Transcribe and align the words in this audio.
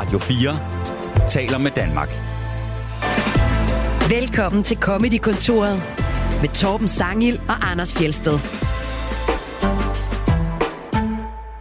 Radio 0.00 0.18
4 0.18 1.28
taler 1.28 1.58
med 1.58 1.70
Danmark. 1.70 2.08
Velkommen 4.08 4.62
til 4.62 4.76
Comedy-kontoret 4.76 5.82
med 6.40 6.48
Torben 6.48 6.88
Sangil 6.88 7.40
og 7.48 7.70
Anders 7.70 7.94
Fjelsted. 7.94 8.38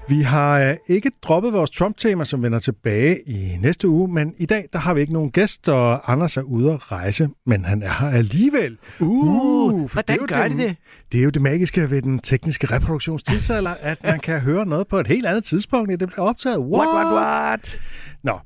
Vi 0.10 0.22
har 0.22 0.60
øh, 0.60 0.76
ikke 0.88 1.12
droppet 1.22 1.54
vores 1.54 1.70
Trump-tema, 1.70 2.26
som 2.26 2.44
vender 2.44 2.60
tilbage 2.60 3.20
i 3.30 3.58
næste 3.62 3.88
uge, 3.88 4.08
men 4.08 4.34
i 4.38 4.46
dag 4.46 4.66
der 4.74 4.80
har 4.80 4.94
vi 4.94 5.02
ikke 5.02 5.14
nogen 5.14 5.32
gæst, 5.32 5.70
og 5.70 6.12
Anders 6.12 6.38
er 6.38 6.42
ude 6.42 6.74
at 6.74 6.92
rejse, 6.92 7.30
men 7.46 7.66
han 7.66 7.84
er 7.84 7.94
her 8.00 8.10
alligevel. 8.10 8.78
Uh, 9.00 9.90
for 9.90 9.94
hvordan 9.94 10.18
jo 10.18 10.26
gør 10.30 10.48
de 10.48 10.58
det? 10.58 10.76
Det 11.12 11.20
er 11.20 11.24
jo 11.24 11.30
det 11.30 11.42
magiske 11.42 11.90
ved 11.90 12.02
den 12.02 12.20
tekniske 12.20 12.68
reproduktionstidsalder, 12.68 13.74
at 13.82 14.04
man 14.04 14.20
kan 14.20 14.40
høre 14.40 14.66
noget 14.66 14.88
på 14.88 15.00
et 15.00 15.08
helt 15.08 15.26
andet 15.26 15.44
tidspunkt, 15.44 15.92
end 15.92 16.00
det 16.00 16.08
bliver 16.08 16.22
optaget. 16.22 16.58
What, 16.58 16.88
what, 16.88 17.14
what? 17.14 17.80
Nå, 18.24 18.40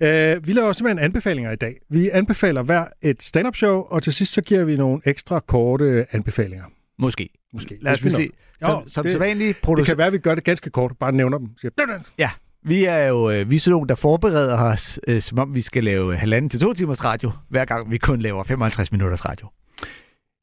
øh, 0.00 0.46
vi 0.46 0.52
laver 0.52 0.68
også 0.68 0.78
simpelthen 0.78 1.04
anbefalinger 1.04 1.50
i 1.50 1.56
dag. 1.56 1.74
Vi 1.90 2.10
anbefaler 2.12 2.62
hver 2.62 2.84
et 3.02 3.22
stand-up 3.22 3.56
show, 3.56 3.80
og 3.80 4.02
til 4.02 4.12
sidst 4.12 4.32
så 4.32 4.42
giver 4.42 4.64
vi 4.64 4.76
nogle 4.76 5.00
ekstra 5.04 5.40
korte 5.40 6.06
anbefalinger. 6.12 6.64
Måske. 7.00 7.28
Måske. 7.52 7.78
Lad 7.82 7.92
os 7.92 8.04
vi 8.04 8.10
se. 8.10 8.30
Som, 8.62 8.70
Jo, 8.70 8.82
som 8.86 9.02
det- 9.02 9.12
sædvanligt 9.12 9.56
Det 9.56 9.62
producer... 9.62 9.90
kan 9.92 9.98
være, 9.98 10.06
at 10.06 10.12
vi 10.12 10.18
gør 10.18 10.34
det 10.34 10.44
ganske 10.44 10.70
kort, 10.70 10.92
bare 11.00 11.12
nævner 11.12 11.38
dem. 11.38 11.48
Siger. 11.60 11.70
Ja, 12.18 12.30
vi 12.64 12.84
er 12.84 12.98
jo 13.06 13.30
øh, 13.30 13.50
vi 13.50 13.56
er 13.56 13.60
sådan 13.60 13.72
nogle, 13.72 13.88
der 13.88 13.94
forbereder 13.94 14.58
os, 14.72 15.00
øh, 15.08 15.20
som 15.22 15.38
om 15.38 15.54
vi 15.54 15.60
skal 15.60 15.84
lave 15.84 16.16
halvanden 16.16 16.48
til 16.48 16.60
to 16.60 16.72
timers 16.72 17.04
radio, 17.04 17.30
hver 17.48 17.64
gang 17.64 17.90
vi 17.90 17.98
kun 17.98 18.20
laver 18.20 18.44
55 18.44 18.92
minutters 18.92 19.24
radio. 19.24 19.48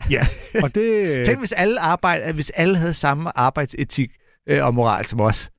Ja, 0.10 0.22
og 0.64 0.76
det... 0.76 1.08
Tænk, 1.26 1.40
hvis 1.40 1.52
alle, 1.52 1.80
arbejde, 1.80 2.34
hvis 2.34 2.50
alle 2.50 2.78
havde 2.78 2.94
samme 2.94 3.38
arbejdsetik 3.38 4.12
øh, 4.50 4.66
og 4.66 4.74
moral 4.74 5.06
som 5.06 5.20
os. 5.22 5.50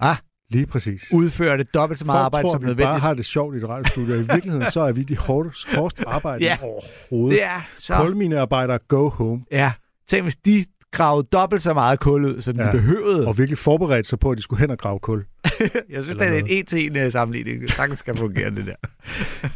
Ah, 0.00 0.16
Lige 0.50 0.66
præcis. 0.66 1.02
udfører 1.12 1.56
det 1.56 1.74
dobbelt 1.74 1.98
så 1.98 2.04
meget 2.04 2.16
Folk 2.18 2.24
arbejde 2.24 2.44
tror, 2.46 2.52
som 2.52 2.60
vi 2.60 2.66
nødvendigt. 2.66 2.86
bare 2.88 2.98
har 2.98 3.14
det 3.14 3.24
sjovt 3.24 3.54
i 3.54 3.58
et 3.58 3.68
radiostudio. 3.68 4.14
I 4.14 4.18
virkeligheden 4.18 4.70
så 4.70 4.80
er 4.80 4.92
vi 4.92 5.02
de 5.02 5.16
hårdest, 5.16 5.74
hårdest 5.76 6.04
arbejdende 6.06 6.46
Ja, 6.46 6.56
overhovedet. 6.62 7.38
Det 7.38 7.44
er 7.44 7.60
så... 7.78 7.94
Kulminearbejdere 7.96 8.78
go 8.88 9.08
home. 9.08 9.40
Ja, 9.50 9.72
tænk, 10.08 10.22
hvis 10.22 10.36
de 10.36 10.64
gravede 10.92 11.28
dobbelt 11.32 11.62
så 11.62 11.74
meget 11.74 12.00
kul 12.00 12.24
ud, 12.24 12.40
som 12.40 12.56
ja. 12.56 12.66
De 12.66 12.72
behøvede. 12.72 13.26
Og 13.26 13.38
virkelig 13.38 13.58
forberedt 13.58 14.06
sig 14.06 14.18
på, 14.18 14.30
at 14.30 14.38
de 14.38 14.42
skulle 14.42 14.60
hen 14.60 14.70
og 14.70 14.78
grave 14.78 14.98
kul. 14.98 15.18
Jeg 15.44 15.60
synes, 15.60 16.08
Eller 16.08 16.12
det 16.12 16.20
er 16.20 16.26
en 16.26 16.32
noget. 16.32 16.58
en-til-en 16.58 16.96
øh, 16.96 17.12
sammenligning. 17.12 17.60
Det 17.60 17.70
sagtens 17.70 17.98
skal 17.98 18.16
fungere, 18.16 18.50
det 18.50 18.66
der. 18.66 18.76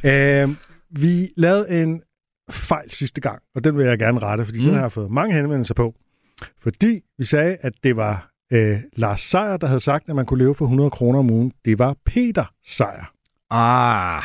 Øh, 0.45 0.49
vi 0.91 1.29
lavede 1.37 1.83
en 1.83 2.03
fejl 2.51 2.91
sidste 2.91 3.21
gang, 3.21 3.43
og 3.55 3.65
den 3.65 3.77
vil 3.79 3.87
jeg 3.87 3.99
gerne 3.99 4.19
rette, 4.19 4.45
fordi 4.45 4.59
mm. 4.59 4.65
den 4.65 4.75
har 4.75 4.81
jeg 4.81 4.93
fået 4.93 5.11
mange 5.11 5.35
henvendelser 5.35 5.75
på. 5.75 5.95
Fordi 6.63 7.01
vi 7.19 7.25
sagde, 7.25 7.57
at 7.61 7.73
det 7.83 7.97
var 7.97 8.31
øh, 8.53 8.79
Lars 8.97 9.21
Seier, 9.21 9.57
der 9.57 9.67
havde 9.67 9.81
sagt, 9.81 10.09
at 10.09 10.17
man 10.17 10.27
kunne 10.27 10.39
leve 10.39 10.55
for 10.55 10.65
100 10.65 10.91
kroner 10.91 11.19
om 11.19 11.31
ugen. 11.31 11.53
Det 11.65 11.79
var 11.79 11.97
Peter 12.07 12.45
Seier. 12.67 13.13
Ah, 13.51 14.23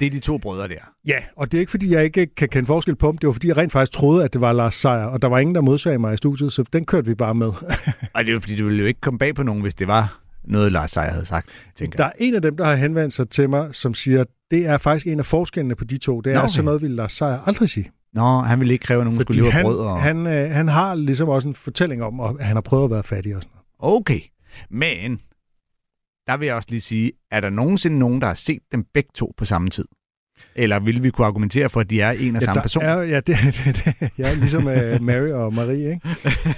det 0.00 0.06
er 0.06 0.10
de 0.10 0.20
to 0.20 0.38
brødre 0.38 0.68
der. 0.68 0.93
Ja, 1.06 1.18
og 1.36 1.52
det 1.52 1.58
er 1.58 1.60
ikke, 1.60 1.70
fordi 1.70 1.92
jeg 1.92 2.04
ikke 2.04 2.26
kan 2.26 2.48
kende 2.48 2.66
forskel 2.66 2.96
på 2.96 3.08
dem. 3.08 3.18
Det 3.18 3.26
var, 3.26 3.32
fordi 3.32 3.48
jeg 3.48 3.56
rent 3.56 3.72
faktisk 3.72 3.92
troede, 3.92 4.24
at 4.24 4.32
det 4.32 4.40
var 4.40 4.52
Lars 4.52 4.74
Seier, 4.74 5.04
og 5.04 5.22
der 5.22 5.28
var 5.28 5.38
ingen, 5.38 5.54
der 5.54 5.60
modsagde 5.60 5.98
mig 5.98 6.14
i 6.14 6.16
studiet, 6.16 6.52
så 6.52 6.64
den 6.72 6.86
kørte 6.86 7.06
vi 7.06 7.14
bare 7.14 7.34
med. 7.34 7.46
Og 8.14 8.24
det 8.24 8.28
er 8.28 8.32
jo 8.32 8.40
fordi, 8.40 8.56
det 8.56 8.64
ville 8.64 8.80
jo 8.80 8.86
ikke 8.86 9.00
komme 9.00 9.18
bag 9.18 9.34
på 9.34 9.42
nogen, 9.42 9.62
hvis 9.62 9.74
det 9.74 9.88
var 9.88 10.20
noget, 10.44 10.72
Lars 10.72 10.90
Seier 10.90 11.10
havde 11.10 11.26
sagt, 11.26 11.48
tænker 11.76 11.96
Der 11.96 12.04
er 12.04 12.12
en 12.18 12.34
af 12.34 12.42
dem, 12.42 12.56
der 12.56 12.64
har 12.64 12.74
henvendt 12.74 13.14
sig 13.14 13.28
til 13.28 13.50
mig, 13.50 13.74
som 13.74 13.94
siger, 13.94 14.24
det 14.50 14.66
er 14.66 14.78
faktisk 14.78 15.06
en 15.06 15.18
af 15.18 15.26
forskellene 15.26 15.74
på 15.74 15.84
de 15.84 15.98
to. 15.98 16.20
Det 16.20 16.30
er 16.30 16.34
Nå, 16.34 16.40
okay. 16.40 16.48
sådan 16.48 16.64
noget, 16.64 16.82
ville 16.82 16.96
Lars 16.96 17.12
Seier 17.12 17.48
aldrig 17.48 17.70
sige. 17.70 17.90
Nå, 18.12 18.38
han 18.38 18.58
ville 18.60 18.72
ikke 18.72 18.84
kræve, 18.84 19.00
at 19.00 19.06
nogen 19.06 19.20
skulle 19.20 19.42
leve 19.42 19.52
han, 19.52 19.64
brød. 19.64 19.78
Og... 19.78 20.02
han, 20.02 20.26
øh, 20.26 20.50
han 20.50 20.68
har 20.68 20.94
ligesom 20.94 21.28
også 21.28 21.48
en 21.48 21.54
fortælling 21.54 22.02
om, 22.02 22.20
at 22.20 22.46
han 22.46 22.56
har 22.56 22.60
prøvet 22.60 22.84
at 22.84 22.90
være 22.90 23.02
fattig 23.02 23.36
og 23.36 23.42
sådan 23.42 23.50
noget. 23.54 24.00
Okay, 24.00 24.20
men 24.70 25.20
der 26.26 26.36
vil 26.36 26.46
jeg 26.46 26.54
også 26.54 26.68
lige 26.70 26.80
sige, 26.80 27.12
er 27.30 27.40
der 27.40 27.50
nogensinde 27.50 27.98
nogen, 27.98 28.20
der 28.20 28.26
har 28.26 28.34
set 28.34 28.62
dem 28.72 28.84
begge 28.94 29.10
to 29.14 29.34
på 29.36 29.44
samme 29.44 29.70
tid? 29.70 29.84
Eller 30.56 30.80
vil 30.80 31.02
vi 31.02 31.10
kunne 31.10 31.26
argumentere 31.26 31.68
for, 31.68 31.80
at 31.80 31.90
de 31.90 32.00
er 32.00 32.10
en 32.10 32.36
og 32.36 32.42
samme 32.42 32.54
der 32.54 32.62
person? 32.62 32.82
Er, 32.82 33.02
ja, 33.02 33.20
det, 33.20 33.36
det, 33.64 33.94
det, 34.00 34.10
ja, 34.18 34.34
ligesom 34.34 34.66
uh, 34.66 35.02
Mary 35.02 35.28
og 35.28 35.54
Marie, 35.54 35.90
ikke? 35.94 36.08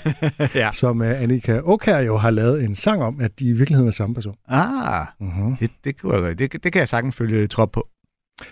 ja. 0.60 0.72
som 0.72 1.00
uh, 1.00 1.22
Annika 1.22 1.60
Okær 1.64 1.98
jo 1.98 2.16
har 2.16 2.30
lavet 2.30 2.64
en 2.64 2.76
sang 2.76 3.02
om, 3.02 3.20
at 3.20 3.38
de 3.38 3.44
i 3.44 3.52
virkeligheden 3.52 3.88
er 3.88 3.92
samme 3.92 4.14
person. 4.14 4.34
Ah, 4.48 5.06
Uh-huh. 5.22 5.56
det, 5.60 5.70
det, 5.84 6.00
kunne 6.00 6.16
jeg, 6.24 6.38
det, 6.38 6.52
det 6.64 6.72
kan 6.72 6.80
jeg 6.80 6.88
sagtens 6.88 7.16
følge 7.16 7.46
trop 7.46 7.72
på. 7.72 7.88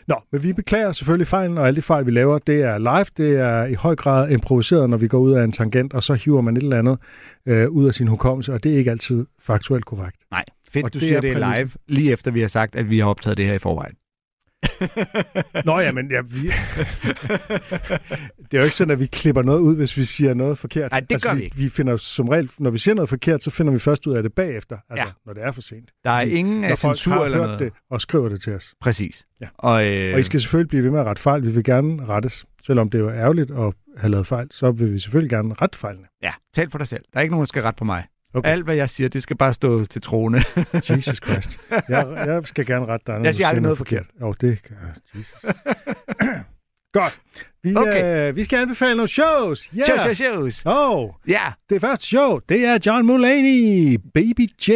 Nå, 0.08 0.14
men 0.32 0.42
vi 0.42 0.52
beklager 0.52 0.92
selvfølgelig 0.92 1.26
fejlen, 1.26 1.58
og 1.58 1.66
alle 1.66 1.76
de 1.76 1.82
fejl, 1.82 2.06
vi 2.06 2.10
laver, 2.10 2.38
det 2.38 2.62
er 2.62 2.78
live, 2.78 3.06
det 3.16 3.40
er 3.40 3.64
i 3.64 3.74
høj 3.74 3.96
grad 3.96 4.30
improviseret, 4.30 4.90
når 4.90 4.96
vi 4.96 5.08
går 5.08 5.18
ud 5.18 5.32
af 5.32 5.44
en 5.44 5.52
tangent, 5.52 5.92
og 5.92 6.02
så 6.02 6.14
hiver 6.14 6.40
man 6.40 6.56
et 6.56 6.62
eller 6.62 6.78
andet 6.78 6.98
øh, 7.46 7.68
ud 7.70 7.88
af 7.88 7.94
sin 7.94 8.08
hukommelse, 8.08 8.52
og 8.52 8.64
det 8.64 8.74
er 8.74 8.76
ikke 8.78 8.90
altid 8.90 9.26
faktuelt 9.40 9.84
korrekt. 9.84 10.16
Nej, 10.30 10.44
fedt, 10.70 10.84
Og 10.84 10.94
du 10.94 10.98
det 10.98 11.06
siger 11.06 11.16
er 11.16 11.20
det 11.20 11.32
er 11.32 11.56
live, 11.58 11.70
lige 11.88 12.12
efter 12.12 12.30
vi 12.30 12.40
har 12.40 12.48
sagt, 12.48 12.76
at 12.76 12.90
vi 12.90 12.98
har 12.98 13.06
optaget 13.06 13.36
det 13.36 13.46
her 13.46 13.54
i 13.54 13.58
forvejen. 13.58 13.94
Nå 15.64 15.78
ja, 15.80 15.92
men 15.92 16.10
ja, 16.10 16.20
vi... 16.20 16.38
det 18.50 18.54
er 18.54 18.58
jo 18.58 18.62
ikke 18.64 18.76
sådan, 18.76 18.92
at 18.92 19.00
vi 19.00 19.06
klipper 19.06 19.42
noget 19.42 19.60
ud, 19.60 19.76
hvis 19.76 19.96
vi 19.96 20.04
siger 20.04 20.34
noget 20.34 20.58
forkert. 20.58 20.90
Nej, 20.90 21.00
det 21.00 21.22
gør 21.22 21.34
vi 21.34 21.42
ikke. 21.42 21.56
Vi 21.56 21.68
finder 21.68 21.96
som 21.96 22.28
regel, 22.28 22.50
når 22.58 22.70
vi 22.70 22.78
siger 22.78 22.94
noget 22.94 23.08
forkert, 23.08 23.42
så 23.42 23.50
finder 23.50 23.72
vi 23.72 23.78
først 23.78 24.06
ud 24.06 24.14
af 24.16 24.22
det 24.22 24.32
bagefter, 24.32 24.78
altså 24.90 25.06
Ja. 25.06 25.12
når 25.26 25.32
det 25.32 25.42
er 25.42 25.52
for 25.52 25.60
sent. 25.62 25.90
Der 26.04 26.10
er 26.10 26.20
Fordi 26.20 26.32
ingen 26.32 26.64
af 26.64 26.78
censur 26.78 27.24
eller 27.24 27.38
noget. 27.38 27.58
det 27.58 27.72
og 27.90 28.00
skriver 28.00 28.28
det 28.28 28.42
til 28.42 28.54
os. 28.54 28.74
Præcis. 28.80 29.24
Ja. 29.40 29.46
Og, 29.58 29.86
øh, 29.86 30.14
Og 30.14 30.20
I 30.20 30.22
skal 30.22 30.40
selvfølgelig 30.40 30.68
blive 30.68 30.84
ved 30.84 30.90
med 30.90 31.00
at 31.00 31.06
rette 31.06 31.22
fejl. 31.22 31.42
Vi 31.46 31.50
vil 31.52 31.64
gerne 31.64 32.06
rettes. 32.06 32.44
Selvom 32.66 32.90
det 32.90 33.00
er 33.00 33.08
ærgerligt 33.10 33.50
at 33.50 33.72
have 33.98 34.10
lavet 34.10 34.26
fejl, 34.26 34.46
så 34.50 34.70
vil 34.70 34.92
vi 34.92 34.98
selvfølgelig 34.98 35.30
gerne 35.30 35.54
rette 35.62 35.78
fejlene. 35.78 36.06
Ja, 36.22 36.30
tal 36.54 36.70
for 36.70 36.78
dig 36.78 36.88
selv. 36.88 37.02
Der 37.12 37.18
er 37.18 37.22
ikke 37.22 37.32
nogen, 37.32 37.42
der 37.44 37.46
skal 37.48 37.62
rette 37.62 37.78
på 37.78 37.84
mig. 37.84 38.04
Okay. 38.34 38.50
Alt, 38.50 38.64
hvad 38.64 38.74
jeg 38.74 38.90
siger, 38.90 39.08
det 39.08 39.22
skal 39.22 39.36
bare 39.36 39.54
stå 39.54 39.84
til 39.84 40.02
trone. 40.02 40.38
Jesus 40.90 41.16
Christ. 41.26 41.58
Jeg, 41.88 42.06
jeg 42.26 42.42
skal 42.44 42.66
gerne 42.66 42.86
rette 42.86 43.12
dig. 43.12 43.20
Jeg 43.24 43.34
siger 43.34 43.48
aldrig 43.48 43.62
noget 43.62 43.78
forkert. 43.78 44.06
Jo, 44.20 44.32
det 44.40 44.62
kan 44.62 44.76
Jesus. 45.14 45.34
Godt. 46.92 47.20
Vi, 47.62 47.76
Okay. 47.76 48.28
øh, 48.28 48.36
vi 48.36 48.44
skal 48.44 48.58
anbefale 48.58 48.96
nogle 48.96 49.08
shows. 49.08 49.62
Yeah. 49.64 49.86
Shows, 49.86 50.16
shows, 50.16 50.54
shows. 50.54 50.62
Oh, 50.66 51.10
Ja, 51.28 51.52
det 51.70 51.80
første 51.80 52.06
show, 52.06 52.38
det 52.48 52.64
er 52.64 52.78
John 52.86 53.06
Mulaney, 53.06 54.00
Baby 54.14 54.48
J, 54.68 54.70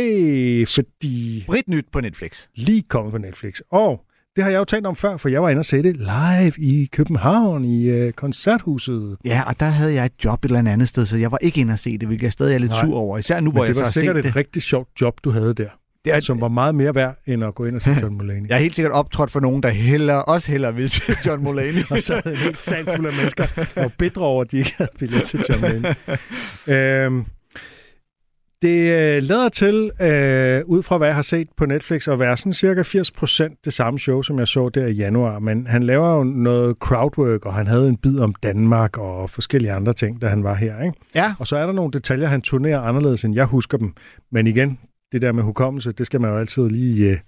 fordi 0.74 1.44
Brit 1.46 1.68
nyt 1.68 1.86
på 1.92 2.00
Netflix. 2.00 2.46
lige 2.54 2.82
kommet 2.82 3.12
på 3.12 3.18
Netflix. 3.18 3.60
Og 3.70 4.04
det 4.38 4.44
har 4.44 4.50
jeg 4.50 4.58
jo 4.58 4.64
talt 4.64 4.86
om 4.86 4.96
før, 4.96 5.16
for 5.16 5.28
jeg 5.28 5.42
var 5.42 5.48
inde 5.48 5.60
og 5.60 5.64
se 5.64 5.82
det 5.82 5.96
live 5.96 6.52
i 6.58 6.88
København 6.92 7.64
i 7.64 7.84
øh, 7.90 8.12
koncerthuset. 8.12 9.16
Ja, 9.24 9.42
og 9.46 9.60
der 9.60 9.66
havde 9.66 9.94
jeg 9.94 10.04
et 10.06 10.12
job 10.24 10.44
et 10.44 10.48
eller 10.48 10.72
andet 10.72 10.88
sted, 10.88 11.06
så 11.06 11.16
jeg 11.16 11.32
var 11.32 11.38
ikke 11.40 11.60
inde 11.60 11.72
og 11.72 11.78
se 11.78 11.98
det, 11.98 12.08
hvilket 12.08 12.24
jeg 12.24 12.32
stadig 12.32 12.54
er 12.54 12.58
lidt 12.58 12.70
Nej. 12.70 12.80
sur 12.80 12.96
over. 12.96 13.18
Især 13.18 13.40
nu, 13.40 13.50
hvor 13.50 13.60
Men 13.60 13.66
jeg 13.66 13.68
det 13.68 13.76
så 13.76 13.80
var 13.82 13.86
har 13.86 13.90
set 13.90 14.00
sikkert 14.00 14.16
det. 14.16 14.26
et 14.26 14.36
rigtig 14.36 14.62
sjovt 14.62 14.88
job, 15.00 15.14
du 15.24 15.30
havde 15.30 15.54
der, 15.54 15.68
det 16.04 16.14
er, 16.14 16.20
som 16.20 16.40
var 16.40 16.48
meget 16.48 16.74
mere 16.74 16.94
værd, 16.94 17.18
end 17.26 17.44
at 17.44 17.54
gå 17.54 17.64
ind 17.64 17.76
og 17.76 17.82
se 17.82 17.90
John 18.02 18.14
Mulaney. 18.16 18.48
Jeg 18.48 18.54
er 18.54 18.58
helt 18.60 18.74
sikkert 18.74 18.92
optrådt 18.92 19.30
for 19.30 19.40
nogen, 19.40 19.62
der 19.62 19.68
heller, 19.68 20.14
også 20.14 20.50
heller 20.50 20.70
vil 20.70 20.88
til 20.88 21.16
John 21.26 21.44
Mulaney. 21.44 21.82
og 21.90 22.00
så 22.00 22.20
havde 22.24 22.36
en 22.36 22.42
helt 22.42 22.58
sal 22.58 22.84
fuld 22.96 23.06
af 23.06 23.12
mennesker, 23.12 23.46
var 23.80 23.90
bedre 23.98 24.22
over, 24.22 24.42
at 24.42 24.50
de 24.50 24.58
ikke 24.58 24.74
havde 24.78 24.90
billet 24.98 25.22
til 25.24 25.44
John 25.48 25.60
Mulaney. 25.60 25.94
øhm, 27.06 27.24
det 28.62 28.78
øh, 29.16 29.22
lader 29.22 29.48
til, 29.48 29.90
øh, 30.00 30.62
ud 30.66 30.82
fra 30.82 30.98
hvad 30.98 31.08
jeg 31.08 31.14
har 31.14 31.22
set 31.22 31.48
på 31.56 31.66
Netflix, 31.66 32.08
at 32.08 32.18
være 32.18 32.36
sådan 32.36 32.52
cirka 32.52 32.82
80% 32.82 33.60
det 33.64 33.74
samme 33.74 33.98
show, 33.98 34.22
som 34.22 34.38
jeg 34.38 34.48
så 34.48 34.68
der 34.68 34.86
i 34.86 34.92
januar. 34.92 35.38
Men 35.38 35.66
han 35.66 35.82
laver 35.82 36.14
jo 36.16 36.24
noget 36.24 36.76
crowdwork, 36.80 37.46
og 37.46 37.54
han 37.54 37.66
havde 37.66 37.88
en 37.88 37.96
bid 37.96 38.18
om 38.18 38.34
Danmark 38.42 38.98
og 38.98 39.30
forskellige 39.30 39.72
andre 39.72 39.92
ting, 39.92 40.22
da 40.22 40.26
han 40.26 40.44
var 40.44 40.54
her. 40.54 40.82
Ikke? 40.82 40.98
ja, 41.14 41.34
Og 41.38 41.46
så 41.46 41.56
er 41.56 41.66
der 41.66 41.72
nogle 41.72 41.92
detaljer, 41.92 42.28
han 42.28 42.40
turnerer 42.42 42.80
anderledes, 42.80 43.24
end 43.24 43.34
jeg 43.34 43.44
husker 43.44 43.78
dem. 43.78 43.92
Men 44.32 44.46
igen, 44.46 44.78
det 45.12 45.22
der 45.22 45.32
med 45.32 45.42
hukommelse, 45.42 45.92
det 45.92 46.06
skal 46.06 46.20
man 46.20 46.30
jo 46.30 46.36
altid 46.38 46.68
lige... 46.68 47.10
Øh, 47.10 47.18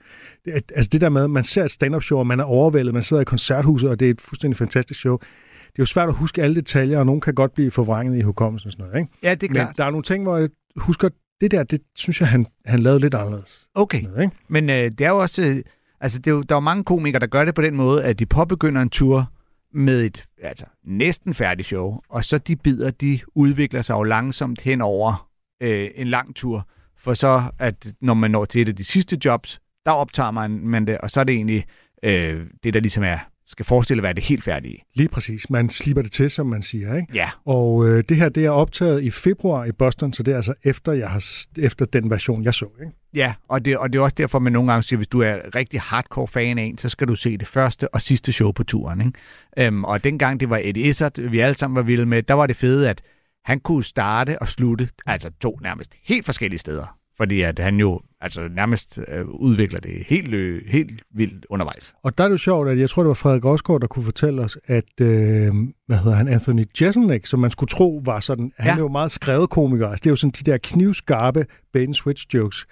det, 0.44 0.52
altså 0.76 0.88
det 0.92 1.00
der 1.00 1.08
med, 1.08 1.24
at 1.24 1.30
man 1.30 1.44
ser 1.44 1.64
et 1.64 1.70
stand-up 1.70 2.02
show, 2.02 2.18
og 2.18 2.26
man 2.26 2.40
er 2.40 2.44
overvældet, 2.44 2.94
man 2.94 3.02
sidder 3.02 3.20
i 3.20 3.24
koncerthuset, 3.24 3.90
og 3.90 4.00
det 4.00 4.06
er 4.06 4.10
et 4.10 4.20
fuldstændig 4.20 4.56
fantastisk 4.56 5.00
show. 5.00 5.16
Det 5.18 5.78
er 5.78 5.82
jo 5.82 5.86
svært 5.86 6.08
at 6.08 6.14
huske 6.14 6.42
alle 6.42 6.56
detaljer, 6.56 6.98
og 6.98 7.06
nogen 7.06 7.20
kan 7.20 7.34
godt 7.34 7.54
blive 7.54 7.70
forvrænget 7.70 8.18
i 8.18 8.20
hukommelsen 8.20 8.68
og 8.68 8.72
sådan 8.72 8.86
noget. 8.86 9.00
Ikke? 9.00 9.12
ja, 9.22 9.34
det 9.34 9.42
er 9.42 9.48
Men 9.48 9.54
klart. 9.54 9.76
der 9.78 9.84
er 9.84 9.90
nogle 9.90 10.02
ting, 10.02 10.22
hvor 10.22 10.36
jeg 10.36 10.48
husker, 10.76 11.08
det 11.40 11.50
der, 11.50 11.62
det 11.62 11.80
synes 11.94 12.20
jeg, 12.20 12.28
han, 12.28 12.46
han 12.66 12.78
lavede 12.78 13.00
lidt 13.00 13.14
anderledes. 13.14 13.68
Okay, 13.74 14.02
Noget, 14.02 14.22
ikke? 14.22 14.36
men 14.48 14.70
øh, 14.70 14.76
det 14.76 15.00
er 15.00 15.08
jo 15.08 15.18
også... 15.18 15.42
Øh, 15.42 15.56
altså, 16.00 16.18
det 16.18 16.26
er 16.26 16.34
jo, 16.34 16.42
der 16.42 16.54
er 16.54 16.56
jo 16.56 16.60
mange 16.60 16.84
komikere, 16.84 17.20
der 17.20 17.26
gør 17.26 17.44
det 17.44 17.54
på 17.54 17.62
den 17.62 17.76
måde, 17.76 18.04
at 18.04 18.18
de 18.18 18.26
påbegynder 18.26 18.82
en 18.82 18.90
tur 18.90 19.32
med 19.74 20.04
et 20.04 20.26
altså, 20.42 20.64
næsten 20.84 21.34
færdigt 21.34 21.68
show, 21.68 22.00
og 22.08 22.24
så 22.24 22.38
de 22.38 22.56
bidder, 22.56 22.90
de 22.90 23.20
udvikler 23.34 23.82
sig 23.82 23.94
jo 23.94 24.02
langsomt 24.02 24.60
hen 24.60 24.80
over 24.80 25.28
øh, 25.62 25.90
en 25.94 26.06
lang 26.06 26.36
tur, 26.36 26.68
for 26.98 27.14
så, 27.14 27.42
at 27.58 27.92
når 28.00 28.14
man 28.14 28.30
når 28.30 28.44
til 28.44 28.62
et 28.62 28.68
af 28.68 28.76
de 28.76 28.84
sidste 28.84 29.18
jobs, 29.24 29.60
der 29.86 29.92
optager 29.92 30.30
man, 30.30 30.50
man 30.50 30.86
det, 30.86 30.98
og 30.98 31.10
så 31.10 31.20
er 31.20 31.24
det 31.24 31.34
egentlig 31.34 31.64
øh, 32.02 32.46
det, 32.64 32.74
der 32.74 32.80
ligesom 32.80 33.04
er, 33.04 33.18
skal 33.50 33.66
forestille 33.66 34.00
at 34.00 34.02
være 34.02 34.12
det 34.12 34.22
helt 34.22 34.44
færdige. 34.44 34.82
Lige 34.94 35.08
præcis. 35.08 35.50
Man 35.50 35.70
slipper 35.70 36.02
det 36.02 36.12
til, 36.12 36.30
som 36.30 36.46
man 36.46 36.62
siger. 36.62 36.96
Ikke? 36.96 37.08
Ja, 37.14 37.30
Og 37.46 37.88
øh, 37.88 38.04
det 38.08 38.16
her, 38.16 38.28
det 38.28 38.44
er 38.44 38.50
optaget 38.50 39.02
i 39.02 39.10
februar 39.10 39.64
i 39.64 39.72
Boston, 39.72 40.12
så 40.12 40.22
det 40.22 40.32
er 40.32 40.36
altså 40.36 40.54
efter, 40.64 40.92
jeg 40.92 41.10
har, 41.10 41.24
efter 41.58 41.84
den 41.84 42.10
version, 42.10 42.44
jeg 42.44 42.54
så. 42.54 42.66
Ikke? 42.80 42.92
Ja, 43.14 43.34
og 43.48 43.64
det, 43.64 43.78
og 43.78 43.92
det 43.92 43.98
er 43.98 44.02
også 44.02 44.14
derfor, 44.18 44.38
man 44.38 44.52
nogle 44.52 44.72
gange 44.72 44.82
siger, 44.82 44.96
hvis 44.96 45.08
du 45.08 45.20
er 45.20 45.54
rigtig 45.54 45.80
hardcore 45.80 46.28
fan 46.28 46.58
af 46.58 46.62
en, 46.62 46.78
så 46.78 46.88
skal 46.88 47.08
du 47.08 47.14
se 47.14 47.36
det 47.36 47.48
første 47.48 47.94
og 47.94 48.00
sidste 48.02 48.32
show 48.32 48.52
på 48.52 48.64
turen. 48.64 49.00
Ikke? 49.00 49.66
Øhm, 49.66 49.84
og 49.84 50.04
dengang 50.04 50.40
det 50.40 50.50
var 50.50 50.60
Eddie 50.64 50.84
Izzard, 50.88 51.20
vi 51.20 51.38
alle 51.38 51.56
sammen 51.56 51.76
var 51.76 51.82
vilde 51.82 52.06
med, 52.06 52.22
der 52.22 52.34
var 52.34 52.46
det 52.46 52.56
fede, 52.56 52.90
at 52.90 53.02
han 53.44 53.60
kunne 53.60 53.84
starte 53.84 54.42
og 54.42 54.48
slutte, 54.48 54.88
altså 55.06 55.30
to 55.40 55.58
nærmest 55.62 55.94
helt 56.04 56.24
forskellige 56.26 56.58
steder. 56.58 56.99
Fordi 57.20 57.40
at 57.42 57.58
han 57.58 57.76
jo 57.80 58.00
altså 58.20 58.48
nærmest 58.54 58.98
øh, 59.08 59.26
udvikler 59.28 59.80
det 59.80 59.90
helt, 60.06 60.34
øh, 60.34 60.62
helt 60.66 61.02
vildt 61.14 61.46
undervejs. 61.50 61.94
Og 62.02 62.18
der 62.18 62.24
er 62.24 62.28
det 62.28 62.32
jo 62.32 62.38
sjovt, 62.38 62.68
at 62.68 62.78
jeg 62.78 62.90
tror, 62.90 63.02
det 63.02 63.08
var 63.08 63.14
Frederik 63.14 63.44
Rosgaard, 63.44 63.80
der 63.80 63.86
kunne 63.86 64.04
fortælle 64.04 64.42
os, 64.42 64.58
at, 64.66 65.00
øh, 65.00 65.52
hvad 65.86 65.96
hedder 65.98 66.16
han, 66.16 66.28
Anthony 66.28 66.64
Jeselnik, 66.80 67.26
som 67.26 67.40
man 67.40 67.50
skulle 67.50 67.68
tro 67.68 68.02
var 68.04 68.20
sådan, 68.20 68.52
han 68.58 68.66
Ja. 68.66 68.74
er 68.74 68.78
jo 68.78 68.88
meget 68.88 69.10
skrevet 69.12 69.50
komiker, 69.50 69.88
altså 69.88 70.00
det 70.02 70.06
er 70.06 70.12
jo 70.12 70.16
sådan 70.16 70.32
de 70.44 70.50
der 70.50 70.58
knivskarpe 70.62 71.46
bait 71.72 71.96
switch 71.96 72.26
jokes, 72.34 72.66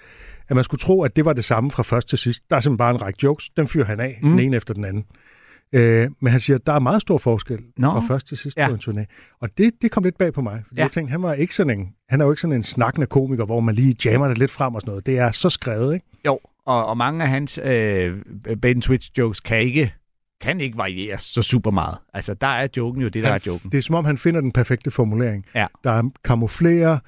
at 0.49 0.55
man 0.57 0.65
skulle 0.65 0.79
tro, 0.81 1.03
at 1.03 1.17
det 1.17 1.25
var 1.25 1.33
det 1.33 1.45
samme 1.45 1.71
fra 1.71 1.83
først 1.83 2.09
til 2.09 2.19
sidst. 2.19 2.43
Der 2.51 2.57
er 2.57 2.61
simpelthen 2.61 2.79
bare 2.79 2.91
en 2.91 3.03
række 3.03 3.19
jokes, 3.23 3.49
den 3.57 3.69
fyrer 3.69 3.85
han 3.85 4.01
af, 4.01 4.19
mm. 4.23 4.31
den 4.31 4.39
ene 4.41 4.57
efter 4.57 4.75
den 4.75 4.85
anden. 4.85 5.05
Øh, 5.73 6.11
men 6.21 6.31
han 6.31 6.41
siger, 6.41 6.57
at 6.57 6.67
der 6.67 6.73
er 6.73 6.79
meget 6.79 7.03
stor 7.03 7.19
forskel 7.19 7.59
Nå. 7.77 7.91
fra 7.91 8.01
først 8.01 8.27
til 8.29 8.37
sidst 8.37 8.57
Ja. 8.57 8.69
på 8.69 8.75
en 8.75 8.81
turné. 8.85 9.05
Og 9.41 9.49
det, 9.59 9.73
det 9.83 9.91
kom 9.91 10.03
lidt 10.05 10.19
bag 10.19 10.33
på 10.33 10.41
mig, 10.43 10.63
fordi 10.67 10.81
Ja. 10.81 10.85
jeg 10.85 10.91
tænkte, 10.91 11.11
han 11.11 11.23
var 11.23 11.33
ikke 11.35 11.55
sådan 11.55 11.79
en, 11.79 11.89
han 12.09 12.21
er 12.21 12.25
jo 12.25 12.31
ikke 12.33 12.41
sådan 12.41 12.57
en 12.57 12.63
snakkende 12.63 13.07
komiker, 13.07 13.45
hvor 13.45 13.61
man 13.61 13.75
lige 13.75 13.97
jammer 14.05 14.29
det 14.29 14.39
lidt 14.39 14.51
frem 14.51 14.75
og 14.75 14.81
sådan 14.81 14.91
noget. 14.91 15.07
Det 15.07 15.19
er 15.19 15.31
så 15.31 15.51
skrevet, 15.51 15.95
ikke? 15.95 16.07
Jo, 16.27 16.39
og, 16.67 16.87
og 16.87 16.97
mange 16.97 17.23
af 17.23 17.29
hans 17.29 17.59
øh, 17.65 18.19
bait 18.63 18.65
and 18.75 18.83
switch 18.83 19.11
jokes 19.19 19.41
kan 19.41 19.59
ikke, 19.61 19.95
kan 20.41 20.61
ikke 20.61 20.79
varieres 20.79 21.23
så 21.23 21.43
super 21.43 21.71
meget. 21.71 21.97
Altså, 22.15 22.35
der 22.35 22.47
er 22.47 22.69
joken 22.77 23.03
jo 23.03 23.09
det, 23.09 23.23
der 23.23 23.29
Han- 23.29 23.35
er 23.37 23.45
joken. 23.47 23.71
Det 23.73 23.79
er 23.79 23.83
som 23.83 23.95
om, 23.95 24.05
han 24.05 24.19
finder 24.19 24.41
den 24.41 24.53
perfekte 24.53 24.91
formulering. 24.91 25.45
Ja. 25.55 25.67
Der 25.85 26.11
kamuflerer 26.25 26.99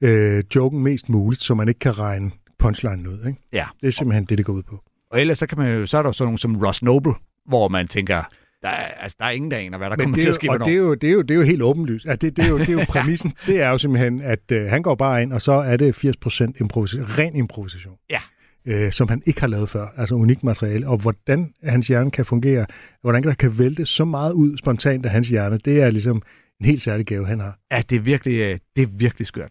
øh, 0.00 0.44
joken 0.56 0.82
mest 0.82 1.08
muligt, 1.08 1.42
så 1.42 1.54
man 1.54 1.68
ikke 1.68 1.78
kan 1.80 1.98
regne 1.98 2.30
punchline 2.58 3.10
ud. 3.10 3.18
Ikke? 3.26 3.38
Ja. 3.52 3.66
Det 3.80 3.86
er 3.86 3.92
simpelthen 3.92 4.24
det, 4.24 4.38
det 4.38 4.46
går 4.46 4.52
ud 4.52 4.62
på. 4.62 4.82
Og 5.10 5.20
ellers 5.20 5.38
så, 5.38 5.46
kan 5.46 5.58
man 5.58 5.74
jo, 5.78 5.86
så 5.86 5.98
er 5.98 6.02
der 6.02 6.08
jo 6.08 6.12
sådan 6.12 6.26
nogen 6.26 6.38
som 6.38 6.56
Ross 6.56 6.82
Noble, 6.82 7.12
hvor 7.48 7.68
man 7.68 7.88
tænker, 7.88 8.22
der 8.62 8.68
er, 8.68 8.84
altså, 9.00 9.16
der 9.20 9.24
er 9.24 9.30
ingen, 9.30 9.50
der 9.50 9.56
aner, 9.56 9.78
hvad 9.78 9.90
der 9.90 9.96
kommer 9.96 10.16
det 10.16 10.22
til 10.22 10.28
at 10.28 10.34
ske 10.34 10.50
og 10.50 10.60
det 10.60 10.72
er, 10.72 10.76
jo, 10.76 10.94
det, 10.94 11.08
er 11.08 11.12
jo, 11.12 11.22
det 11.22 11.30
er 11.30 11.34
jo 11.34 11.42
helt 11.42 11.62
åbenlyst. 11.62 12.06
Ja, 12.06 12.14
det, 12.14 12.36
det, 12.36 12.44
er 12.44 12.48
jo, 12.48 12.58
det 12.58 12.68
er 12.68 12.72
jo 12.72 12.84
præmissen. 12.94 13.32
det 13.46 13.62
er 13.62 13.68
jo 13.68 13.78
simpelthen, 13.78 14.20
at 14.20 14.52
øh, 14.52 14.70
han 14.70 14.82
går 14.82 14.94
bare 14.94 15.22
ind, 15.22 15.32
og 15.32 15.42
så 15.42 15.52
er 15.52 15.76
det 15.76 16.04
80% 16.04 16.52
improvisation, 16.60 17.06
ren 17.18 17.36
improvisation. 17.36 17.94
Ja. 18.10 18.20
Øh, 18.66 18.92
som 18.92 19.08
han 19.08 19.22
ikke 19.26 19.40
har 19.40 19.48
lavet 19.48 19.68
før. 19.68 19.86
Altså 19.96 20.14
unikt 20.14 20.44
materiale. 20.44 20.88
Og 20.88 20.96
hvordan 20.96 21.52
hans 21.64 21.88
hjerne 21.88 22.10
kan 22.10 22.24
fungere, 22.24 22.66
hvordan 23.02 23.22
der 23.22 23.34
kan 23.34 23.58
vælte 23.58 23.86
så 23.86 24.04
meget 24.04 24.32
ud 24.32 24.56
spontant 24.56 25.06
af 25.06 25.12
hans 25.12 25.28
hjerne, 25.28 25.58
det 25.58 25.82
er 25.82 25.90
ligesom 25.90 26.22
en 26.60 26.66
helt 26.66 26.82
særlig 26.82 27.06
gave, 27.06 27.26
han 27.26 27.40
har. 27.40 27.58
Ja, 27.72 27.82
det 27.90 27.96
er 27.96 28.00
virkelig, 28.00 28.40
øh, 28.40 28.58
det 28.76 28.82
er 28.82 28.86
virkelig 28.92 29.26
skørt. 29.26 29.50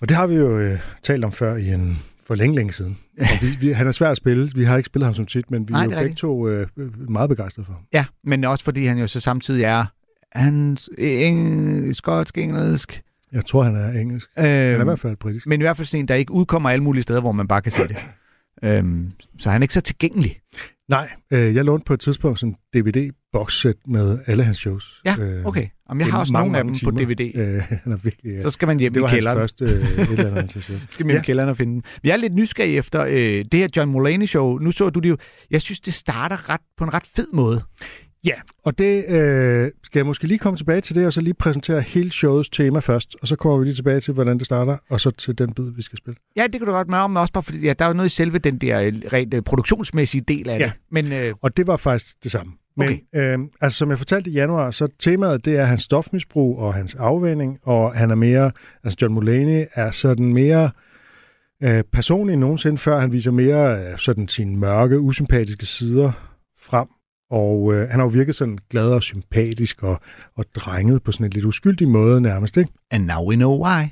Og 0.00 0.08
det 0.08 0.16
har 0.16 0.26
vi 0.26 0.34
jo 0.34 0.58
øh, 0.58 0.78
talt 1.02 1.24
om 1.24 1.32
før 1.32 1.56
i 1.56 1.68
en 1.68 1.98
for 2.26 2.34
længe, 2.34 2.56
længe 2.56 2.72
siden. 2.72 2.98
Og 3.20 3.26
vi, 3.40 3.46
vi, 3.60 3.72
han 3.72 3.86
er 3.86 3.92
svær 3.92 4.10
at 4.10 4.16
spille. 4.16 4.50
Vi 4.54 4.64
har 4.64 4.76
ikke 4.76 4.86
spillet 4.86 5.06
ham 5.06 5.14
som 5.14 5.26
tit, 5.26 5.50
men 5.50 5.68
vi 5.68 5.72
Nej, 5.72 5.80
er 5.84 5.84
jo 5.84 5.90
er 5.96 6.00
begge 6.02 6.14
to 6.14 6.48
øh, 6.48 6.66
meget 7.10 7.28
begejstrede 7.28 7.66
for 7.66 7.72
ham. 7.72 7.82
Ja, 7.92 8.04
men 8.24 8.44
også 8.44 8.64
fordi 8.64 8.84
han 8.86 8.98
jo 8.98 9.06
så 9.06 9.20
samtidig 9.20 9.64
er 9.64 9.84
hans 10.32 10.90
eng, 10.98 11.96
skotsk, 11.96 12.38
engelsk. 12.38 13.02
Jeg 13.32 13.46
tror, 13.46 13.62
han 13.62 13.76
er 13.76 14.00
engelsk. 14.00 14.28
Øh, 14.38 14.44
Han 14.44 14.54
er 14.76 14.80
i 14.80 14.84
hvert 14.84 14.98
fald 15.00 15.16
britisk. 15.16 15.46
men 15.46 15.60
i 15.60 15.64
hvert 15.64 15.76
fald 15.76 15.86
sådan 15.86 16.00
en, 16.04 16.08
der 16.08 16.14
ikke 16.14 16.32
udkommer 16.32 16.70
alle 16.70 16.82
mulige 16.84 17.02
steder, 17.02 17.20
hvor 17.20 17.32
man 17.32 17.48
bare 17.48 17.62
kan 17.62 17.72
se 17.72 17.88
det. 17.88 17.96
øhm, 18.64 19.12
så 19.38 19.50
han 19.50 19.62
er 19.62 19.64
ikke 19.64 19.74
så 19.74 19.80
tilgængelig. 19.80 20.40
Nej, 20.92 21.10
øh, 21.32 21.54
jeg 21.54 21.64
lånte 21.64 21.84
på 21.84 21.94
et 21.94 22.00
tidspunkt 22.00 22.38
sådan 22.40 22.56
en 22.74 22.80
DVD-boxset 22.80 23.76
med 23.88 24.18
alle 24.26 24.44
hans 24.44 24.58
shows. 24.58 25.00
Ja, 25.04 25.14
Øh, 25.18 25.44
okay. 25.46 25.66
Jamen, 25.88 26.00
jeg 26.00 26.04
det 26.06 26.12
har 26.12 26.20
også 26.20 26.32
mange, 26.32 26.52
nogle 26.52 26.58
af 26.58 26.64
dem 26.64 26.70
mange 26.92 27.06
på 27.06 27.08
timer. 27.08 27.14
DVD. 27.14 27.54
Øh, 27.56 27.62
han 27.84 27.92
er 27.92 27.96
virkelig... 27.96 28.32
Øh, 28.32 28.42
Så 28.42 28.50
skal 28.50 28.68
man 28.68 28.80
hjem 28.80 28.92
det 28.92 29.00
i 29.00 29.02
var 29.02 29.08
hans 29.08 29.16
kælderen. 29.16 29.38
første 29.38 29.64
øh, 29.64 29.70
et 29.70 30.10
eller 30.10 30.30
andet 30.36 30.50
show. 30.64 30.76
skal 30.90 31.06
man 31.06 31.10
hjem 31.12 31.16
Ja. 31.16 31.22
i 31.22 31.24
kælderen 31.24 31.48
og 31.48 31.56
finde 31.56 31.72
den. 31.72 31.82
Vi 32.02 32.10
er 32.10 32.16
lidt 32.16 32.34
nysgerrige 32.34 32.76
efter 32.76 33.04
øh, 33.04 33.14
det 33.52 33.54
her 33.54 33.68
John 33.76 33.90
Mulaney-show. 33.90 34.58
Nu 34.58 34.72
så 34.72 34.90
du 34.90 35.00
det 35.00 35.08
jo. 35.08 35.16
Jeg 35.50 35.60
synes, 35.60 35.80
det 35.80 35.94
starter 35.94 36.50
ret, 36.50 36.60
på 36.78 36.84
en 36.84 36.94
ret 36.94 37.06
fed 37.16 37.26
måde. 37.32 37.62
Ja, 38.24 38.34
og 38.64 38.78
det 38.78 39.04
øh, 39.08 39.70
skal 39.82 39.98
jeg 39.98 40.06
måske 40.06 40.26
lige 40.26 40.38
komme 40.38 40.56
tilbage 40.56 40.80
til 40.80 40.94
det, 40.94 41.06
og 41.06 41.12
så 41.12 41.20
lige 41.20 41.34
præsentere 41.34 41.80
hele 41.80 42.10
showets 42.10 42.48
tema 42.48 42.78
først, 42.78 43.16
og 43.22 43.28
så 43.28 43.36
kommer 43.36 43.58
vi 43.58 43.64
lige 43.64 43.74
tilbage 43.74 44.00
til, 44.00 44.14
hvordan 44.14 44.38
det 44.38 44.46
starter, 44.46 44.76
og 44.90 45.00
så 45.00 45.10
til 45.10 45.38
den 45.38 45.52
bid, 45.54 45.64
vi 45.76 45.82
skal 45.82 45.98
spille. 45.98 46.16
Ja, 46.36 46.42
det 46.42 46.52
kan 46.60 46.66
du 46.66 46.72
godt 46.72 46.88
med 46.88 46.98
om, 46.98 47.16
også 47.16 47.32
bare 47.32 47.42
fordi, 47.42 47.58
ja, 47.66 47.72
der 47.78 47.84
er 47.84 47.88
jo 47.88 47.94
noget 47.94 48.06
i 48.06 48.14
selve 48.14 48.38
den 48.38 48.58
der 48.58 48.80
øh, 48.80 48.92
rent 49.12 49.34
øh, 49.34 49.42
produktionsmæssige 49.42 50.20
del 50.20 50.48
af 50.48 50.58
Ja. 50.58 50.64
det. 50.64 50.72
Men 50.90 51.12
øh, 51.12 51.34
Og 51.42 51.56
det 51.56 51.66
var 51.66 51.76
faktisk 51.76 52.24
det 52.24 52.32
samme. 52.32 52.52
Men 52.76 53.00
øh, 53.14 53.38
altså, 53.60 53.78
som 53.78 53.90
jeg 53.90 53.98
fortalte 53.98 54.30
i 54.30 54.32
januar, 54.32 54.70
så 54.70 54.88
temaet 54.98 55.44
det 55.44 55.56
er 55.56 55.64
hans 55.64 55.82
stofmisbrug 55.82 56.58
og 56.58 56.74
hans 56.74 56.94
afvænding, 56.94 57.58
og 57.62 57.94
han 57.94 58.10
er 58.10 58.14
mere, 58.14 58.50
altså 58.84 58.98
John 59.02 59.14
Mulaney 59.14 59.64
er 59.74 59.90
sådan 59.90 60.34
mere 60.34 60.70
øh, 61.62 61.84
personlig 61.92 62.32
end 62.32 62.40
nogensinde 62.40 62.78
før. 62.78 63.00
Han 63.00 63.12
viser 63.12 63.30
mere 63.30 63.84
øh, 63.84 63.98
sådan 63.98 64.28
sine 64.28 64.56
mørke, 64.56 65.00
usympatiske 65.00 65.66
sider 65.66 66.12
frem. 66.60 66.86
Og 67.32 67.74
øh, 67.74 67.88
han 67.88 68.00
har 68.00 68.06
jo 68.06 68.08
virket 68.08 68.34
sådan 68.34 68.58
glad 68.70 68.92
og 68.92 69.02
sympatisk 69.02 69.82
og, 69.82 70.00
og 70.36 70.44
drenget 70.54 71.02
på 71.02 71.12
sådan 71.12 71.26
en 71.26 71.30
lidt 71.30 71.44
uskyldig 71.44 71.88
måde 71.88 72.20
nærmest, 72.20 72.56
ikke? 72.56 72.72
and 72.90 73.04
now 73.04 73.28
we 73.28 73.36
know 73.36 73.64
why. 73.64 73.84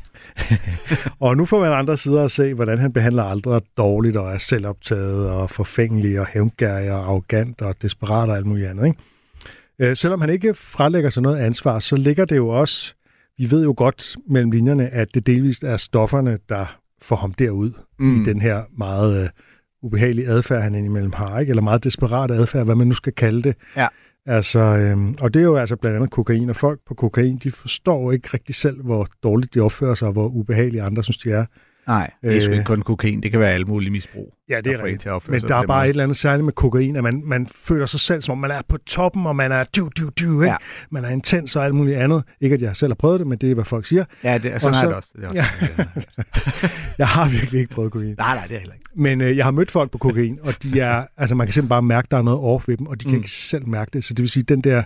Og 1.21 1.37
nu 1.37 1.45
får 1.45 1.61
man 1.61 1.73
andre 1.73 1.97
sider 1.97 2.25
at 2.25 2.31
se, 2.31 2.55
hvordan 2.55 2.79
han 2.79 2.93
behandler 2.93 3.25
andre 3.25 3.61
dårligt 3.77 4.17
og 4.17 4.33
er 4.33 4.39
selvoptaget 4.39 5.31
og 5.31 5.51
forfængelig 5.51 6.21
og 6.21 6.27
hævngærig 6.27 6.91
og 6.91 6.99
arrogant 6.99 7.63
og 7.63 7.83
desperat 7.83 8.29
og 8.29 8.37
alt 8.37 8.47
muligt 8.47 8.69
andet. 8.69 8.87
Ikke? 8.87 8.99
Øh, 9.79 9.97
selvom 9.97 10.21
han 10.21 10.31
ikke 10.31 10.55
frelægger 10.55 11.11
sig 11.11 11.23
noget 11.23 11.37
ansvar, 11.37 11.79
så 11.79 11.97
ligger 11.97 12.25
det 12.25 12.37
jo 12.37 12.49
også, 12.49 12.95
vi 13.39 13.51
ved 13.51 13.63
jo 13.63 13.75
godt 13.77 14.17
mellem 14.29 14.51
linjerne, 14.51 14.89
at 14.89 15.15
det 15.15 15.27
delvist 15.27 15.65
er 15.65 15.77
stofferne, 15.77 16.39
der 16.49 16.79
får 17.03 17.17
ham 17.17 17.33
derud 17.33 17.71
mm. 17.99 18.21
i 18.21 18.25
den 18.25 18.41
her 18.41 18.63
meget 18.79 19.23
øh, 19.23 19.29
ubehagelige 19.83 20.29
adfærd, 20.29 20.63
han 20.63 20.75
indimellem 20.75 21.13
har, 21.13 21.41
ikke? 21.41 21.51
eller 21.51 21.63
meget 21.63 21.85
desperat 21.85 22.31
adfærd, 22.31 22.65
hvad 22.65 22.75
man 22.75 22.87
nu 22.87 22.95
skal 22.95 23.13
kalde 23.13 23.43
det. 23.43 23.57
Ja. 23.77 23.87
Altså, 24.27 24.59
øhm, 24.59 25.17
og 25.21 25.35
det 25.35 25.41
er 25.41 25.45
jo 25.45 25.57
altså 25.57 25.77
blandt 25.77 25.97
andet 25.97 26.11
kokain, 26.11 26.51
og 26.51 26.57
folk 26.57 26.81
på 26.87 26.95
kokain, 26.95 27.37
de 27.37 27.51
forstår 27.51 28.13
ikke 28.13 28.29
rigtig 28.35 28.55
selv, 28.55 28.83
hvor 28.83 29.09
dårligt 29.23 29.55
de 29.55 29.61
opfører 29.61 29.95
sig, 29.95 30.07
og 30.07 30.13
hvor 30.13 30.29
ubehagelige 30.29 30.83
andre 30.83 31.05
synes, 31.05 31.19
de 31.19 31.31
er. 31.31 31.45
Nej, 31.91 32.11
det 32.23 32.37
er 32.37 32.41
sgu 32.41 32.51
Øh. 32.51 32.55
ikke 32.57 32.65
kun 32.65 32.83
kokain. 32.83 33.23
Det 33.23 33.31
kan 33.31 33.41
være 33.41 33.51
alle 33.51 33.67
mulige 33.67 33.91
misbrug. 33.91 34.35
Ja, 34.49 34.61
det 34.61 34.73
er 34.73 34.83
rigtigt. 34.85 35.01
til 35.03 35.09
at 35.09 35.29
Men 35.29 35.41
der 35.41 35.57
er 35.57 35.67
bare 35.67 35.79
måde. 35.79 35.85
et 35.87 35.89
eller 35.91 36.03
andet 36.03 36.17
særligt 36.17 36.45
med 36.45 36.53
kokain, 36.53 36.97
at 36.97 37.03
man, 37.03 37.23
man 37.27 37.47
føler 37.55 37.87
sig 37.87 38.01
selv, 38.01 38.23
som 38.23 38.33
om 38.33 38.39
man 38.39 38.51
er 38.51 38.63
på 38.69 38.77
toppen, 38.87 39.27
og 39.27 39.37
man 39.37 39.53
er 39.53 39.65
du, 39.77 39.91
du, 39.99 40.09
du, 40.21 40.43
ikke? 40.43 40.51
Ja. 40.51 40.57
Man 40.91 41.05
er 41.05 41.09
intens 41.09 41.57
og 41.57 41.65
alt 41.65 41.75
muligt 41.75 41.97
andet. 41.97 42.23
Ikke, 42.41 42.55
at 42.55 42.63
jeg 42.63 42.77
selv 42.77 42.91
har 42.91 42.95
prøvet 42.95 43.21
det, 43.21 43.27
men 43.27 43.39
det 43.39 43.51
er, 43.51 43.55
hvad 43.55 43.65
folk 43.65 43.87
siger. 43.87 44.05
Ja, 44.25 44.39
det, 44.39 44.63
sådan 44.63 44.75
Og 44.75 44.81
er 44.81 44.83
så- 44.85 44.89
det 44.89 44.97
også. 44.97 45.11
Det 45.17 45.25
er 45.25 45.29
også 45.29 45.39
Ja. 45.79 45.85
Jeg 46.99 47.09
har 47.09 47.29
virkelig 47.29 47.61
ikke 47.61 47.75
prøvet 47.75 47.93
kokain. 47.93 48.15
Nej, 48.19 48.35
nej, 48.35 48.47
det 48.47 48.55
er 48.55 48.59
heller 48.59 48.75
ikke. 48.75 48.87
Men 48.97 49.21
øh, 49.21 49.37
jeg 49.37 49.45
har 49.45 49.51
mødt 49.53 49.71
folk 49.71 49.91
på 49.91 49.99
kokain, 49.99 50.39
og 50.43 50.63
de 50.63 50.81
er, 50.81 51.07
altså 51.17 51.35
man 51.35 51.47
kan 51.47 51.53
simpelthen 51.55 51.69
bare 51.69 51.83
mærke, 51.83 52.09
der 52.11 52.17
er 52.17 52.23
noget 52.23 52.41
off 52.41 52.69
ved 52.69 52.77
dem, 52.77 52.87
og 52.87 53.01
de 53.01 53.05
kan 53.05 53.13
Mm. 53.13 53.17
ikke 53.19 53.31
selv 53.31 53.69
mærke 53.69 53.91
det. 53.93 54.05
Så 54.05 54.15
det 54.15 54.23
vil 54.23 54.31
sige, 54.31 54.43
den 54.43 54.61
der 54.61 54.83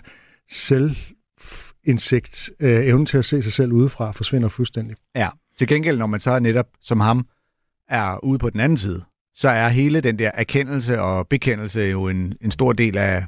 selvindsigt, 0.51 2.49
øh, 2.59 2.85
evnen 2.85 3.05
til 3.05 3.17
at 3.17 3.25
se 3.25 3.43
sig 3.43 3.53
selv 3.53 3.71
udefra, 3.71 4.11
forsvinder 4.11 4.49
fuldstændig. 4.49 4.95
Ja. 5.15 5.27
Til 5.57 5.67
gengæld, 5.67 5.97
når 5.97 6.05
man 6.07 6.19
så 6.19 6.39
netop 6.39 6.65
som 6.81 6.99
ham 6.99 7.25
er 7.89 8.23
ude 8.25 8.39
på 8.39 8.49
den 8.49 8.59
anden 8.59 8.77
side, 8.77 9.03
så 9.35 9.49
er 9.49 9.67
hele 9.67 10.01
den 10.01 10.19
der 10.19 10.31
erkendelse 10.33 11.01
og 11.01 11.27
bekendelse 11.27 11.79
jo 11.81 12.07
en, 12.07 12.33
en 12.41 12.51
stor 12.51 12.73
del 12.73 12.97
af, 12.97 13.25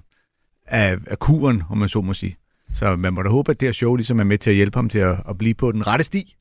af, 0.68 0.98
af 1.08 1.20
kuren, 1.20 1.64
om 1.70 1.78
man 1.78 1.90
så 1.90 2.02
må 2.02 2.14
sige. 2.14 2.38
Så 2.74 2.96
man 2.96 3.14
må 3.14 3.22
da 3.22 3.30
håbe, 3.30 3.52
at 3.52 3.60
det 3.60 3.68
her 3.68 3.74
show 3.74 3.96
ligesom 3.96 4.20
er 4.20 4.24
med 4.24 4.38
til 4.38 4.50
at 4.50 4.56
hjælpe 4.56 4.78
ham 4.78 4.90
til 4.90 5.00
at, 5.00 5.18
at 5.30 5.38
blive 5.38 5.54
på 5.54 5.72
den 5.72 5.88
rette 5.88 6.06
sti. 6.06 6.36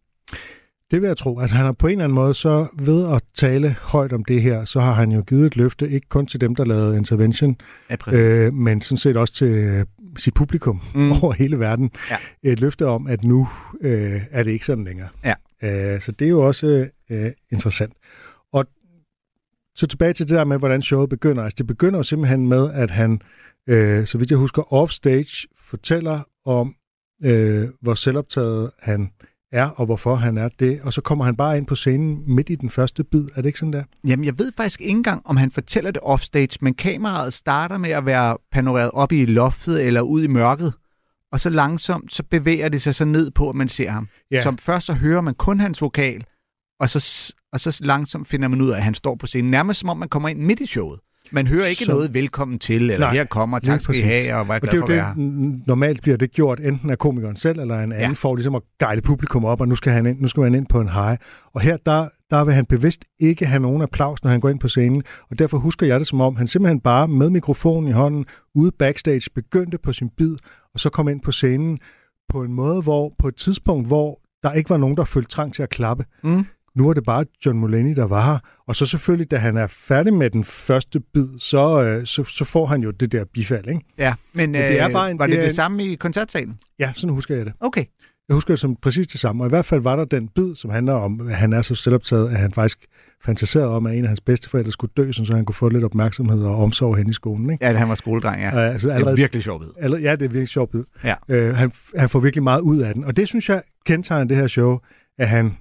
Det 0.90 1.02
vil 1.02 1.06
jeg 1.06 1.16
tro. 1.16 1.38
Altså 1.40 1.56
han 1.56 1.64
har 1.64 1.72
på 1.72 1.86
en 1.86 1.92
eller 1.92 2.04
anden 2.04 2.14
måde, 2.14 2.34
så 2.34 2.66
ved 2.78 3.12
at 3.14 3.22
tale 3.34 3.76
højt 3.82 4.12
om 4.12 4.24
det 4.24 4.42
her, 4.42 4.64
så 4.64 4.80
har 4.80 4.92
han 4.92 5.12
jo 5.12 5.22
givet 5.22 5.46
et 5.46 5.56
løfte, 5.56 5.90
ikke 5.90 6.08
kun 6.08 6.26
til 6.26 6.40
dem, 6.40 6.54
der 6.54 6.64
lavede 6.64 6.96
Intervention, 6.96 7.56
Ja, 7.90 7.96
præcis. 7.96 8.18
øh, 8.20 8.54
men 8.54 8.80
sådan 8.80 8.98
set 8.98 9.16
også 9.16 9.34
til 9.34 9.46
øh, 9.48 9.86
sit 10.16 10.34
publikum 10.34 10.80
mm. 10.94 11.12
over 11.22 11.32
hele 11.32 11.58
verden. 11.58 11.90
Ja. 12.10 12.16
Et 12.42 12.60
løfte 12.60 12.86
om, 12.86 13.06
at 13.06 13.24
nu 13.24 13.48
øh, 13.80 14.20
er 14.30 14.42
det 14.42 14.50
ikke 14.50 14.66
sådan 14.66 14.84
længere. 14.84 15.08
Ja. 15.24 15.34
Øh, 15.62 16.00
så 16.00 16.12
det 16.12 16.24
er 16.24 16.30
jo 16.30 16.46
også 16.46 16.88
øh, 17.10 17.32
interessant. 17.52 17.92
Og 18.52 18.66
så 19.74 19.86
tilbage 19.86 20.12
til 20.12 20.28
det 20.28 20.36
der 20.36 20.44
med, 20.44 20.58
hvordan 20.58 20.82
showet 20.82 21.08
begynder. 21.08 21.42
Altså 21.42 21.56
det 21.58 21.66
begynder 21.66 21.98
jo 21.98 22.02
simpelthen 22.02 22.48
med, 22.48 22.72
at 22.72 22.90
han, 22.90 23.20
øh, 23.66 24.06
så 24.06 24.18
vidt 24.18 24.30
jeg 24.30 24.38
husker, 24.38 24.72
offstage 24.72 25.48
fortæller 25.56 26.20
om, 26.44 26.74
øh, 27.24 27.68
hvor 27.80 27.94
selvoptaget 27.94 28.70
han 28.82 29.10
er, 29.52 29.68
og 29.68 29.86
hvorfor 29.86 30.14
han 30.14 30.38
er 30.38 30.48
det. 30.48 30.80
Og 30.82 30.92
så 30.92 31.00
kommer 31.00 31.24
han 31.24 31.36
bare 31.36 31.56
ind 31.56 31.66
på 31.66 31.74
scenen 31.74 32.34
midt 32.34 32.50
i 32.50 32.54
den 32.54 32.70
første 32.70 33.04
bid. 33.04 33.24
Er 33.34 33.42
det 33.42 33.46
ikke 33.46 33.58
sådan 33.58 33.72
der? 33.72 33.84
Jamen, 34.06 34.24
jeg 34.24 34.38
ved 34.38 34.52
faktisk 34.56 34.80
ikke 34.80 34.90
engang, 34.90 35.22
om 35.24 35.36
han 35.36 35.50
fortæller 35.50 35.90
det 35.90 36.02
offstage, 36.02 36.58
men 36.60 36.74
kameraet 36.74 37.32
starter 37.32 37.78
med 37.78 37.90
at 37.90 38.06
være 38.06 38.36
panoreret 38.52 38.90
op 38.90 39.12
i 39.12 39.24
loftet 39.24 39.86
eller 39.86 40.00
ud 40.00 40.22
i 40.22 40.26
mørket, 40.26 40.72
og 41.36 41.40
så 41.40 41.50
langsomt, 41.50 42.12
så 42.12 42.22
bevæger 42.30 42.68
det 42.68 42.82
sig 42.82 42.94
så 42.94 43.04
ned 43.04 43.30
på, 43.30 43.48
at 43.48 43.54
man 43.56 43.68
ser 43.68 43.90
ham. 43.90 44.08
Ja. 44.30 44.42
Så 44.42 44.54
først 44.60 44.86
så 44.86 44.92
hører 44.92 45.20
man 45.20 45.34
kun 45.34 45.60
hans 45.60 45.80
vokal, 45.82 46.24
og 46.80 46.90
så, 46.90 47.34
og 47.52 47.60
så 47.60 47.80
langsomt 47.84 48.28
finder 48.28 48.48
man 48.48 48.60
ud 48.60 48.70
af, 48.70 48.76
at 48.76 48.82
han 48.82 48.94
står 48.94 49.14
på 49.14 49.26
scenen. 49.26 49.50
Nærmest 49.50 49.80
som 49.80 49.88
om 49.88 49.96
man 49.96 50.08
kommer 50.08 50.28
ind 50.28 50.38
midt 50.38 50.60
i 50.60 50.66
showet. 50.66 51.00
Man 51.32 51.46
hører 51.46 51.66
ikke 51.66 51.84
Så- 51.84 51.90
noget 51.92 52.14
velkommen 52.14 52.58
til, 52.58 52.82
eller 52.90 52.98
Nej, 53.06 53.14
her 53.14 53.24
kommer, 53.24 53.58
tak 53.58 53.80
skal 53.80 53.96
I 53.96 54.00
have, 54.00 54.34
og 54.34 54.40
Og 54.40 54.46
glad 54.46 54.60
det 54.60 54.70
for 54.80 54.86
at 54.86 55.16
det, 55.16 55.62
normalt 55.66 56.02
bliver 56.02 56.16
det 56.16 56.32
gjort 56.32 56.60
enten 56.60 56.90
af 56.90 56.98
komikeren 56.98 57.36
selv, 57.36 57.60
eller 57.60 57.74
en 57.74 57.80
anden 57.82 57.98
Ja. 58.00 58.06
ja. 58.06 58.12
for 58.12 58.36
ligesom 58.36 58.54
at 58.54 58.62
gejle 58.80 59.02
publikum 59.02 59.44
op, 59.44 59.60
og 59.60 59.68
nu 59.68 59.74
skal 59.74 59.92
han 59.92 60.06
ind, 60.06 60.20
nu 60.20 60.28
skal 60.28 60.42
han 60.42 60.54
ind 60.54 60.66
på 60.66 60.80
en 60.80 60.88
high. 60.88 61.16
Og 61.54 61.60
her, 61.60 61.76
der, 61.86 62.08
der 62.30 62.44
vil 62.44 62.54
han 62.54 62.66
bevidst 62.66 63.04
ikke 63.20 63.46
have 63.46 63.60
nogen 63.60 63.82
applaus, 63.82 64.22
når 64.24 64.30
han 64.30 64.40
går 64.40 64.48
ind 64.48 64.60
på 64.60 64.68
scenen, 64.68 65.02
og 65.30 65.38
derfor 65.38 65.58
husker 65.58 65.86
jeg 65.86 66.00
det 66.00 66.08
som 66.08 66.20
om, 66.20 66.36
han 66.36 66.46
simpelthen 66.46 66.80
bare 66.80 67.08
med 67.08 67.30
mikrofonen 67.30 67.88
i 67.88 67.92
hånden, 67.92 68.24
ude 68.54 68.70
backstage, 68.78 69.30
begyndte 69.34 69.78
på 69.78 69.92
sin 69.92 70.08
bid, 70.16 70.36
og 70.76 70.80
så 70.80 70.90
kom 70.90 71.08
ind 71.08 71.20
på 71.20 71.32
scenen 71.32 71.78
på 72.28 72.42
en 72.42 72.52
måde, 72.52 72.82
hvor 72.82 73.12
på 73.18 73.28
et 73.28 73.36
tidspunkt, 73.36 73.86
hvor 73.86 74.20
der 74.42 74.52
ikke 74.52 74.70
var 74.70 74.76
nogen, 74.76 74.96
der 74.96 75.04
følte 75.04 75.30
trang 75.30 75.54
til 75.54 75.62
at 75.62 75.68
klappe. 75.70 76.04
Mm. 76.22 76.46
nu 76.74 76.88
er 76.88 76.92
det 76.94 77.04
bare 77.04 77.24
John 77.46 77.58
Mulaney, 77.58 77.96
der 77.96 78.04
var 78.04 78.24
her. 78.32 78.38
Og 78.66 78.76
så 78.76 78.86
selvfølgelig, 78.86 79.30
da 79.30 79.36
han 79.36 79.56
er 79.56 79.66
færdig 79.66 80.14
med 80.14 80.30
den 80.30 80.44
første 80.44 81.00
bid, 81.00 81.28
så, 81.38 81.82
øh, 81.82 82.06
så, 82.06 82.24
så 82.24 82.44
får 82.44 82.66
han 82.66 82.82
jo 82.82 82.90
det 82.90 83.12
der 83.12 83.24
bifald, 83.24 83.68
ikke? 83.68 83.80
Ja, 83.98 84.14
men, 84.32 84.50
Men 84.50 84.60
det 84.62 84.80
er 84.80 84.86
øh, 84.86 84.92
bare 84.92 85.10
en- 85.10 85.18
var 85.18 85.26
det 85.26 85.36
det 85.36 85.46
det 85.46 85.54
samme 85.54 85.84
i 85.84 85.94
koncertsalen? 85.94 86.58
Ja, 86.78 86.92
sådan 86.96 87.14
husker 87.14 87.36
jeg 87.36 87.46
det. 87.46 87.52
Okay. 87.60 87.84
Jeg 88.28 88.34
husker 88.34 88.52
det 88.52 88.60
som 88.60 88.76
præcis 88.76 89.06
det 89.06 89.20
samme, 89.20 89.44
og 89.44 89.46
i 89.46 89.48
hvert 89.48 89.64
fald 89.64 89.80
var 89.80 89.96
der 89.96 90.04
den 90.04 90.28
bid, 90.28 90.54
som 90.54 90.70
handler 90.70 90.92
om, 90.92 91.28
at 91.28 91.36
han 91.36 91.52
er 91.52 91.62
så 91.62 91.74
selvoptaget, 91.74 92.28
at 92.30 92.36
han 92.36 92.52
faktisk 92.52 92.78
fantaserede 93.24 93.68
om, 93.68 93.86
at 93.86 93.96
en 93.96 94.02
af 94.04 94.08
hans 94.08 94.20
bedsteforældre 94.20 94.72
skulle 94.72 94.92
dø, 94.96 95.12
så 95.12 95.32
han 95.34 95.44
kunne 95.44 95.54
få 95.54 95.68
lidt 95.68 95.84
opmærksomhed 95.84 96.42
og 96.42 96.56
omsorg 96.56 96.96
hen 96.96 97.08
i 97.08 97.12
skolen. 97.12 97.50
Ikke? 97.50 97.66
Ja, 97.66 97.72
han 97.72 97.88
var 97.88 97.94
skoledreng, 97.94 98.42
ja. 98.42 98.60
Altså, 98.60 98.88
Det 98.88 98.92
er 98.92 98.96
allerede, 98.96 99.16
virkelig 99.16 99.42
sjovt. 99.42 99.66
allerede, 99.80 100.02
ja, 100.04 100.12
det 100.12 100.22
er 100.24 100.28
virkelig 100.28 100.48
sjovt. 100.48 100.74
Ja. 101.04 101.14
Øh, 101.28 101.54
han, 101.54 101.72
han 101.96 102.08
får 102.08 102.20
virkelig 102.20 102.42
meget 102.42 102.60
ud 102.60 102.78
af 102.78 102.94
den, 102.94 103.04
og 103.04 103.16
det 103.16 103.28
synes 103.28 103.48
jeg 103.48 103.62
kendetegner 103.86 104.24
det 104.24 104.36
her 104.36 104.46
show, 104.46 104.78
at 105.18 105.28
han... 105.28 105.56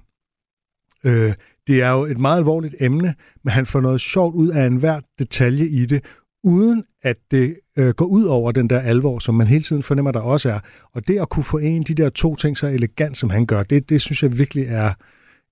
Øh, 1.04 1.32
det 1.66 1.82
er 1.82 1.90
jo 1.90 2.04
et 2.04 2.18
meget 2.18 2.36
alvorligt 2.38 2.74
emne, 2.80 3.14
men 3.44 3.50
han 3.52 3.66
får 3.66 3.80
noget 3.80 4.00
sjovt 4.00 4.34
ud 4.34 4.48
af 4.48 4.66
enhver 4.66 5.00
detalje 5.18 5.66
i 5.66 5.86
det, 5.86 6.04
uden 6.46 6.84
at 7.02 7.16
det 7.30 7.56
øh, 7.78 7.88
går 7.94 8.04
ud 8.04 8.24
over 8.24 8.52
den 8.52 8.70
der 8.70 8.80
alvor, 8.80 9.18
som 9.18 9.34
man 9.34 9.46
hele 9.46 9.62
tiden 9.62 9.82
fornemmer, 9.82 10.12
der 10.12 10.20
også 10.20 10.48
er. 10.50 10.58
Og 10.94 11.06
det 11.08 11.18
at 11.20 11.28
kunne 11.28 11.44
forene 11.44 11.84
de 11.84 11.94
der 11.94 12.08
to 12.10 12.36
ting 12.36 12.58
så 12.58 12.66
elegant, 12.66 13.16
som 13.16 13.30
han 13.30 13.46
gør, 13.46 13.62
det, 13.62 13.88
det 13.88 14.00
synes 14.00 14.22
jeg 14.22 14.38
virkelig 14.38 14.64
er 14.68 14.92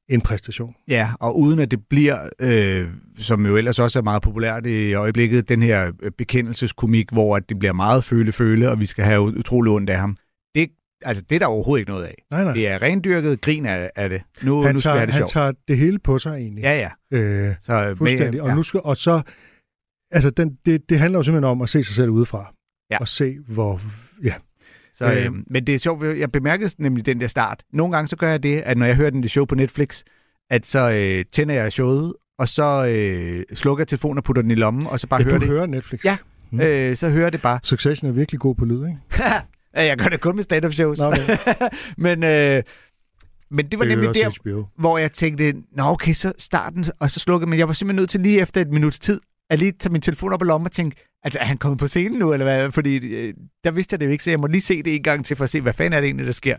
en 0.08 0.20
præstation. 0.20 0.74
Ja, 0.88 1.10
og 1.20 1.38
uden 1.38 1.58
at 1.58 1.70
det 1.70 1.80
bliver, 1.90 2.18
øh, 2.40 2.88
som 3.18 3.46
jo 3.46 3.56
ellers 3.56 3.78
også 3.78 3.98
er 3.98 4.02
meget 4.02 4.22
populært 4.22 4.66
i 4.66 4.94
øjeblikket, 4.94 5.48
den 5.48 5.62
her 5.62 5.92
øh, 6.02 6.10
bekendelseskomik, 6.18 7.10
hvor 7.12 7.36
at 7.36 7.48
det 7.48 7.58
bliver 7.58 7.72
meget 7.72 8.04
føle-føle, 8.04 8.70
og 8.70 8.80
vi 8.80 8.86
skal 8.86 9.04
have 9.04 9.22
utrolig 9.38 9.72
ondt 9.72 9.90
af 9.90 9.98
ham. 9.98 10.16
Det, 10.54 10.68
altså, 11.02 11.24
det 11.30 11.34
er 11.36 11.38
der 11.38 11.46
overhovedet 11.46 11.80
ikke 11.80 11.90
noget 11.90 12.04
af. 12.04 12.14
Nej, 12.30 12.44
nej. 12.44 12.52
Det 12.52 12.68
er 12.68 12.82
rendyrket 12.82 13.40
grin 13.40 13.66
af, 13.66 13.90
af 13.96 14.08
det. 14.08 14.22
Nu, 14.42 14.62
han, 14.62 14.74
nu 14.74 14.78
skal 14.80 14.90
tager, 14.90 15.04
det 15.04 15.14
han 15.14 15.20
sjovt. 15.20 15.30
tager 15.30 15.52
det 15.68 15.78
hele 15.78 15.98
på 15.98 16.18
sig 16.18 16.36
egentlig. 16.36 16.62
Ja, 16.62 16.90
ja. 17.12 17.18
Øh, 17.18 17.54
Så, 17.60 17.94
fuldstændig. 17.98 18.38
ja. 18.38 18.42
Og, 18.50 18.56
nu 18.56 18.62
skal, 18.62 18.80
og 18.84 18.96
så, 18.96 19.22
altså 20.14 20.30
den, 20.30 20.58
det, 20.66 20.88
det 20.88 20.98
handler 20.98 21.18
jo 21.18 21.22
simpelthen 21.22 21.50
om 21.50 21.62
at 21.62 21.68
se 21.68 21.84
sig 21.84 21.94
selv 21.94 22.10
udefra. 22.10 22.52
Ja. 22.90 22.98
Og 22.98 23.08
se, 23.08 23.36
hvor, 23.48 23.80
ja, 24.24 24.34
Så, 24.94 25.04
øh, 25.12 25.26
Øhm. 25.26 25.44
men 25.50 25.66
det 25.66 25.74
er 25.74 25.78
sjovt, 25.78 26.04
jeg 26.18 26.32
bemærkede 26.32 26.70
nemlig 26.78 27.06
den 27.06 27.20
der 27.20 27.26
start. 27.28 27.62
Nogle 27.72 27.92
gange 27.96 28.08
så 28.08 28.16
gør 28.16 28.28
jeg 28.28 28.42
det, 28.42 28.60
at 28.60 28.78
når 28.78 28.86
jeg 28.86 28.96
hører 28.96 29.10
den 29.10 29.22
det 29.22 29.30
show 29.30 29.44
på 29.44 29.54
Netflix, 29.54 30.02
at 30.50 30.66
så 30.66 30.90
øh, 30.90 31.24
tænder 31.32 31.54
jeg 31.54 31.72
showet, 31.72 32.14
og 32.38 32.48
så 32.48 32.86
øh, 32.86 33.56
slukker 33.56 33.80
jeg 33.82 33.88
telefonen 33.88 34.18
og 34.18 34.24
putter 34.24 34.42
den 34.42 34.50
i 34.50 34.54
lommen, 34.54 34.86
og 34.86 35.00
så 35.00 35.06
bare 35.06 35.20
ja 35.20 35.24
hører 35.24 35.38
du 35.38 35.44
det. 35.44 35.48
hører 35.48 35.66
Netflix. 35.66 36.04
Ja. 36.04 36.16
Mm. 36.50 36.60
Øh, 36.60 36.96
så 36.96 37.08
hører 37.10 37.30
det 37.30 37.42
bare. 37.42 37.58
Succession 37.62 38.10
er 38.10 38.14
virkelig 38.14 38.40
god 38.40 38.54
på 38.54 38.64
lyd, 38.64 38.86
ikke? 38.86 38.98
Jeg 39.74 39.98
gør 39.98 40.04
det 40.08 40.20
kun 40.20 40.36
med 40.36 40.42
stand-up 40.42 40.72
shows. 40.72 40.98
Nå, 40.98 41.06
okay. 41.06 41.36
men, 41.96 42.24
øh, 42.24 42.62
men 43.50 43.66
det 43.70 43.78
var 43.78 43.84
Det 43.84 43.98
nemlig 43.98 44.14
der, 44.14 44.30
HBO. 44.42 44.66
hvor 44.78 44.98
jeg 44.98 45.10
tænkte, 45.12 45.52
nå 45.72 45.82
okay, 45.82 46.12
så 46.12 46.32
starten, 46.38 46.84
og 47.00 47.10
så 47.10 47.20
slukkede, 47.20 47.50
men 47.50 47.58
jeg 47.58 47.68
var 47.68 47.74
simpelthen 47.74 48.02
nødt 48.02 48.10
til 48.10 48.20
lige 48.20 48.40
efter 48.40 48.60
et 48.60 48.68
minut 48.68 48.92
tid, 49.00 49.20
at 49.50 49.58
lige 49.58 49.72
tage 49.72 49.92
min 49.92 50.00
telefon 50.00 50.32
op 50.32 50.42
i 50.42 50.44
lommen 50.44 50.66
og 50.66 50.72
tænke, 50.72 50.96
altså 51.22 51.38
er 51.38 51.44
han 51.44 51.58
kommet 51.58 51.78
på 51.78 51.86
scenen 51.86 52.18
nu, 52.18 52.32
eller 52.32 52.46
hvad? 52.46 52.72
Fordi 52.72 52.96
øh, 52.96 53.34
der 53.64 53.70
vidste 53.70 53.94
jeg 53.94 54.00
det 54.00 54.06
jo 54.06 54.10
ikke, 54.10 54.24
så 54.24 54.30
jeg 54.30 54.40
må 54.40 54.46
lige 54.46 54.62
se 54.62 54.82
det 54.82 54.94
en 54.94 55.02
gang 55.02 55.24
til, 55.24 55.36
for 55.36 55.44
at 55.44 55.50
se, 55.50 55.60
hvad 55.60 55.72
fanden 55.72 55.92
er 55.92 56.00
det 56.00 56.06
egentlig, 56.06 56.26
der 56.26 56.32
sker. 56.32 56.56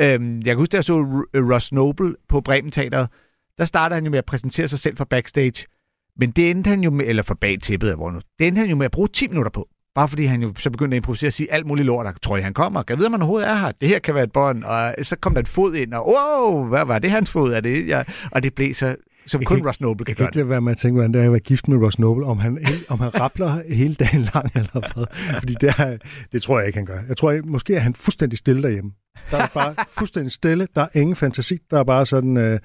Øhm, 0.00 0.36
jeg 0.36 0.44
kan 0.44 0.56
huske, 0.56 0.72
da 0.72 0.76
jeg 0.76 0.84
så 0.84 1.02
R- 1.02 1.30
øh, 1.34 1.50
Ross 1.50 1.72
Noble 1.72 2.14
på 2.28 2.40
Bremen 2.40 2.70
Teateret, 2.70 3.08
der 3.58 3.64
startede 3.64 3.96
han 3.96 4.04
jo 4.04 4.10
med 4.10 4.18
at 4.18 4.24
præsentere 4.24 4.68
sig 4.68 4.78
selv 4.78 4.96
for 4.96 5.04
backstage, 5.04 5.66
men 6.16 6.30
det 6.30 6.50
endte 6.50 6.70
han 6.70 6.80
jo 6.80 6.90
med, 6.90 7.04
eller 7.08 7.22
for 7.22 7.34
bag 7.34 7.58
tippet, 7.62 7.90
af 7.90 7.96
hvor 7.96 8.10
nu, 8.10 8.20
det 8.38 8.46
endte 8.46 8.58
han 8.58 8.68
jo 8.68 8.76
med 8.76 8.84
at 8.84 8.90
bruge 8.90 9.08
10 9.08 9.28
minutter 9.28 9.50
på. 9.50 9.68
Bare 9.94 10.08
fordi 10.08 10.24
han 10.24 10.42
jo 10.42 10.52
så 10.58 10.70
begyndte 10.70 10.94
at 10.94 10.96
improvisere 10.96 11.28
og 11.28 11.32
sige 11.32 11.52
alt 11.52 11.66
muligt 11.66 11.86
lort, 11.86 12.06
og 12.06 12.22
tror 12.22 12.36
jeg, 12.36 12.44
han 12.44 12.54
kommer? 12.54 12.82
Kan 12.82 12.94
jeg 12.94 12.98
vide, 12.98 13.06
om 13.06 13.12
han 13.12 13.22
overhovedet 13.22 13.48
er 13.48 13.54
her? 13.54 13.72
Det 13.72 13.88
her 13.88 13.98
kan 13.98 14.14
være 14.14 14.24
et 14.24 14.32
bånd. 14.32 14.64
Og 14.64 14.94
så 15.02 15.16
kom 15.16 15.34
der 15.34 15.40
en 15.40 15.46
fod 15.46 15.74
ind, 15.74 15.94
og 15.94 16.06
wow, 16.06 16.64
hvad 16.68 16.84
var 16.84 16.98
det 16.98 17.10
hans 17.10 17.30
fod? 17.30 17.52
Er 17.52 17.60
det? 17.60 17.86
Ja. 17.86 18.02
Og 18.30 18.42
det 18.42 18.54
blev 18.54 18.74
så, 18.74 18.96
som 19.28 19.40
Jeg 19.40 19.46
kun 19.46 19.54
kan 19.54 19.58
ikke- 19.58 19.68
Ross 19.68 19.80
Noble 19.80 20.04
kan 20.04 20.10
Jeg 20.10 20.16
kan 20.16 20.22
gøre 20.22 20.28
ikke 20.28 20.34
det. 20.34 20.40
lade 20.40 20.48
være 20.50 20.60
med 20.60 20.72
at 20.72 20.78
tænke, 20.78 20.94
hvordan 20.94 21.12
det 21.14 21.20
er 21.20 21.24
at 21.24 21.30
være 21.32 21.40
gift 21.40 21.68
med 21.68 21.78
Ross 21.78 21.98
Noble, 21.98 22.26
om 22.26 22.38
han, 22.38 22.58
om 22.88 23.00
han 23.00 23.20
rappler 23.20 23.62
hele 23.74 23.94
dagen 23.94 24.28
lang 24.34 24.50
eller 24.54 24.70
hvad. 24.94 25.06
Fordi 25.38 25.54
det, 25.60 25.74
er, 25.78 25.96
det 26.32 26.42
tror 26.42 26.58
jeg 26.58 26.66
ikke, 26.66 26.78
han 26.78 26.86
gør. 26.86 26.98
Jeg 27.08 27.16
tror, 27.16 27.30
at 27.30 27.44
måske 27.44 27.74
er 27.74 27.80
han 27.80 27.94
fuldstændig 27.94 28.38
stille 28.38 28.62
derhjemme. 28.62 28.90
Der 29.30 29.38
er 29.38 29.46
bare 29.54 29.74
fuldstændig 29.98 30.32
stille. 30.32 30.68
Der 30.74 30.82
er 30.82 30.88
ingen 30.94 31.16
fantasi. 31.16 31.58
Der 31.70 31.78
er 31.78 31.84
bare 31.84 32.06
sådan 32.06 32.36
øh, 32.36 32.60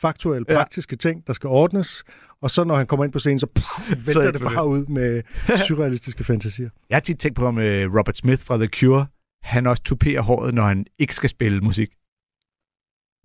faktuelle, 0.00 0.44
Ja. 0.48 0.54
praktiske 0.54 0.96
ting, 0.96 1.26
der 1.26 1.32
skal 1.32 1.48
ordnes. 1.48 2.04
Og 2.42 2.50
så 2.50 2.64
når 2.64 2.76
han 2.76 2.86
kommer 2.86 3.04
ind 3.04 3.12
på 3.12 3.18
scenen, 3.18 3.38
så 3.38 3.46
puh, 3.54 3.62
Så 3.64 3.96
vælter 4.06 4.20
er 4.20 4.24
det 4.24 4.34
det 4.40 4.42
bare 4.54 4.66
ud 4.66 4.86
med 4.86 5.22
surrealistiske 5.66 6.24
fantasier. 6.24 6.68
Jeg 6.90 6.96
har 6.96 7.00
tit 7.00 7.18
tænkt 7.18 7.36
på, 7.36 7.46
om 7.46 7.58
øh, 7.58 7.94
Robert 7.98 8.16
Smith 8.16 8.42
fra 8.42 8.56
The 8.56 8.66
Cure, 8.66 9.06
han 9.42 9.66
også 9.66 9.82
tuperer 9.82 10.20
håret, 10.20 10.54
når 10.54 10.62
han 10.62 10.86
ikke 10.98 11.14
skal 11.14 11.28
spille 11.28 11.60
musik. 11.60 11.88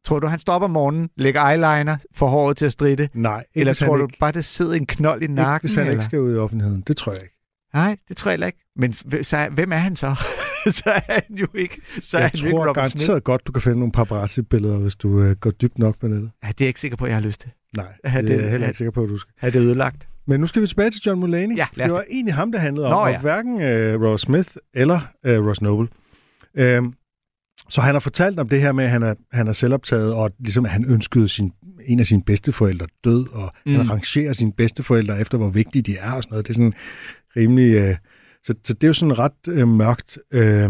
Tror 0.05 0.19
du, 0.19 0.27
han 0.27 0.39
stopper 0.39 0.65
om 0.65 0.71
morgenen, 0.71 1.09
lægger 1.17 1.41
eyeliner, 1.49 1.97
får 2.15 2.27
håret 2.27 2.57
til 2.57 2.65
at 2.65 2.71
stride? 2.71 3.07
Nej, 3.13 3.39
ikke 3.39 3.59
Eller 3.59 3.73
tror 3.73 3.97
du 3.97 4.03
ikke, 4.03 4.17
bare, 4.19 4.31
der 4.31 4.41
sidder 4.41 4.73
en 4.73 4.85
knold 4.85 5.21
i 5.21 5.23
ikke, 5.23 5.33
nakken? 5.33 5.67
hvis 5.69 5.75
han 5.75 5.81
eller? 5.85 5.93
ikke 5.93 6.03
skal 6.05 6.19
ud 6.19 6.35
i 6.35 6.37
offentligheden. 6.37 6.83
Det 6.87 6.97
tror 6.97 7.11
jeg 7.11 7.21
ikke. 7.21 7.35
Nej, 7.73 7.97
det 8.09 8.17
tror 8.17 8.29
jeg 8.29 8.33
heller 8.33 8.47
ikke. 8.47 8.59
Men 8.75 8.93
så, 9.23 9.47
hvem 9.51 9.71
er 9.71 9.77
han 9.77 9.95
så? 9.95 10.15
så 10.81 10.83
er 10.85 11.13
han 11.13 11.37
jo 11.37 11.47
ikke, 11.55 11.81
så 12.01 12.17
er 12.17 12.21
jeg 12.21 12.29
han 12.29 12.39
ikke 12.45 12.51
tror 12.57 12.73
garanteret 12.73 12.99
Smith. 12.99 13.23
godt, 13.23 13.47
du 13.47 13.51
kan 13.51 13.61
finde 13.61 13.79
nogle 13.79 13.91
paparazzi-billeder, 13.91 14.77
hvis 14.77 14.95
du 14.95 15.21
øh, 15.21 15.35
går 15.35 15.51
dybt 15.51 15.79
nok 15.79 16.03
med 16.03 16.09
det. 16.11 16.31
Ja, 16.43 16.47
det 16.47 16.53
er 16.53 16.53
jeg 16.59 16.67
ikke 16.67 16.79
sikker 16.79 16.97
på, 16.97 17.05
jeg 17.05 17.15
har 17.15 17.21
lyst 17.21 17.41
til. 17.41 17.51
Nej, 17.77 17.85
det, 18.03 18.13
det- 18.27 18.31
er 18.35 18.41
jeg 18.41 18.51
heller 18.51 18.67
ikke 18.67 18.77
sikker 18.77 18.91
på, 18.91 19.03
at 19.03 19.09
du 19.09 19.17
skal. 19.17 19.33
Er 19.41 19.49
det 19.49 19.59
ødelagt? 19.59 20.07
Men 20.27 20.39
nu 20.39 20.47
skal 20.47 20.61
vi 20.61 20.67
tilbage 20.67 20.91
til 20.91 21.01
John 21.05 21.19
Mulaney. 21.19 21.57
Ja, 21.57 21.67
det 21.75 21.91
var 21.91 22.03
egentlig 22.09 22.33
ham, 22.33 22.51
det 22.51 22.61
handlede 22.61 22.87
om, 22.87 22.91
Nå, 22.91 22.97
og 22.99 23.11
ja. 23.11 23.19
hverken 23.19 23.61
øh, 23.61 24.01
Ross 24.01 24.23
Smith 24.23 24.49
eller 24.73 24.99
øh, 25.25 25.45
Ross 25.47 25.61
Noble. 25.61 25.87
Øhm, 26.55 26.93
så 27.69 27.81
han 27.81 27.95
har 27.95 27.99
fortalt 27.99 28.39
om 28.39 28.49
det 28.49 28.61
her 28.61 28.71
med, 28.71 28.83
at 28.83 28.89
han 28.89 29.03
er, 29.03 29.15
han 29.31 29.47
er 29.47 29.53
selvoptaget, 29.53 30.13
og 30.13 30.31
ligesom, 30.39 30.65
at 30.65 30.71
han 30.71 30.85
ønskede 30.85 31.29
sin, 31.29 31.51
en 31.85 31.99
af 31.99 32.05
sine 32.05 32.23
bedsteforældre 32.23 32.87
død, 33.03 33.33
og 33.33 33.51
mm. 33.65 33.75
Han 33.75 33.89
rangerer 33.89 34.33
sine 34.33 34.53
bedsteforældre 34.53 35.19
efter, 35.19 35.37
hvor 35.37 35.49
vigtige 35.49 35.81
de 35.81 35.97
er 35.97 36.11
og 36.11 36.23
sådan 36.23 36.33
noget. 36.33 36.47
Det 36.47 36.53
er 36.53 36.55
sådan 36.55 36.73
rimelig... 37.37 37.75
Øh, 37.75 37.95
så, 38.43 38.53
så 38.63 38.73
det 38.73 38.83
er 38.83 38.87
jo 38.87 38.93
sådan 38.93 39.19
ret 39.19 39.47
øh, 39.47 39.67
mørkt. 39.67 40.19
Øh, 40.31 40.69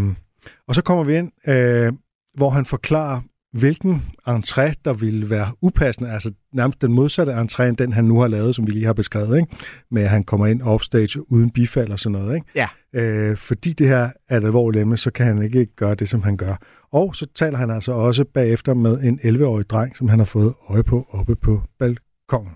og 0.67 0.75
så 0.75 0.81
kommer 0.81 1.03
vi 1.03 1.17
ind, 1.17 1.31
øh, 1.47 1.93
hvor 2.37 2.49
han 2.49 2.65
forklarer, 2.65 3.21
hvilken 3.53 4.01
entré, 4.27 4.73
der 4.85 4.93
ville 4.93 5.29
være 5.29 5.51
upassende, 5.61 6.11
altså 6.11 6.31
nærmest 6.53 6.81
den 6.81 6.93
modsatte 6.93 7.33
entré, 7.33 7.63
end 7.63 7.77
den 7.77 7.93
han 7.93 8.03
nu 8.03 8.19
har 8.19 8.27
lavet, 8.27 8.55
som 8.55 8.67
vi 8.67 8.71
lige 8.71 8.85
har 8.85 8.93
beskrevet, 8.93 9.37
ikke? 9.37 9.55
med 9.91 10.03
at 10.03 10.09
han 10.09 10.23
kommer 10.23 10.47
ind 10.47 10.61
offstage 10.61 11.31
uden 11.31 11.49
bifald 11.49 11.91
og 11.91 11.99
sådan 11.99 12.11
noget. 12.11 12.35
Ikke? 12.35 12.47
Ja. 12.55 12.67
Øh, 12.93 13.37
fordi 13.37 13.73
det 13.73 13.87
her 13.87 14.09
er 14.29 14.37
et 14.37 14.43
alvorligt 14.43 14.81
emne, 14.81 14.97
så 14.97 15.11
kan 15.11 15.25
han 15.25 15.43
ikke 15.43 15.65
gøre 15.65 15.95
det, 15.95 16.09
som 16.09 16.23
han 16.23 16.37
gør. 16.37 16.55
Og 16.91 17.15
så 17.15 17.27
taler 17.35 17.57
han 17.57 17.69
altså 17.69 17.91
også 17.91 18.23
bagefter 18.23 18.73
med 18.73 19.01
en 19.01 19.19
11-årig 19.23 19.69
dreng, 19.69 19.97
som 19.97 20.07
han 20.07 20.19
har 20.19 20.25
fået 20.25 20.53
øje 20.69 20.83
på 20.83 21.07
oppe 21.11 21.35
på 21.35 21.61
balkongen. 21.79 22.51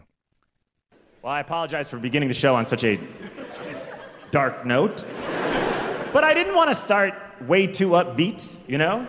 Well, 1.23 1.37
I 1.37 1.39
apologize 1.39 1.89
for 1.89 1.97
beginning 1.97 2.31
the 2.31 2.39
show 2.39 2.55
on 2.55 2.65
such 2.65 2.85
a 2.85 2.95
dark 4.33 4.65
note. 4.65 5.05
But 6.13 6.23
I 6.23 6.33
didn't 6.39 6.55
want 6.57 6.69
to 6.69 6.75
start 6.75 7.13
way 7.49 7.73
too 7.73 7.99
upbeat, 7.99 8.53
you 8.69 8.77
know? 8.77 9.05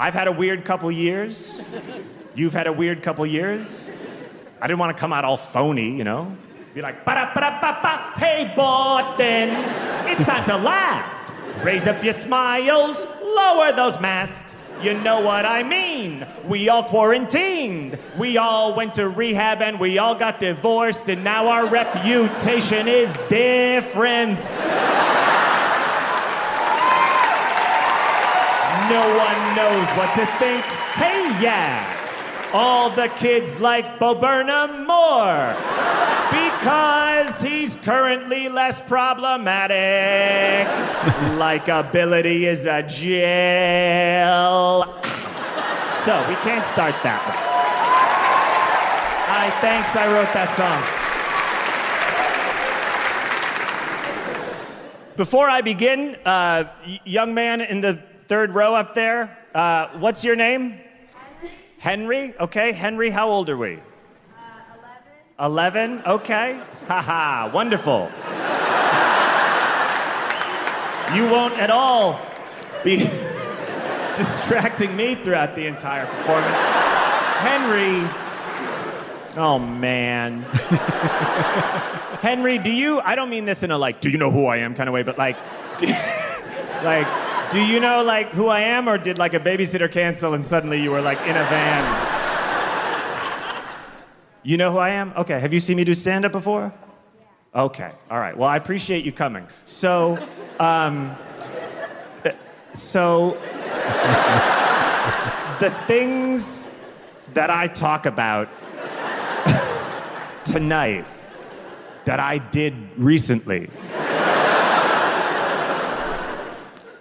I've 0.00 0.14
had 0.14 0.28
a 0.28 0.32
weird 0.32 0.64
couple 0.64 0.92
years. 0.92 1.60
You've 2.36 2.54
had 2.54 2.68
a 2.68 2.72
weird 2.72 3.02
couple 3.02 3.26
years. 3.26 3.90
I 4.60 4.68
didn't 4.68 4.78
want 4.78 4.96
to 4.96 5.00
come 5.00 5.12
out 5.12 5.24
all 5.24 5.36
phony, 5.36 5.90
you 5.90 6.04
know? 6.04 6.36
Be 6.72 6.80
like, 6.80 7.04
ba 7.04 7.14
da 7.14 7.34
ba 7.34 7.58
ba 7.60 7.80
ba. 7.82 8.20
Hey, 8.20 8.52
Boston, 8.54 9.48
it's 10.08 10.24
time 10.24 10.44
to 10.44 10.56
laugh. 10.56 11.32
Raise 11.64 11.88
up 11.88 12.04
your 12.04 12.12
smiles, 12.12 13.04
lower 13.20 13.72
those 13.72 13.98
masks. 13.98 14.62
You 14.80 14.94
know 14.94 15.20
what 15.20 15.44
I 15.44 15.64
mean. 15.64 16.24
We 16.46 16.68
all 16.68 16.84
quarantined. 16.84 17.98
We 18.16 18.36
all 18.36 18.74
went 18.74 18.94
to 18.94 19.08
rehab 19.08 19.60
and 19.62 19.80
we 19.80 19.98
all 19.98 20.14
got 20.14 20.38
divorced, 20.38 21.08
and 21.08 21.24
now 21.24 21.48
our 21.48 21.66
reputation 21.66 22.86
is 22.86 23.18
different. 23.28 24.38
No 28.90 29.02
one 29.18 29.54
knows 29.54 29.86
what 29.98 30.14
to 30.14 30.24
think. 30.38 30.64
Hey, 30.94 31.28
yeah. 31.42 31.84
All 32.54 32.88
the 32.88 33.08
kids 33.18 33.60
like 33.60 33.98
Bo 33.98 34.14
Burnham 34.14 34.86
more 34.86 35.54
because 36.30 37.42
he's 37.42 37.76
currently 37.76 38.48
less 38.48 38.80
problematic. 38.80 40.66
Likeability 41.36 42.42
is 42.42 42.64
a 42.64 42.82
jail. 42.82 44.84
So 46.04 46.26
we 46.26 46.34
can't 46.36 46.64
start 46.66 46.94
that 47.02 47.22
one. 47.28 47.36
I 49.30 49.50
thanks 49.60 49.94
I 49.94 50.06
wrote 50.10 50.32
that 50.32 50.56
song. 50.56 50.82
Before 55.16 55.50
I 55.50 55.60
begin, 55.60 56.16
uh, 56.24 56.64
young 57.04 57.34
man 57.34 57.60
in 57.60 57.82
the 57.82 57.98
third 58.28 58.54
row 58.54 58.74
up 58.74 58.94
there, 58.94 59.36
uh, 59.54 59.88
what's 59.98 60.22
your 60.22 60.36
name? 60.36 60.78
Henry. 61.12 61.50
Henry? 61.78 62.34
Okay, 62.38 62.72
Henry, 62.72 63.10
how 63.10 63.28
old 63.28 63.48
are 63.48 63.56
we? 63.56 63.80
11. 65.38 65.98
11? 65.98 66.02
Okay. 66.06 66.60
Haha, 66.86 67.50
wonderful. 67.52 68.10
you 71.16 71.24
won't 71.30 71.58
at 71.58 71.70
all 71.70 72.20
be 72.84 72.96
distracting 74.16 74.94
me 74.94 75.14
throughout 75.14 75.56
the 75.56 75.66
entire 75.66 76.06
performance. 76.06 76.54
Henry 77.38 78.08
Oh 79.36 79.58
man. 79.58 80.42
Henry, 82.22 82.58
do 82.58 82.70
you 82.70 83.00
I 83.00 83.14
don't 83.14 83.30
mean 83.30 83.44
this 83.44 83.62
in 83.62 83.70
a 83.70 83.78
like, 83.78 84.00
do 84.00 84.10
you 84.10 84.18
know 84.18 84.32
who 84.32 84.46
I 84.46 84.58
am 84.58 84.74
kind 84.74 84.88
of 84.88 84.92
way, 84.92 85.04
but 85.04 85.16
like 85.16 85.36
do, 85.78 85.86
like 86.82 87.06
do 87.50 87.60
you 87.60 87.80
know 87.80 88.02
like 88.02 88.30
who 88.30 88.48
I 88.48 88.60
am 88.60 88.88
or 88.88 88.98
did 88.98 89.18
like 89.18 89.34
a 89.34 89.40
babysitter 89.40 89.90
cancel 89.90 90.34
and 90.34 90.46
suddenly 90.46 90.82
you 90.82 90.90
were 90.90 91.00
like 91.00 91.20
in 91.22 91.36
a 91.36 91.44
van? 91.44 92.16
You 94.42 94.56
know 94.56 94.72
who 94.72 94.78
I 94.78 94.90
am? 94.90 95.12
Okay. 95.16 95.38
Have 95.40 95.52
you 95.52 95.60
seen 95.60 95.76
me 95.76 95.84
do 95.84 95.94
stand 95.94 96.24
up 96.24 96.32
before? 96.32 96.72
Okay. 97.54 97.92
All 98.10 98.18
right. 98.18 98.36
Well, 98.36 98.48
I 98.48 98.56
appreciate 98.56 99.04
you 99.04 99.12
coming. 99.12 99.46
So, 99.64 100.18
um, 100.60 101.16
so 102.74 103.30
the 105.60 105.70
things 105.86 106.68
that 107.34 107.50
I 107.50 107.66
talk 107.66 108.06
about 108.06 108.48
tonight 110.44 111.04
that 112.04 112.20
I 112.20 112.38
did 112.38 112.74
recently. 112.96 113.68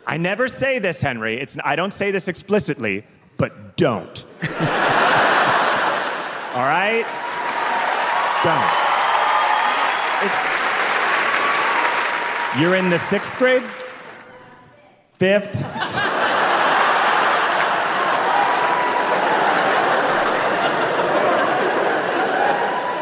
I 0.09 0.15
never 0.15 0.47
say 0.47 0.79
this, 0.79 1.01
Henry. 1.01 1.33
It's, 1.33 1.57
I 1.65 1.75
don't 1.75 1.91
say 1.91 2.11
this 2.11 2.29
explicitly, 2.29 3.03
but 3.35 3.75
don't. 3.75 4.23
All 6.55 6.63
right? 6.63 7.05
Don't. 8.41 8.71
It's, 10.23 10.33
you're 12.61 12.75
in 12.75 12.89
the 12.89 12.97
sixth 12.97 13.37
grade? 13.37 13.63
Fifth? 15.19 15.53
All 15.57 15.63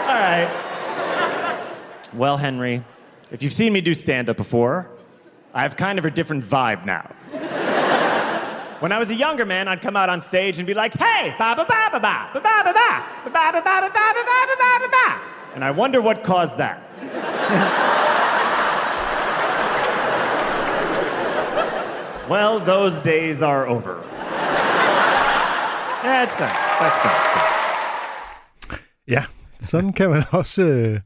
right. 0.10 0.50
Well, 2.16 2.38
Henry, 2.38 2.84
if 3.30 3.44
you've 3.44 3.54
seen 3.54 3.74
me 3.74 3.82
do 3.82 3.94
stand 3.94 4.28
up 4.28 4.38
before, 4.38 4.90
I 5.56 5.62
have 5.62 5.78
kind 5.78 5.98
of 5.98 6.04
a 6.04 6.12
different 6.12 6.44
vibe 6.44 6.86
now. 6.86 7.10
When 8.82 8.92
I 8.92 9.00
was 9.00 9.10
a 9.10 9.16
younger 9.16 9.46
man, 9.46 9.70
I'd 9.70 9.82
come 9.82 9.96
out 9.96 10.10
on 10.10 10.20
stage 10.20 10.58
and 10.58 10.68
be 10.68 10.74
like, 10.74 10.94
hey, 10.94 11.34
ba 11.40 11.56
ba 11.56 11.66
ba 11.66 11.90
ba 11.94 12.00
ba 12.02 12.30
ba 12.34 12.42
ba 12.42 12.64
ba 12.66 12.74
ba 12.74 12.74
ba 12.74 13.32
ba 13.32 13.52
ba 13.54 13.62
ba 13.62 13.62
ba 13.64 13.90
ba 13.90 13.90
ba 13.90 14.56
ba 14.60 14.80
ba 14.80 14.88
ba 14.92 15.22
And 15.56 15.64
I 15.64 15.72
wonder 15.72 16.02
what 16.02 16.26
caused 16.26 16.58
that. 16.58 16.82
well, 22.30 22.60
those 22.60 23.00
days 23.00 23.42
are 23.42 23.66
over. 23.66 24.04
That's 26.04 26.38
nice. 26.38 26.80
That's 26.80 27.06
nice. 27.06 27.32
Ja, 29.08 29.24
sådan 29.66 29.94
kan 29.94 30.10
man 30.10 30.24
også 30.32 30.62
øh, 30.62 31.00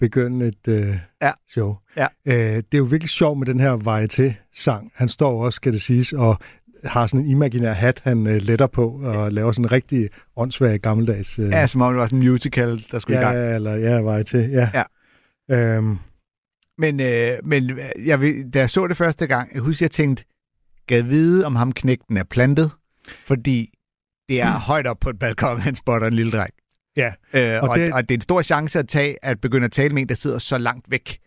begynde 0.00 0.46
et 0.46 0.68
øh, 0.68 0.96
Ja. 1.22 1.30
show. 1.50 1.76
Ja. 1.96 2.06
Øh, 2.26 2.34
det 2.56 2.74
er 2.74 2.78
jo 2.78 2.84
virkelig 2.84 3.10
sjovt 3.10 3.38
med 3.38 3.46
den 3.46 3.60
her 3.60 3.76
varieté-sang. 3.76 4.92
Han 4.94 5.08
står 5.08 5.44
også, 5.44 5.56
skal 5.56 5.72
det 5.72 5.82
siges, 5.82 6.12
og 6.12 6.38
har 6.84 7.06
sådan 7.06 7.24
en 7.24 7.30
imaginær 7.30 7.72
hat, 7.72 8.00
han 8.04 8.26
øh, 8.26 8.36
letter 8.42 8.66
på, 8.66 8.88
og 9.04 9.32
laver 9.32 9.52
sådan 9.52 9.64
en 9.64 9.72
rigtig 9.72 10.08
åndssvag 10.36 10.78
gammeldags... 10.80 11.38
Øh, 11.38 11.48
Ja, 11.48 11.66
som 11.66 11.80
om 11.80 11.92
det 11.92 12.00
var 12.00 12.06
sådan 12.06 12.18
en 12.22 12.28
musical, 12.28 12.84
der 12.90 12.98
skulle 12.98 13.18
i 13.18 13.22
gang. 13.22 13.36
ja, 13.36 13.54
eller 13.54 13.74
ja, 13.74 13.98
varieté. 14.00 14.38
Ja. 14.38 14.70
Ja. 14.74 15.76
Øhm, 15.76 15.98
Men, 16.78 17.00
øh, 17.00 17.38
men 17.44 17.78
jeg, 18.04 18.20
ved- 18.20 18.50
da 18.50 18.58
jeg 18.58 18.70
så 18.70 18.86
det 18.86 18.96
første 18.96 19.26
gang, 19.26 19.54
jeg 19.54 19.62
husker, 19.62 19.84
jeg 19.86 19.90
tænkte, 19.90 20.24
gad 20.86 21.02
vide, 21.02 21.46
om 21.46 21.56
ham 21.56 21.72
knægten 21.72 22.16
er 22.16 22.24
plantet, 22.24 22.70
fordi 23.26 23.70
det 24.28 24.40
er 24.42 24.52
højt 24.70 24.86
op 24.86 24.98
på 25.00 25.10
et 25.10 25.18
balkon, 25.18 25.60
han 25.60 25.74
spotter 25.74 26.06
en 26.08 26.12
lille 26.14 26.32
dreng. 26.32 26.50
Ja. 27.34 27.54
Øh, 27.56 27.62
Og 27.62 27.68
og, 27.68 27.78
det- 27.78 27.92
og 27.92 28.02
det 28.08 28.14
er 28.14 28.18
en 28.18 28.20
stor 28.20 28.42
chance 28.42 28.78
at 28.78 28.88
tage, 28.88 29.24
at 29.24 29.40
begynde 29.40 29.64
at 29.64 29.72
tale 29.72 29.94
med 29.94 30.02
en, 30.02 30.08
der 30.08 30.14
sidder 30.14 30.38
så 30.38 30.58
langt 30.58 30.90
væk, 30.90 31.18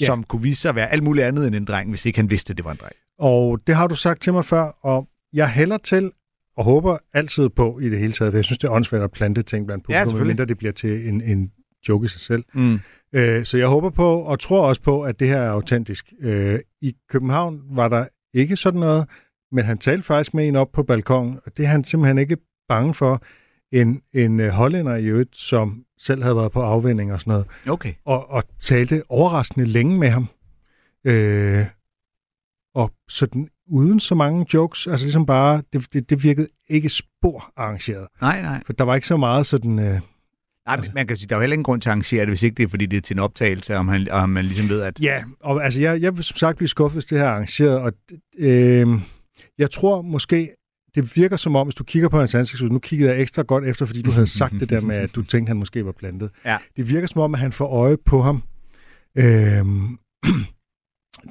Ja. 0.00 0.06
som 0.06 0.22
kunne 0.24 0.42
vise 0.42 0.60
sig 0.60 0.68
at 0.68 0.74
være 0.74 0.88
alt 0.92 1.02
muligt 1.02 1.26
andet 1.26 1.46
end 1.46 1.54
en 1.54 1.64
dreng, 1.64 1.90
hvis 1.90 2.06
ikke 2.06 2.18
han 2.18 2.30
vidste, 2.30 2.50
at 2.50 2.56
det 2.56 2.64
var 2.64 2.70
en 2.70 2.78
dreng. 2.80 2.92
Og 3.18 3.60
det 3.66 3.74
har 3.74 3.86
du 3.86 3.94
sagt 3.94 4.22
til 4.22 4.32
mig 4.32 4.44
før, 4.44 4.62
og 4.82 5.08
jeg 5.32 5.50
hælder 5.50 5.78
til 5.78 6.10
og 6.56 6.64
håber 6.64 6.98
altid 7.14 7.48
på 7.48 7.78
i 7.78 7.90
det 7.90 7.98
hele 7.98 8.12
taget, 8.12 8.32
for 8.32 8.38
jeg 8.38 8.44
synes, 8.44 8.58
det 8.58 8.68
er 8.68 8.72
åndssvagt 8.72 9.02
at 9.04 9.10
plante 9.10 9.42
ting 9.42 9.66
blandt 9.66 9.82
Ja, 9.82 9.84
publikum, 9.86 10.08
selvfølgelig. 10.08 10.30
mindre 10.30 10.44
det 10.46 10.58
bliver 10.58 10.72
til 10.72 11.08
en, 11.08 11.20
en 11.20 11.50
joke 11.88 12.04
i 12.04 12.08
sig 12.08 12.20
selv. 12.20 12.44
Mm. 12.54 12.80
Øh, 13.12 13.44
så 13.44 13.58
jeg 13.58 13.66
håber 13.66 13.90
på, 13.90 14.20
og 14.20 14.40
tror 14.40 14.66
også 14.66 14.82
på, 14.82 15.02
at 15.02 15.20
det 15.20 15.28
her 15.28 15.36
er 15.38 15.50
autentisk. 15.50 16.12
Øh, 16.20 16.58
I 16.82 16.94
København 17.10 17.60
var 17.70 17.88
der 17.88 18.06
ikke 18.34 18.56
sådan 18.56 18.80
noget, 18.80 19.06
men 19.52 19.64
han 19.64 19.78
talte 19.78 20.02
faktisk 20.02 20.34
med 20.34 20.48
en 20.48 20.56
op 20.56 20.72
på 20.72 20.82
balkongen, 20.82 21.38
og 21.46 21.56
det 21.56 21.64
er 21.64 21.68
han 21.68 21.84
simpelthen 21.84 22.18
ikke 22.18 22.36
bange 22.68 22.94
for. 22.94 23.22
En, 23.72 24.02
en 24.14 24.40
øh, 24.40 24.48
hollænder 24.48 24.96
i 24.96 25.04
øvrigt, 25.04 25.36
som 25.36 25.84
selv 25.98 26.22
havde 26.22 26.36
været 26.36 26.52
på 26.52 26.60
afvinding 26.62 27.12
og 27.12 27.20
sådan 27.20 27.30
noget, 27.30 27.46
Okay. 27.68 27.92
og, 28.04 28.30
og 28.30 28.44
talte 28.60 29.02
overraskende 29.08 29.66
længe 29.66 29.98
med 29.98 30.08
ham. 30.08 30.26
Øh, 31.04 31.64
og 32.74 32.92
sådan 33.08 33.48
uden 33.66 34.00
så 34.00 34.14
mange 34.14 34.46
jokes, 34.54 34.86
altså 34.86 35.06
ligesom 35.06 35.26
bare, 35.26 35.62
det, 35.72 35.92
det, 35.92 36.10
det 36.10 36.22
virkede 36.22 36.48
ikke 36.68 36.88
spor 36.88 37.52
arrangeret. 37.56 38.06
Nej, 38.20 38.42
nej. 38.42 38.62
For 38.66 38.72
der 38.72 38.84
var 38.84 38.94
ikke 38.94 39.06
så 39.06 39.16
meget 39.16 39.46
sådan... 39.46 39.78
Øh, 39.78 40.00
Nej, 40.66 40.76
altså, 40.76 40.90
man 40.94 41.06
kan 41.06 41.16
sige, 41.16 41.26
der 41.28 41.34
er 41.34 41.38
jo 41.38 41.40
heller 41.40 41.54
ingen 41.54 41.64
grund 41.64 41.80
til 41.80 41.88
at 41.88 41.90
arrangere 41.90 42.20
det, 42.20 42.28
hvis 42.28 42.42
ikke 42.42 42.54
det 42.54 42.62
er, 42.64 42.68
fordi 42.68 42.86
det 42.86 42.96
er 42.96 43.00
til 43.00 43.14
en 43.14 43.18
optagelse, 43.20 43.76
og 43.76 43.86
man, 43.86 44.08
og 44.10 44.28
man 44.30 44.44
ligesom 44.44 44.68
ved, 44.68 44.82
at... 44.82 45.00
Ja, 45.00 45.24
og 45.40 45.64
altså 45.64 45.80
jeg, 45.80 46.02
jeg 46.02 46.16
vil 46.16 46.24
som 46.24 46.36
sagt 46.36 46.56
blive 46.56 46.68
skuffet, 46.68 46.94
hvis 46.94 47.06
det 47.06 47.18
her 47.18 47.26
er 47.26 47.30
arrangeret, 47.30 47.78
og 47.78 47.92
øh, 48.38 48.86
jeg 49.58 49.70
tror 49.70 50.02
måske, 50.02 50.50
det 51.02 51.16
virker 51.16 51.36
som 51.36 51.56
om, 51.56 51.66
hvis 51.66 51.74
du 51.74 51.84
kigger 51.84 52.08
på 52.08 52.18
hans 52.18 52.34
ansigtsud, 52.34 52.70
nu 52.70 52.78
kiggede 52.78 53.10
jeg 53.12 53.20
ekstra 53.20 53.42
godt 53.42 53.64
efter, 53.64 53.86
fordi 53.86 54.02
du 54.02 54.10
havde 54.10 54.26
sagt 54.26 54.52
det 54.52 54.70
der 54.70 54.80
med, 54.80 54.96
at 54.96 55.14
du 55.14 55.22
tænkte, 55.22 55.50
han 55.50 55.56
måske 55.56 55.84
var 55.86 55.92
plantet. 55.92 56.30
Ja. 56.44 56.58
Det 56.76 56.88
virker 56.88 57.06
som 57.06 57.20
om, 57.20 57.34
at 57.34 57.40
han 57.40 57.52
får 57.52 57.66
øje 57.68 57.96
på 57.96 58.22
ham 58.22 58.42
øh, 59.18 59.64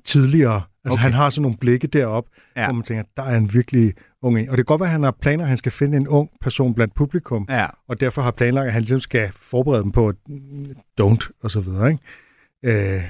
tidligere. 0.06 0.62
Altså 0.86 0.94
Okay. 0.94 1.02
han 1.04 1.14
har 1.14 1.30
sådan 1.30 1.42
nogle 1.42 1.58
blikke 1.58 1.88
derop, 1.88 2.26
Ja. 2.56 2.66
hvor 2.66 2.74
man 2.74 2.84
tænker, 2.84 3.04
der 3.18 3.24
er 3.24 3.38
en 3.38 3.54
virkelig 3.54 3.94
ung 4.22 4.40
en. 4.40 4.50
Og 4.50 4.58
det 4.58 4.66
kan 4.66 4.72
godt 4.74 4.80
være, 4.82 4.88
at 4.88 4.92
han 4.92 5.04
har 5.04 5.12
planer, 5.22 5.44
at 5.44 5.48
han 5.48 5.58
skal 5.58 5.72
finde 5.72 5.98
en 5.98 6.08
ung 6.08 6.30
person 6.42 6.74
blandt 6.74 6.94
publikum, 6.96 7.46
Ja, 7.50 7.68
og 7.88 8.00
derfor 8.00 8.22
har 8.22 8.32
planlagt, 8.32 8.68
at 8.68 8.74
han 8.74 8.82
ligesom 8.82 9.00
skal 9.00 9.32
forberede 9.36 9.84
dem 9.84 9.92
på, 9.92 10.10
at 10.10 10.16
mm, 10.28 10.66
don't, 11.02 11.30
og 11.44 11.52
så 11.52 11.60
videre, 11.60 11.90
ikke? 11.92 12.96
Øh, 12.96 13.02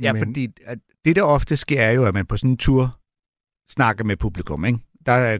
ja 0.00 0.12
men- 0.12 0.20
fordi 0.20 0.48
at 0.66 0.78
det, 1.04 1.16
der 1.16 1.22
ofte 1.22 1.56
sker, 1.56 1.80
er 1.80 1.90
jo, 1.90 2.04
at 2.04 2.14
man 2.14 2.26
på 2.26 2.36
sådan 2.36 2.50
en 2.50 2.56
tur 2.56 2.98
snakker 3.68 4.04
med 4.04 4.16
publikum, 4.16 4.64
ikke? 4.64 4.78
Der 5.06 5.38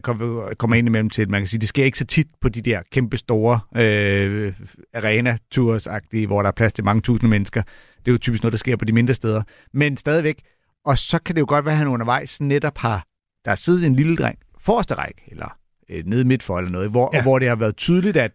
kommer 0.57 0.75
ind 0.75 0.87
imellem 0.87 1.09
til, 1.09 1.21
at 1.21 1.29
man 1.29 1.41
kan 1.41 1.47
sige, 1.47 1.59
det 1.59 1.69
sker 1.69 1.83
ikke 1.83 1.97
så 1.97 2.05
tit 2.05 2.27
på 2.41 2.49
de 2.49 2.61
der 2.61 2.81
kæmpe 2.91 3.17
store 3.17 3.59
øh, 3.77 4.53
arena-tours-agtige, 4.93 6.27
hvor 6.27 6.41
der 6.41 6.47
er 6.47 6.53
plads 6.53 6.73
til 6.73 6.83
mange 6.83 7.01
tusinde 7.01 7.29
mennesker. 7.29 7.61
Det 7.97 8.07
er 8.07 8.11
jo 8.11 8.17
typisk 8.17 8.43
noget, 8.43 8.51
der 8.51 8.57
sker 8.57 8.75
på 8.75 8.85
de 8.85 8.93
mindre 8.93 9.13
steder. 9.13 9.43
Men 9.73 9.97
stadigvæk, 9.97 10.41
og 10.85 10.97
så 10.97 11.19
kan 11.19 11.35
det 11.35 11.41
jo 11.41 11.45
godt 11.49 11.65
være, 11.65 11.73
at 11.73 11.77
han 11.77 11.87
undervejs 11.87 12.41
netop 12.41 12.77
har, 12.77 13.05
der 13.45 13.51
er 13.51 13.55
siddet 13.55 13.85
en 13.85 13.95
lille 13.95 14.15
dreng, 14.15 14.37
forreste 14.59 14.93
række, 14.93 15.21
eller 15.27 15.57
øh, 15.89 16.03
nede 16.05 16.25
midt 16.25 16.43
for 16.43 16.57
eller 16.57 16.71
noget, 16.71 16.89
hvor, 16.89 17.09
ja. 17.13 17.17
Ja. 17.17 17.19
og 17.19 17.23
hvor 17.23 17.39
det 17.39 17.47
har 17.47 17.55
været 17.55 17.75
tydeligt, 17.75 18.17
at 18.17 18.31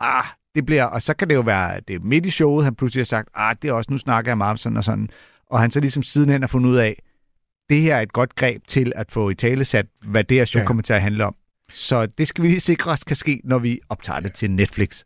ah, 0.00 0.24
det 0.54 0.66
bliver, 0.66 0.84
og 0.84 1.02
så 1.02 1.14
kan 1.14 1.28
det 1.28 1.34
jo 1.34 1.40
være, 1.40 1.76
at 1.76 1.88
det 1.88 1.96
er 1.96 2.00
midt 2.00 2.26
i 2.26 2.30
showet, 2.30 2.64
han 2.64 2.74
pludselig 2.74 3.00
har 3.00 3.04
sagt, 3.04 3.28
ah, 3.34 3.56
det 3.62 3.68
er 3.68 3.72
også, 3.72 3.90
nu 3.90 3.98
snakker 3.98 4.30
jeg 4.30 4.38
meget 4.38 4.50
om 4.50 4.56
sådan 4.56 4.76
og 4.76 4.84
sådan, 4.84 5.08
og 5.50 5.60
han 5.60 5.70
så 5.70 5.80
ligesom 5.80 6.02
sidenhen 6.02 6.42
har 6.42 6.48
fundet 6.48 6.70
ud 6.70 6.76
af, 6.76 7.02
det 7.70 7.80
her 7.80 7.96
er 7.96 8.00
et 8.00 8.12
godt 8.12 8.34
greb 8.36 8.62
til 8.68 8.92
at 8.96 9.06
få 9.12 9.30
i 9.30 9.34
tale 9.34 9.64
sat, 9.64 9.86
hvad 10.06 10.24
det 10.24 10.36
her 10.36 10.44
show 10.44 10.58
ja. 10.58 10.62
Ja. 10.62 10.66
kommer 10.66 10.82
til 10.82 10.92
at 10.92 11.02
handle 11.02 11.24
om. 11.24 11.34
Så 11.72 12.06
det 12.06 12.28
skal 12.28 12.42
vi 12.44 12.48
lige 12.48 12.60
sikre 12.60 12.90
os 12.90 13.04
kan 13.04 13.16
ske, 13.16 13.40
når 13.44 13.58
vi 13.58 13.80
optager 13.88 14.20
det 14.20 14.32
til 14.32 14.50
Netflix. 14.50 15.02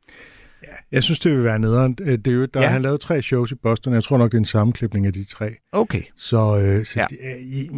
Jeg 0.92 1.02
synes, 1.02 1.18
det 1.18 1.32
vil 1.32 1.44
være 1.44 1.58
nederen. 1.58 1.96
Øh, 2.00 2.18
Det 2.18 2.26
er 2.26 2.32
jo, 2.32 2.44
der 2.44 2.60
Ja. 2.60 2.66
ja. 2.66 2.72
han 2.72 2.82
lavet 2.82 3.00
tre 3.00 3.22
shows 3.22 3.52
i 3.52 3.54
Boston. 3.54 3.94
Jeg 3.94 4.04
tror 4.04 4.18
nok, 4.18 4.30
det 4.32 4.36
er 4.36 4.40
en 4.40 4.44
sammenklipning 4.44 5.06
af 5.06 5.12
de 5.12 5.24
tre. 5.24 5.50
Okay. 5.72 6.02
Så, 6.16 6.36
øh, 6.58 6.84
så 6.84 7.00
Ja. 7.00 7.06
ja. 7.22 7.28
det, 7.34 7.40
i- 7.40 7.70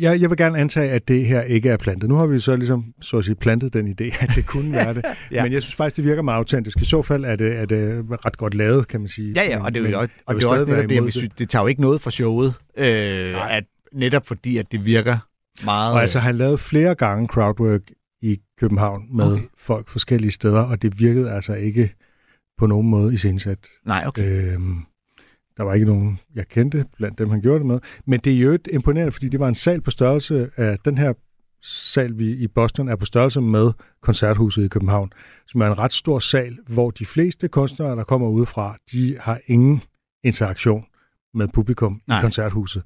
jeg, 0.00 0.20
jeg 0.20 0.30
vil 0.30 0.38
gerne 0.38 0.58
antage, 0.58 0.90
at 0.90 1.08
det 1.08 1.26
her 1.26 1.42
ikke 1.42 1.68
er 1.68 1.76
plantet. 1.76 2.08
Nu 2.08 2.14
har 2.16 2.26
vi 2.26 2.40
så 2.40 2.56
ligesom, 2.56 2.84
så 3.00 3.18
at 3.18 3.24
sige, 3.24 3.34
plantet 3.34 3.74
den 3.74 3.88
idé, 3.88 4.24
at 4.24 4.30
det 4.34 4.46
kunne 4.46 4.72
være 4.72 4.94
det. 4.94 5.04
Ja. 5.04 5.14
ja. 5.36 5.42
Men 5.42 5.52
jeg 5.52 5.62
synes 5.62 5.74
faktisk, 5.74 5.96
det 5.96 6.04
virker 6.04 6.22
meget 6.22 6.38
autentisk. 6.38 6.78
I 6.80 6.84
så 6.84 7.02
fald 7.02 7.24
er 7.24 7.36
det, 7.36 7.56
er 7.56 7.66
det 7.66 8.04
ret 8.26 8.36
godt 8.36 8.54
lavet, 8.54 8.88
kan 8.88 9.00
man 9.00 9.08
sige. 9.08 9.32
Ja, 9.36 9.42
ja, 9.48 9.64
og 9.64 9.74
det 9.74 9.86
er 9.86 9.90
jo 9.90 9.98
også, 9.98 10.12
og 10.26 10.34
det 10.34 10.44
er 10.44 10.48
også 10.48 10.64
netop 10.64 10.90
det, 10.90 11.02
vil 11.04 11.12
synes, 11.12 11.34
det 11.38 11.48
tager 11.50 11.62
jo 11.62 11.66
ikke 11.66 11.80
noget 11.80 12.00
fra 12.00 12.10
showet, 12.10 12.54
øh, 12.78 13.54
at 13.56 13.64
netop 13.96 14.26
fordi, 14.26 14.56
at 14.56 14.72
det 14.72 14.84
virker 14.84 15.18
meget... 15.64 15.94
Og 15.94 16.00
altså, 16.00 16.18
han 16.18 16.34
lavede 16.34 16.58
flere 16.58 16.94
gange 16.94 17.26
crowdwork 17.26 17.80
i 18.22 18.40
København 18.58 19.16
med 19.16 19.32
Okay. 19.32 19.42
folk 19.58 19.88
forskellige 19.88 20.30
steder, 20.30 20.60
og 20.60 20.82
det 20.82 20.98
virkede 20.98 21.30
altså 21.32 21.54
ikke 21.54 21.94
på 22.58 22.66
nogen 22.66 22.88
måde 22.88 23.14
i 23.14 23.16
scenesat. 23.16 23.58
Nej, 23.84 24.04
okay. 24.06 24.54
Øhm, 24.54 24.78
der 25.56 25.62
var 25.62 25.74
ikke 25.74 25.86
nogen, 25.86 26.18
jeg 26.34 26.48
kendte 26.48 26.84
blandt 26.96 27.18
dem, 27.18 27.30
han 27.30 27.40
gjorde 27.40 27.58
det 27.58 27.66
med. 27.66 27.80
Men 28.06 28.20
det 28.20 28.32
er 28.32 28.38
jo 28.38 28.50
et 28.52 28.68
imponerende, 28.72 29.12
fordi 29.12 29.28
det 29.28 29.40
var 29.40 29.48
en 29.48 29.54
sal 29.54 29.80
på 29.80 29.90
størrelse 29.90 30.50
af 30.56 30.78
den 30.78 30.98
her 30.98 31.12
sal 31.62 32.18
vi 32.18 32.32
i 32.32 32.46
Boston 32.46 32.88
er 32.88 32.96
på 32.96 33.04
størrelse 33.04 33.40
med 33.40 33.72
koncerthuset 34.02 34.64
i 34.64 34.68
København, 34.68 35.12
som 35.46 35.60
er 35.60 35.66
en 35.66 35.78
ret 35.78 35.92
stor 35.92 36.18
sal, 36.18 36.58
hvor 36.68 36.90
de 36.90 37.06
fleste 37.06 37.48
kunstnere, 37.48 37.96
der 37.96 38.04
kommer 38.04 38.28
udefra, 38.28 38.76
de 38.92 39.16
har 39.20 39.40
ingen 39.46 39.82
interaktion 40.24 40.84
med 41.34 41.48
publikum 41.48 42.00
Nej. 42.06 42.18
i 42.18 42.20
koncerthuset. 42.20 42.82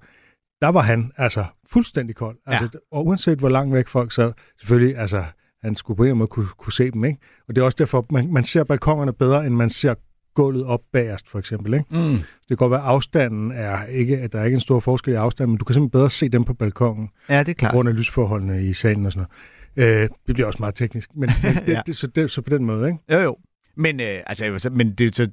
Der 0.63 0.69
var 0.69 0.81
han 0.81 1.13
altså 1.17 1.45
fuldstændig 1.71 2.17
kold. 2.17 2.37
Altså, 2.47 2.79
Og 2.93 3.07
uanset 3.07 3.39
hvor 3.39 3.49
langt 3.49 3.75
væk 3.75 3.89
folk 3.89 4.13
sad, 4.13 4.33
selvfølgelig, 4.59 4.99
altså, 4.99 5.25
han 5.63 5.77
skulle 5.77 5.97
på 5.97 6.05
en 6.05 6.17
måde 6.17 6.29
kunne, 6.29 6.47
kunne 6.59 6.73
se 6.73 6.91
dem. 6.91 7.05
Ikke? 7.05 7.19
Og 7.49 7.55
det 7.55 7.61
er 7.61 7.65
også 7.65 7.77
derfor, 7.79 8.07
man, 8.11 8.33
man 8.33 8.45
ser 8.45 8.65
balkongerne 8.65 9.13
bedre, 9.13 9.47
end 9.47 9.55
man 9.55 9.71
ser 9.71 9.95
gulvet 10.35 10.65
op 10.65 10.81
bagerst, 10.93 11.29
for 11.29 11.39
eksempel. 11.39 11.75
Ikke? 11.75 11.87
Mm. 11.91 11.99
Det 12.19 12.49
kan 12.49 12.57
godt 12.57 12.71
være, 12.71 12.81
at 12.81 12.87
afstanden 12.87 13.53
er 13.53 13.85
ikke, 13.85 14.19
at 14.19 14.33
der 14.33 14.41
er 14.41 14.45
ikke 14.45 14.55
en 14.55 14.61
stor 14.61 14.81
forskel 14.81 15.13
i 15.13 15.17
afstanden, 15.17 15.51
men 15.51 15.59
du 15.59 15.65
kan 15.65 15.75
simpelthen 15.75 15.91
bedre 15.99 16.11
se 16.11 16.29
dem 16.29 16.45
på 16.45 16.55
balkongen, 16.55 17.09
Ja, 17.29 17.39
det 17.41 17.49
er 17.49 17.55
klart. 17.55 17.73
grund 17.73 17.89
af 17.89 17.97
lysforholdene 17.97 18.65
i 18.67 18.73
salen 18.73 19.07
og 19.07 19.13
sådan 19.13 19.27
noget. 19.77 20.03
Øh, 20.03 20.09
det 20.27 20.35
bliver 20.35 20.47
også 20.47 20.57
meget 20.61 20.75
teknisk, 20.75 21.11
men, 21.17 21.31
men 21.43 21.55
det, 21.67 21.73
Ja. 21.73 21.81
det, 21.87 21.97
så, 21.97 22.07
det, 22.07 22.31
så 22.31 22.43
på 22.43 22.51
den 22.51 22.65
måde, 22.65 22.89
ikke? 22.89 22.99
Jo, 23.13 23.19
jo. 23.19 23.37
Men, 23.77 24.01
øh, 24.01 24.21
altså, 24.27 24.71
men 24.73 24.93
det 24.95 25.07
er 25.07 25.11
så 25.25 25.31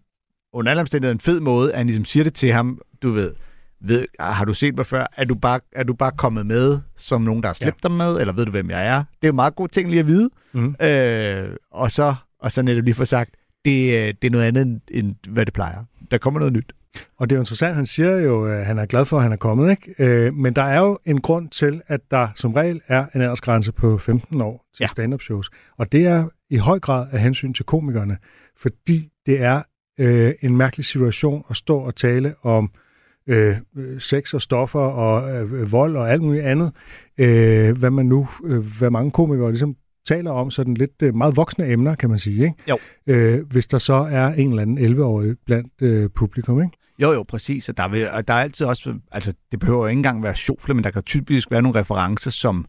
under 0.54 0.72
alle 0.72 0.82
omstændigheder 0.82 1.14
en 1.14 1.20
fed 1.20 1.40
måde, 1.40 1.72
at 1.72 1.78
han 1.78 1.86
ligesom 1.88 2.06
siger 2.06 2.24
det 2.24 2.34
til 2.34 2.52
ham, 2.52 2.82
du 3.02 3.12
ved, 3.12 3.34
ved, 3.82 4.06
har 4.20 4.46
du 4.46 4.54
set 4.54 4.76
mig 4.76 4.86
før? 4.86 5.06
Er 5.18 5.26
du 5.26 5.36
bare, 5.36 5.60
er 5.72 5.84
du 5.84 5.94
bare 5.94 6.12
kommet 6.18 6.46
med 6.46 6.80
som 6.98 7.22
nogen, 7.22 7.42
der 7.44 7.50
har 7.50 7.54
slæbt 7.54 7.78
ja. 7.84 7.88
dig 7.88 7.98
med, 7.98 8.20
eller 8.20 8.34
ved 8.34 8.46
du, 8.46 8.52
hvem 8.52 8.70
jeg 8.70 8.88
er? 8.88 8.98
Det 8.98 9.24
er 9.24 9.28
jo 9.28 9.34
meget 9.34 9.56
god 9.56 9.68
ting 9.68 9.90
lige 9.90 10.00
at 10.00 10.08
vide. 10.08 10.30
Mhm. 10.54 10.76
Øh, 10.82 11.50
og, 11.72 11.92
så, 11.92 12.16
og 12.40 12.52
så 12.52 12.62
netop 12.62 12.84
lige 12.84 12.94
få 12.94 13.06
sagt, 13.06 13.30
det, 13.66 13.94
øh, 13.94 14.14
det 14.22 14.28
er 14.28 14.30
noget 14.30 14.46
andet, 14.46 14.82
end, 14.92 15.16
hvad 15.30 15.46
det 15.46 15.54
plejer. 15.54 15.84
Der 16.12 16.18
kommer 16.18 16.40
noget 16.40 16.54
nyt. 16.54 16.74
Og 17.18 17.30
det 17.30 17.36
er 17.36 17.38
jo 17.38 17.42
interessant, 17.42 17.76
han 17.76 17.86
siger 17.86 18.18
jo, 18.18 18.46
at 18.46 18.66
han 18.66 18.78
er 18.78 18.86
glad 18.86 19.06
for, 19.06 19.18
at 19.18 19.24
han 19.24 19.32
er 19.32 19.36
kommet, 19.38 19.72
ikke? 19.72 19.96
Øh, 20.00 20.34
men 20.34 20.54
der 20.54 20.62
er 20.64 20.80
jo 20.80 21.00
en 21.06 21.22
grund 21.22 21.50
til, 21.50 21.82
at 21.88 22.02
der 22.12 22.28
som 22.36 22.54
regel 22.54 22.82
er 22.88 23.06
en 23.16 23.22
aldersgrænse 23.22 23.72
på 23.72 23.98
15 23.98 24.42
år 24.42 24.66
til 24.76 24.82
Ja. 24.82 24.84
ja. 24.84 24.88
stand-up 24.88 25.22
shows. 25.22 25.50
Og 25.78 25.92
det 25.92 26.06
er 26.06 26.28
i 26.50 26.58
høj 26.58 26.80
grad 26.80 27.08
af 27.12 27.20
hensyn 27.20 27.54
til 27.54 27.66
komikerne, 27.66 28.18
fordi 28.58 29.10
det 29.26 29.42
er 29.42 29.62
øh, 30.00 30.32
en 30.42 30.58
mærkelig 30.58 30.86
situation 30.86 31.44
at 31.50 31.56
stå 31.56 31.78
og 31.80 31.96
tale 31.96 32.36
om 32.44 32.72
øh, 32.76 32.82
øh, 33.28 33.56
sex 34.00 34.34
og 34.34 34.42
stoffer 34.42 34.80
og 34.80 35.36
øh, 35.36 35.72
vold 35.72 35.96
og 35.98 36.12
alt 36.12 36.22
muligt 36.22 36.44
andet. 36.44 36.72
Øh, 37.18 37.78
hvad 37.78 37.92
man 37.92 38.06
nu, 38.06 38.28
øh, 38.44 38.78
hvad 38.78 38.90
mange 38.90 39.12
komikere 39.12 39.50
ligesom 39.50 39.76
taler 40.08 40.32
om, 40.32 40.52
sådan 40.52 40.74
lidt 40.74 41.02
øh, 41.04 41.16
meget 41.16 41.36
voksne 41.36 41.72
emner, 41.72 41.96
kan 41.96 42.10
man 42.10 42.20
sige, 42.20 42.44
ikke? 42.44 42.56
Jo. 42.70 42.78
Øh, 43.08 43.46
hvis 43.52 43.68
der 43.68 43.78
så 43.78 43.94
er 43.94 44.28
en 44.28 44.50
eller 44.50 44.62
anden 44.62 44.78
11-årig 44.78 45.36
blandt 45.46 45.74
øh, 45.82 46.10
publikum, 46.16 46.62
ikke? 46.62 46.78
Jo, 47.00 47.12
jo, 47.12 47.24
præcis. 47.24 47.70
Og 47.70 47.78
der, 47.78 47.88
vil, 47.88 48.10
og 48.10 48.28
der 48.28 48.34
er 48.34 48.42
altid 48.42 48.66
også, 48.66 48.96
altså 49.12 49.34
det 49.52 49.60
behøver 49.60 49.80
jo 49.80 49.88
ikke 49.88 50.00
engang 50.00 50.24
være 50.24 50.36
sjofle, 50.36 50.74
men 50.74 50.84
der 50.84 50.92
kan 50.92 51.04
typisk 51.04 51.52
være 51.52 51.62
nogle 51.62 51.80
referencer, 51.80 52.32
som 52.32 52.66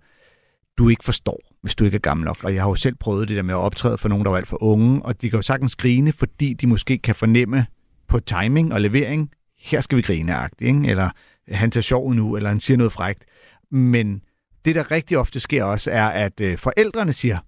du 0.79 0.89
ikke 0.89 1.05
forstår, 1.05 1.41
hvis 1.63 1.75
du 1.75 1.85
ikke 1.85 1.95
er 1.95 2.01
gammel 2.01 2.25
nok. 2.25 2.45
Og 2.45 2.55
jeg 2.55 2.63
har 2.63 2.69
jo 2.69 2.75
selv 2.75 2.95
prøvet 2.95 3.29
det 3.29 3.37
der 3.37 3.43
med 3.43 3.55
at 3.55 3.59
optræde 3.59 3.99
for 3.99 4.09
nogen, 4.09 4.25
der 4.25 4.31
var 4.31 4.39
alt 4.39 4.49
for 4.49 4.63
unge, 4.63 5.03
og 5.03 5.23
de 5.23 5.31
kan 5.31 5.39
jo 5.39 5.43
sagtens 5.43 5.77
grine, 5.77 6.13
fordi 6.13 6.55
de 6.55 6.67
måske 6.67 6.99
kan 6.99 7.15
fornemme 7.15 7.67
på 8.09 8.21
timing 8.21 8.73
og 8.73 8.81
levering, 8.81 9.31
her 9.59 9.81
skal 9.81 9.97
vi 9.97 10.03
grine 10.03 10.35
ikke? 10.61 10.91
eller 10.91 11.11
han 11.49 11.71
tager 11.71 11.83
sjov 11.83 12.15
nu, 12.15 12.37
eller 12.37 12.49
han 12.49 12.61
siger 12.61 12.77
noget 12.77 12.93
frægt. 12.93 13.25
Men 13.71 14.23
det, 14.65 14.75
der 14.75 14.91
rigtig 14.91 15.19
ofte 15.19 15.41
sker 15.41 15.65
også, 15.65 15.91
er, 15.91 16.07
at 16.07 16.41
øh, 16.41 16.59
forældrene 16.59 17.13
siger, 17.13 17.39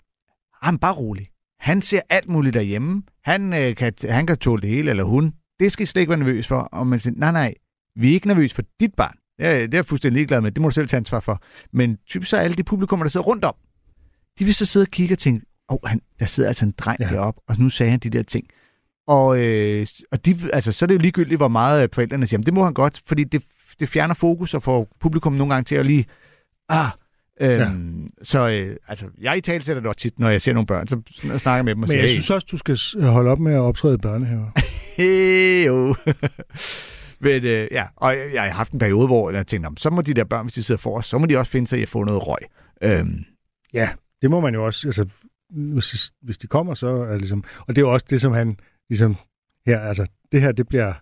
han 0.67 0.79
bare 0.79 0.93
rolig. 0.95 1.29
Han 1.61 1.83
ser 1.83 2.01
alt 2.09 2.29
muligt 2.29 2.55
derhjemme. 2.55 3.03
Han, 3.25 3.53
øh, 3.53 3.77
kan, 3.77 3.93
han 4.09 4.27
kan 4.27 4.37
tåle 4.37 4.63
det 4.63 4.71
hele, 4.71 4.91
eller 4.91 5.05
hun. 5.05 5.35
Det 5.61 5.73
skal 5.73 5.83
I 5.83 5.87
slet 5.87 6.01
ikke 6.01 6.11
være 6.11 6.19
nervøs 6.19 6.47
for. 6.47 6.61
Og 6.61 6.87
man 6.87 6.99
siger, 6.99 7.15
nej, 7.17 7.33
nej, 7.33 7.55
vi 7.97 8.09
er 8.09 8.13
ikke 8.13 8.27
nervøs 8.27 8.55
for 8.55 8.63
dit 8.81 8.95
barn. 8.95 9.15
Det 9.39 9.47
er, 9.47 9.53
det 9.55 9.75
er 9.75 9.79
jeg 9.79 9.87
fuldstændig 9.87 10.17
ligeglad 10.17 10.41
med. 10.41 10.53
Det 10.53 10.63
må 10.63 10.69
du 10.69 10.75
selv 10.75 10.89
tage 10.89 10.99
ansvar 10.99 11.21
for. 11.21 11.43
Men 11.73 11.99
typisk 12.07 12.31
så 12.31 12.37
er 12.37 12.41
alle 12.41 12.57
de 12.57 12.63
publikummer, 12.65 13.05
der 13.05 13.11
sidder 13.11 13.27
rundt 13.27 13.45
om, 13.45 13.55
de 14.39 14.45
vil 14.45 14.55
så 14.55 14.67
sidde 14.67 14.85
og 14.85 14.91
kigge 14.91 15.15
og 15.15 15.19
tænke, 15.19 15.47
åh, 15.69 15.79
oh, 15.83 15.89
han, 15.91 16.01
der 16.19 16.27
sidder 16.27 16.49
altså 16.49 16.65
en 16.65 16.75
dreng 16.79 17.01
ja. 17.01 17.07
Ja. 17.07 17.13
deroppe, 17.13 17.41
og 17.49 17.57
nu 17.59 17.69
sagde 17.69 17.91
han 17.91 18.01
de 18.01 18.11
der 18.11 18.23
ting. 18.23 18.47
Og, 19.11 19.45
øh, 19.45 19.87
og 20.13 20.27
de, 20.27 20.37
altså, 20.53 20.73
så 20.73 20.85
er 20.85 20.87
det 20.87 20.95
jo 20.95 20.99
ligegyldigt, 21.01 21.39
hvor 21.39 21.49
meget 21.49 21.83
øh, 21.83 21.89
forældrene 21.93 22.27
siger, 22.27 22.37
"Jamen, 22.39 22.47
det 22.47 22.55
må 22.55 22.65
han 22.65 22.75
godt, 22.75 23.03
fordi 23.07 23.25
det, 23.25 23.43
det 23.81 23.89
fjerner 23.89 24.15
fokus 24.15 24.55
og 24.55 24.63
får 24.63 24.89
publikum 25.01 25.33
nogle 25.33 25.55
gange 25.55 25.65
til 25.65 25.75
at 25.75 25.87
lige, 25.87 26.05
ah, 26.69 26.87
Øhm, 27.43 28.01
ja. 28.03 28.07
Så 28.23 28.49
øh, 28.49 28.77
altså, 28.89 29.07
jeg 29.21 29.37
i 29.37 29.41
tale 29.41 29.65
sætter 29.65 29.81
det 29.81 29.89
også 29.89 30.01
tit, 30.01 30.19
når 30.19 30.29
jeg 30.29 30.43
ser 30.43 30.53
nogle 30.53 30.67
børn, 30.67 30.87
så 30.89 31.01
snakker 31.39 31.63
med 31.63 31.75
dem 31.75 31.83
og 31.83 31.89
Men 31.89 31.89
siger, 31.89 32.01
jeg 32.01 32.11
synes 32.11 32.31
også, 32.31 32.47
du 32.51 32.57
skal 32.59 33.03
holde 33.03 33.31
op 33.31 33.39
med 33.41 33.53
at 33.55 33.59
optræde 33.61 33.95
i 33.95 33.97
børnehaver. 33.97 34.51
jo. 35.67 35.95
Men 37.21 37.45
øh, 37.45 37.69
ja, 37.73 37.87
og 37.97 38.17
jeg, 38.17 38.31
jeg 38.35 38.43
har 38.43 38.51
haft 38.51 38.73
en 38.73 38.79
periode, 38.79 39.07
hvor 39.07 39.31
jeg 39.31 39.47
tænkte, 39.47 39.69
"Nå, 39.71 39.75
så 39.79 39.91
må 39.91 40.03
de 40.03 40.15
der 40.15 40.25
børn, 40.25 40.45
hvis 40.45 40.55
de 40.55 40.63
sidder 40.63 40.79
for 40.81 40.99
os, 40.99 41.07
så 41.07 41.19
må 41.19 41.27
de 41.27 41.37
også 41.37 41.51
finde 41.53 41.67
sig 41.67 41.79
i 41.79 41.83
at 41.83 41.89
få 41.89 42.05
noget 42.05 42.27
røg. 42.27 42.39
Øhm, 42.83 43.25
Ja, 43.75 43.89
det 44.23 44.31
må 44.31 44.41
man 44.41 44.55
jo 44.55 44.67
også. 44.67 44.89
Altså, 44.89 45.07
hvis, 45.51 46.13
hvis 46.23 46.39
de 46.39 46.47
kommer, 46.47 46.75
så 46.75 46.87
er 46.89 47.11
det 47.11 47.19
ligesom... 47.19 47.45
Og 47.61 47.67
det 47.69 47.79
er 47.79 47.87
jo 47.87 47.93
også 47.93 48.07
det, 48.11 48.21
som 48.21 48.33
han 48.33 48.57
ligesom... 48.91 49.17
Her, 49.67 49.81
altså, 49.81 50.07
det 50.33 50.41
her, 50.41 50.53
det 50.53 50.69
bliver, 50.69 50.93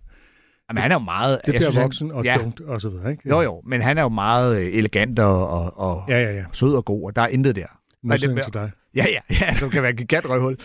jamen, 0.70 0.82
han 0.82 0.90
er 0.92 0.94
jo 0.94 0.98
meget... 0.98 1.40
det 1.46 1.52
bliver 1.54 1.70
synes, 1.70 1.82
voksen 1.82 2.10
og 2.10 2.24
ja, 2.24 2.36
dumt 2.40 2.60
og 2.60 2.80
så 2.80 2.88
videre, 2.88 3.10
ikke? 3.10 3.28
Jo, 3.28 3.40
jo, 3.40 3.62
men 3.66 3.80
han 3.82 3.98
er 3.98 4.02
jo 4.02 4.08
meget 4.08 4.60
øh, 4.60 4.66
elegant 4.74 5.18
og, 5.18 5.48
og, 5.48 5.78
og 5.78 6.04
ja. 6.08 6.18
Ja, 6.18 6.30
ja, 6.30 6.36
ja. 6.36 6.44
sød 6.52 6.74
og 6.74 6.84
god, 6.84 7.04
og 7.04 7.16
der 7.16 7.22
er 7.22 7.28
intet 7.28 7.56
der. 7.56 7.66
Modsætning 8.02 8.36
det- 8.36 8.44
til 8.44 8.54
dig. 8.54 8.70
Ja, 8.94 9.06
ja, 9.08 9.34
ja, 9.40 9.54
som 9.54 9.70
kan 9.70 9.82
være 9.82 9.90
et 9.90 9.96
gigant 9.96 10.28
røghul. 10.28 10.56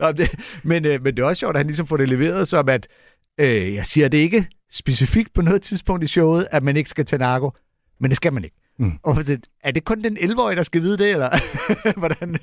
Og 0.00 0.16
det, 0.18 0.30
men, 0.62 0.84
øh, 0.84 1.02
men 1.02 1.16
det 1.16 1.22
er 1.22 1.26
også 1.26 1.40
sjovt, 1.40 1.56
at 1.56 1.60
han 1.60 1.66
ligesom 1.66 1.86
får 1.86 1.96
det 1.96 2.08
leveret 2.08 2.48
som, 2.48 2.68
at 2.68 2.86
øh, 3.40 3.74
jeg 3.74 3.86
siger 3.86 4.08
det 4.08 4.18
ikke 4.18 4.46
specifikt 4.72 5.34
på 5.34 5.42
noget 5.42 5.62
tidspunkt 5.62 6.04
i 6.04 6.06
showet, 6.06 6.46
at 6.50 6.62
man 6.62 6.76
ikke 6.76 6.90
skal 6.90 7.04
tage 7.04 7.20
narko, 7.20 7.52
men 8.00 8.10
det 8.10 8.16
skal 8.16 8.32
man 8.32 8.44
ikke. 8.44 8.56
Mm. 8.78 8.92
Og 9.02 9.24
så, 9.24 9.38
er 9.64 9.70
det 9.70 9.84
kun 9.84 10.02
den 10.04 10.16
11-årige, 10.16 10.56
der 10.56 10.62
skal 10.62 10.82
vide 10.82 10.98
det, 10.98 11.10
eller 11.10 11.28
hvordan? 12.00 12.36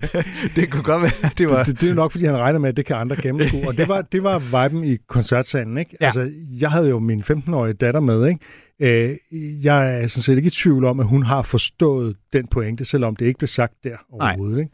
det 0.56 0.70
kunne 0.70 0.82
godt 0.82 1.02
være, 1.02 1.30
det 1.38 1.50
var... 1.50 1.58
Det, 1.58 1.66
det, 1.66 1.80
det 1.80 1.90
er 1.90 1.94
nok, 1.94 2.10
fordi 2.12 2.24
han 2.24 2.36
regner 2.38 2.58
med, 2.58 2.68
at 2.68 2.76
det 2.76 2.86
kan 2.86 2.96
andre 2.96 3.16
gennemskue. 3.22 3.68
Og 3.68 3.76
det 3.76 3.88
var, 3.88 4.02
det 4.02 4.22
var 4.22 4.38
viben 4.38 4.84
i 4.84 4.96
koncertsalen, 5.08 5.78
ikke? 5.78 5.96
Ja. 6.00 6.06
Altså, 6.06 6.30
jeg 6.60 6.70
havde 6.70 6.88
jo 6.88 6.98
min 6.98 7.20
15-årige 7.20 7.74
datter 7.74 8.00
med, 8.00 8.26
ikke? 8.28 8.40
Øh, 9.10 9.16
jeg 9.64 10.02
er 10.02 10.06
sådan 10.06 10.22
set 10.22 10.36
ikke 10.36 10.46
i 10.46 10.50
tvivl 10.50 10.84
om, 10.84 11.00
at 11.00 11.06
hun 11.06 11.22
har 11.22 11.42
forstået 11.42 12.16
den 12.32 12.46
pointe, 12.46 12.84
selvom 12.84 13.16
det 13.16 13.26
ikke 13.26 13.38
blev 13.38 13.48
sagt 13.48 13.74
der 13.84 13.96
overhovedet, 14.12 14.58
ikke? 14.58 14.70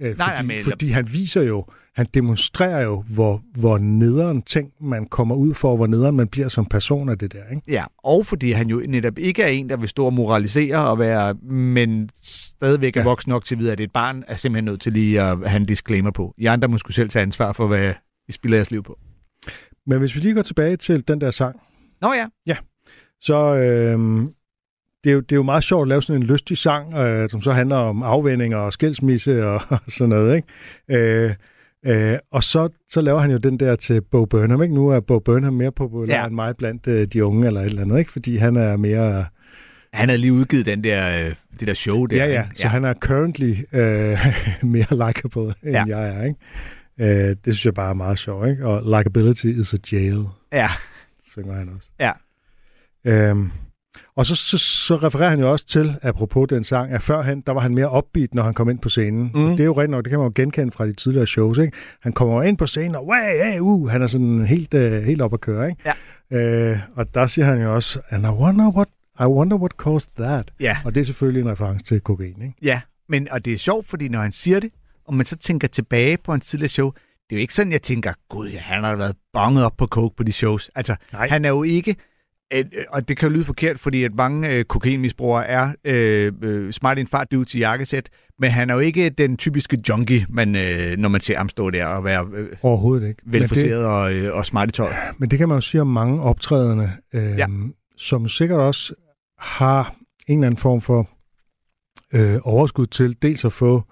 Øh, 0.00 0.06
fordi, 0.06 0.18
Nej, 0.18 0.34
nej, 0.34 0.42
men- 0.42 0.64
fordi 0.64 0.88
han 0.88 1.12
viser 1.12 1.42
jo, 1.42 1.64
han 1.98 2.06
demonstrerer 2.14 2.82
jo, 2.82 3.04
hvor, 3.08 3.42
hvor 3.54 3.78
nederen 3.78 4.42
ting 4.42 4.72
man 4.80 5.06
kommer 5.06 5.34
ud 5.34 5.54
for, 5.54 5.76
hvor 5.76 5.86
nederen 5.86 6.16
man 6.16 6.28
bliver 6.28 6.48
som 6.48 6.66
person 6.66 7.08
af 7.08 7.18
det 7.18 7.32
der, 7.32 7.42
ikke? 7.50 7.62
Ja, 7.68 7.84
og 7.98 8.26
fordi 8.26 8.50
han 8.52 8.68
jo 8.68 8.82
netop 8.88 9.18
ikke 9.18 9.42
er 9.42 9.46
en, 9.48 9.68
der 9.68 9.76
vil 9.76 9.88
stå 9.88 10.04
og 10.06 10.12
moralisere 10.12 10.88
og 10.88 10.98
være, 10.98 11.34
men 11.42 12.10
stadigvæk 12.22 12.96
er 12.96 13.00
Ja. 13.00 13.04
voksen 13.04 13.30
nok 13.30 13.44
til 13.44 13.54
at 13.54 13.58
vide, 13.58 13.72
at 13.72 13.80
et 13.80 13.92
barn 13.92 14.24
er 14.26 14.36
simpelthen 14.36 14.64
nødt 14.64 14.80
til 14.80 14.92
lige 14.92 15.22
at 15.22 15.38
have 15.50 15.60
en 15.60 15.66
disclaimer 15.66 16.10
på. 16.10 16.34
I 16.38 16.46
andre 16.46 16.68
må 16.68 16.78
skulle 16.78 16.94
selv 16.94 17.08
tage 17.08 17.22
ansvar 17.22 17.52
for, 17.52 17.66
hvad 17.66 17.94
I 18.28 18.32
spiller 18.32 18.56
jeres 18.56 18.70
liv 18.70 18.82
på. 18.82 18.98
Men 19.86 19.98
hvis 19.98 20.14
vi 20.14 20.20
lige 20.20 20.34
går 20.34 20.42
tilbage 20.42 20.76
til 20.76 21.08
den 21.08 21.20
der 21.20 21.30
sang, 21.30 21.56
Nå 22.02 22.12
ja, 22.46 22.56
så 23.20 23.54
øh, 23.54 23.98
det, 25.04 25.10
er 25.10 25.14
jo, 25.14 25.20
det 25.20 25.32
er 25.32 25.36
jo 25.36 25.42
meget 25.42 25.64
sjovt 25.64 25.82
at 25.82 25.88
lave 25.88 26.02
sådan 26.02 26.22
en 26.22 26.26
lystig 26.28 26.58
sang, 26.58 26.94
øh, 26.94 27.30
som 27.30 27.42
så 27.42 27.52
handler 27.52 27.76
om 27.76 28.02
afvendinger 28.02 28.58
og 28.58 28.72
skilsmisse 28.72 29.46
og, 29.46 29.60
sådan 29.88 30.08
noget, 30.08 30.36
ikke? 30.36 31.26
Øh, 31.26 31.34
øh, 31.86 32.18
og 32.32 32.44
så, 32.44 32.68
så 32.88 33.00
laver 33.00 33.20
han 33.20 33.30
jo 33.30 33.36
den 33.38 33.60
der 33.60 33.76
til 33.76 34.00
Bo 34.00 34.24
Burnham, 34.24 34.62
ikke? 34.62 34.74
Nu 34.74 34.88
er 34.88 35.00
Bo 35.00 35.18
Burnham 35.18 35.52
mere 35.54 35.72
populær 35.72 36.14
Ja. 36.14 36.20
ja. 36.20 36.26
end 36.26 36.34
mig 36.34 36.56
blandt 36.56 36.86
øh, 36.86 37.06
de 37.06 37.24
unge 37.24 37.46
eller 37.46 37.60
et 37.60 37.66
eller 37.66 37.82
andet, 37.82 37.98
ikke? 37.98 38.12
Fordi 38.12 38.36
han 38.36 38.56
er 38.56 38.76
mere... 38.76 39.26
han 39.92 40.08
havde 40.08 40.20
lige 40.20 40.32
udgivet 40.32 40.66
den 40.66 40.84
der, 40.84 41.26
øh, 41.28 41.34
det 41.60 41.68
der 41.68 41.74
show 41.74 42.06
der. 42.06 42.16
Ja, 42.16 42.26
ja, 42.32 42.42
ikke? 42.44 42.56
så 42.56 42.68
han 42.68 42.84
er 42.84 42.94
currently 42.94 43.54
øh, 43.72 44.18
mere 44.74 45.06
likable, 45.08 45.54
end 45.62 45.72
Ja. 45.72 45.84
ja. 45.88 45.96
jeg 45.98 46.16
er, 46.18 46.24
ikke? 46.24 47.30
Øh, 47.30 47.36
det 47.44 47.54
synes 47.54 47.64
jeg 47.64 47.74
bare 47.74 47.90
er 47.90 47.94
meget 47.94 48.18
sjovt, 48.18 48.48
ikke? 48.48 48.66
Og 48.66 48.98
likability 48.98 49.46
is 49.46 49.74
a 49.74 49.76
jail. 49.92 50.24
ja. 50.52 50.68
synger 51.32 51.54
han 51.54 51.68
også. 51.76 51.88
Ja. 52.00 52.12
Øhm, 53.04 53.50
og 54.16 54.26
så, 54.26 54.34
så, 54.34 54.58
så 54.58 54.96
refererer 54.96 55.30
han 55.30 55.40
jo 55.40 55.50
også 55.52 55.66
til, 55.66 55.96
apropos 56.02 56.48
den 56.48 56.64
sang, 56.64 56.92
at 56.92 57.02
førhen, 57.02 57.40
der 57.40 57.52
var 57.52 57.60
han 57.60 57.74
mere 57.74 57.96
upbeat, 57.98 58.34
når 58.34 58.42
han 58.42 58.54
kom 58.54 58.70
ind 58.70 58.78
på 58.78 58.88
scenen. 58.88 59.30
Mm. 59.34 59.50
Det 59.50 59.60
er 59.60 59.64
jo 59.64 59.72
rigtigt 59.72 59.90
nok, 59.90 60.04
det 60.04 60.10
kan 60.10 60.18
man 60.18 60.26
jo 60.26 60.32
genkende 60.34 60.72
fra 60.72 60.86
de 60.86 60.92
tidligere 60.92 61.26
shows, 61.26 61.58
ikke? 61.58 61.76
Han 62.02 62.12
kommer 62.12 62.42
ind 62.42 62.58
på 62.58 62.66
scenen, 62.66 62.94
og 62.94 63.06
way, 63.06 63.42
hey, 63.44 63.58
uh, 63.60 63.90
han 63.90 64.02
er 64.02 64.06
sådan 64.06 64.46
helt, 64.46 64.74
uh, 64.74 64.92
helt 64.92 65.22
op 65.22 65.34
at 65.34 65.40
køre, 65.40 65.68
ikke? 65.70 65.82
Ja. 66.32 66.72
Øh, 66.72 66.78
og 66.96 67.14
der 67.14 67.26
siger 67.26 67.44
han 67.44 67.62
jo 67.62 67.74
også, 67.74 68.00
and 68.10 68.24
I 68.26 68.28
wonder 68.28 68.70
what, 68.70 68.88
I 69.20 69.24
wonder 69.24 69.56
what 69.56 69.72
caused 69.72 70.10
that. 70.18 70.52
Ja, 70.60 70.76
Og 70.84 70.94
det 70.94 71.00
er 71.00 71.04
selvfølgelig 71.04 71.40
en 71.42 71.50
reference 71.50 71.84
til 71.84 72.00
kokain, 72.00 72.42
ikke? 72.42 72.54
ja. 72.62 72.80
Men, 73.08 73.28
og 73.30 73.44
det 73.44 73.52
er 73.52 73.56
sjovt, 73.58 73.86
fordi 73.88 74.08
når 74.08 74.18
han 74.18 74.32
siger 74.32 74.60
det, 74.60 74.70
og 75.06 75.14
man 75.14 75.26
så 75.26 75.36
tænker 75.36 75.68
tilbage 75.68 76.16
på 76.24 76.34
en 76.34 76.40
tidligere 76.40 76.68
show, 76.68 76.90
det 76.90 77.36
er 77.36 77.36
jo 77.36 77.40
ikke 77.40 77.54
sådan, 77.54 77.72
jeg 77.72 77.82
tænker, 77.82 78.12
gud, 78.28 78.48
ja, 78.48 78.58
han 78.58 78.84
har 78.84 78.96
været 78.96 79.16
bonget 79.32 79.64
op 79.64 79.76
på 79.78 79.86
coke 79.86 80.16
på 80.16 80.22
de 80.22 80.32
shows. 80.32 80.70
Altså, 80.74 80.96
Nej. 81.12 81.28
han 81.28 81.44
er 81.44 81.48
jo 81.48 81.62
ikke, 81.62 81.96
øh, 82.54 82.64
og 82.92 83.08
det 83.08 83.16
kan 83.16 83.28
jo 83.28 83.34
lyde 83.34 83.44
forkert, 83.44 83.78
fordi 83.80 84.04
at 84.04 84.14
mange 84.14 84.56
øh, 84.56 84.64
kokainmisbrugere 84.64 85.46
er 85.46 85.72
øh, 85.84 86.32
øh, 86.42 86.72
smart 86.72 86.98
i 86.98 87.00
en 87.00 87.06
fart 87.06 87.28
til 87.48 87.58
jakkesæt, 87.60 88.08
men 88.38 88.50
han 88.50 88.70
er 88.70 88.74
jo 88.74 88.80
ikke 88.80 89.08
den 89.10 89.36
typiske 89.36 89.78
junkie, 89.88 90.26
man, 90.28 90.56
øh, 90.56 90.96
når 90.98 91.08
man 91.08 91.20
ser 91.20 91.36
ham 91.38 91.48
stå 91.48 91.70
der 91.70 91.86
og 91.86 92.04
være 92.04 92.26
øh, 92.34 92.48
Overhovedet 92.62 93.08
ikke. 93.08 93.22
Velforseret 93.26 93.86
og, 93.86 94.14
øh, 94.14 94.34
og 94.36 94.46
smart 94.46 94.68
i 94.68 94.72
tøjet. 94.72 94.94
men 95.18 95.30
det 95.30 95.38
kan 95.38 95.48
man 95.48 95.56
jo 95.56 95.60
sige 95.60 95.80
om 95.80 95.86
mange 95.86 96.22
optrædende, 96.22 96.90
øh, 97.14 97.22
Ja. 97.38 97.46
som 97.96 98.28
sikkert 98.28 98.60
også 98.60 98.94
har 99.38 99.94
en 100.28 100.38
eller 100.38 100.46
anden 100.46 100.58
form 100.58 100.80
for 100.80 101.08
øh, 102.14 102.40
overskud 102.42 102.86
til 102.86 103.16
dels 103.22 103.44
at 103.44 103.52
få 103.52 103.82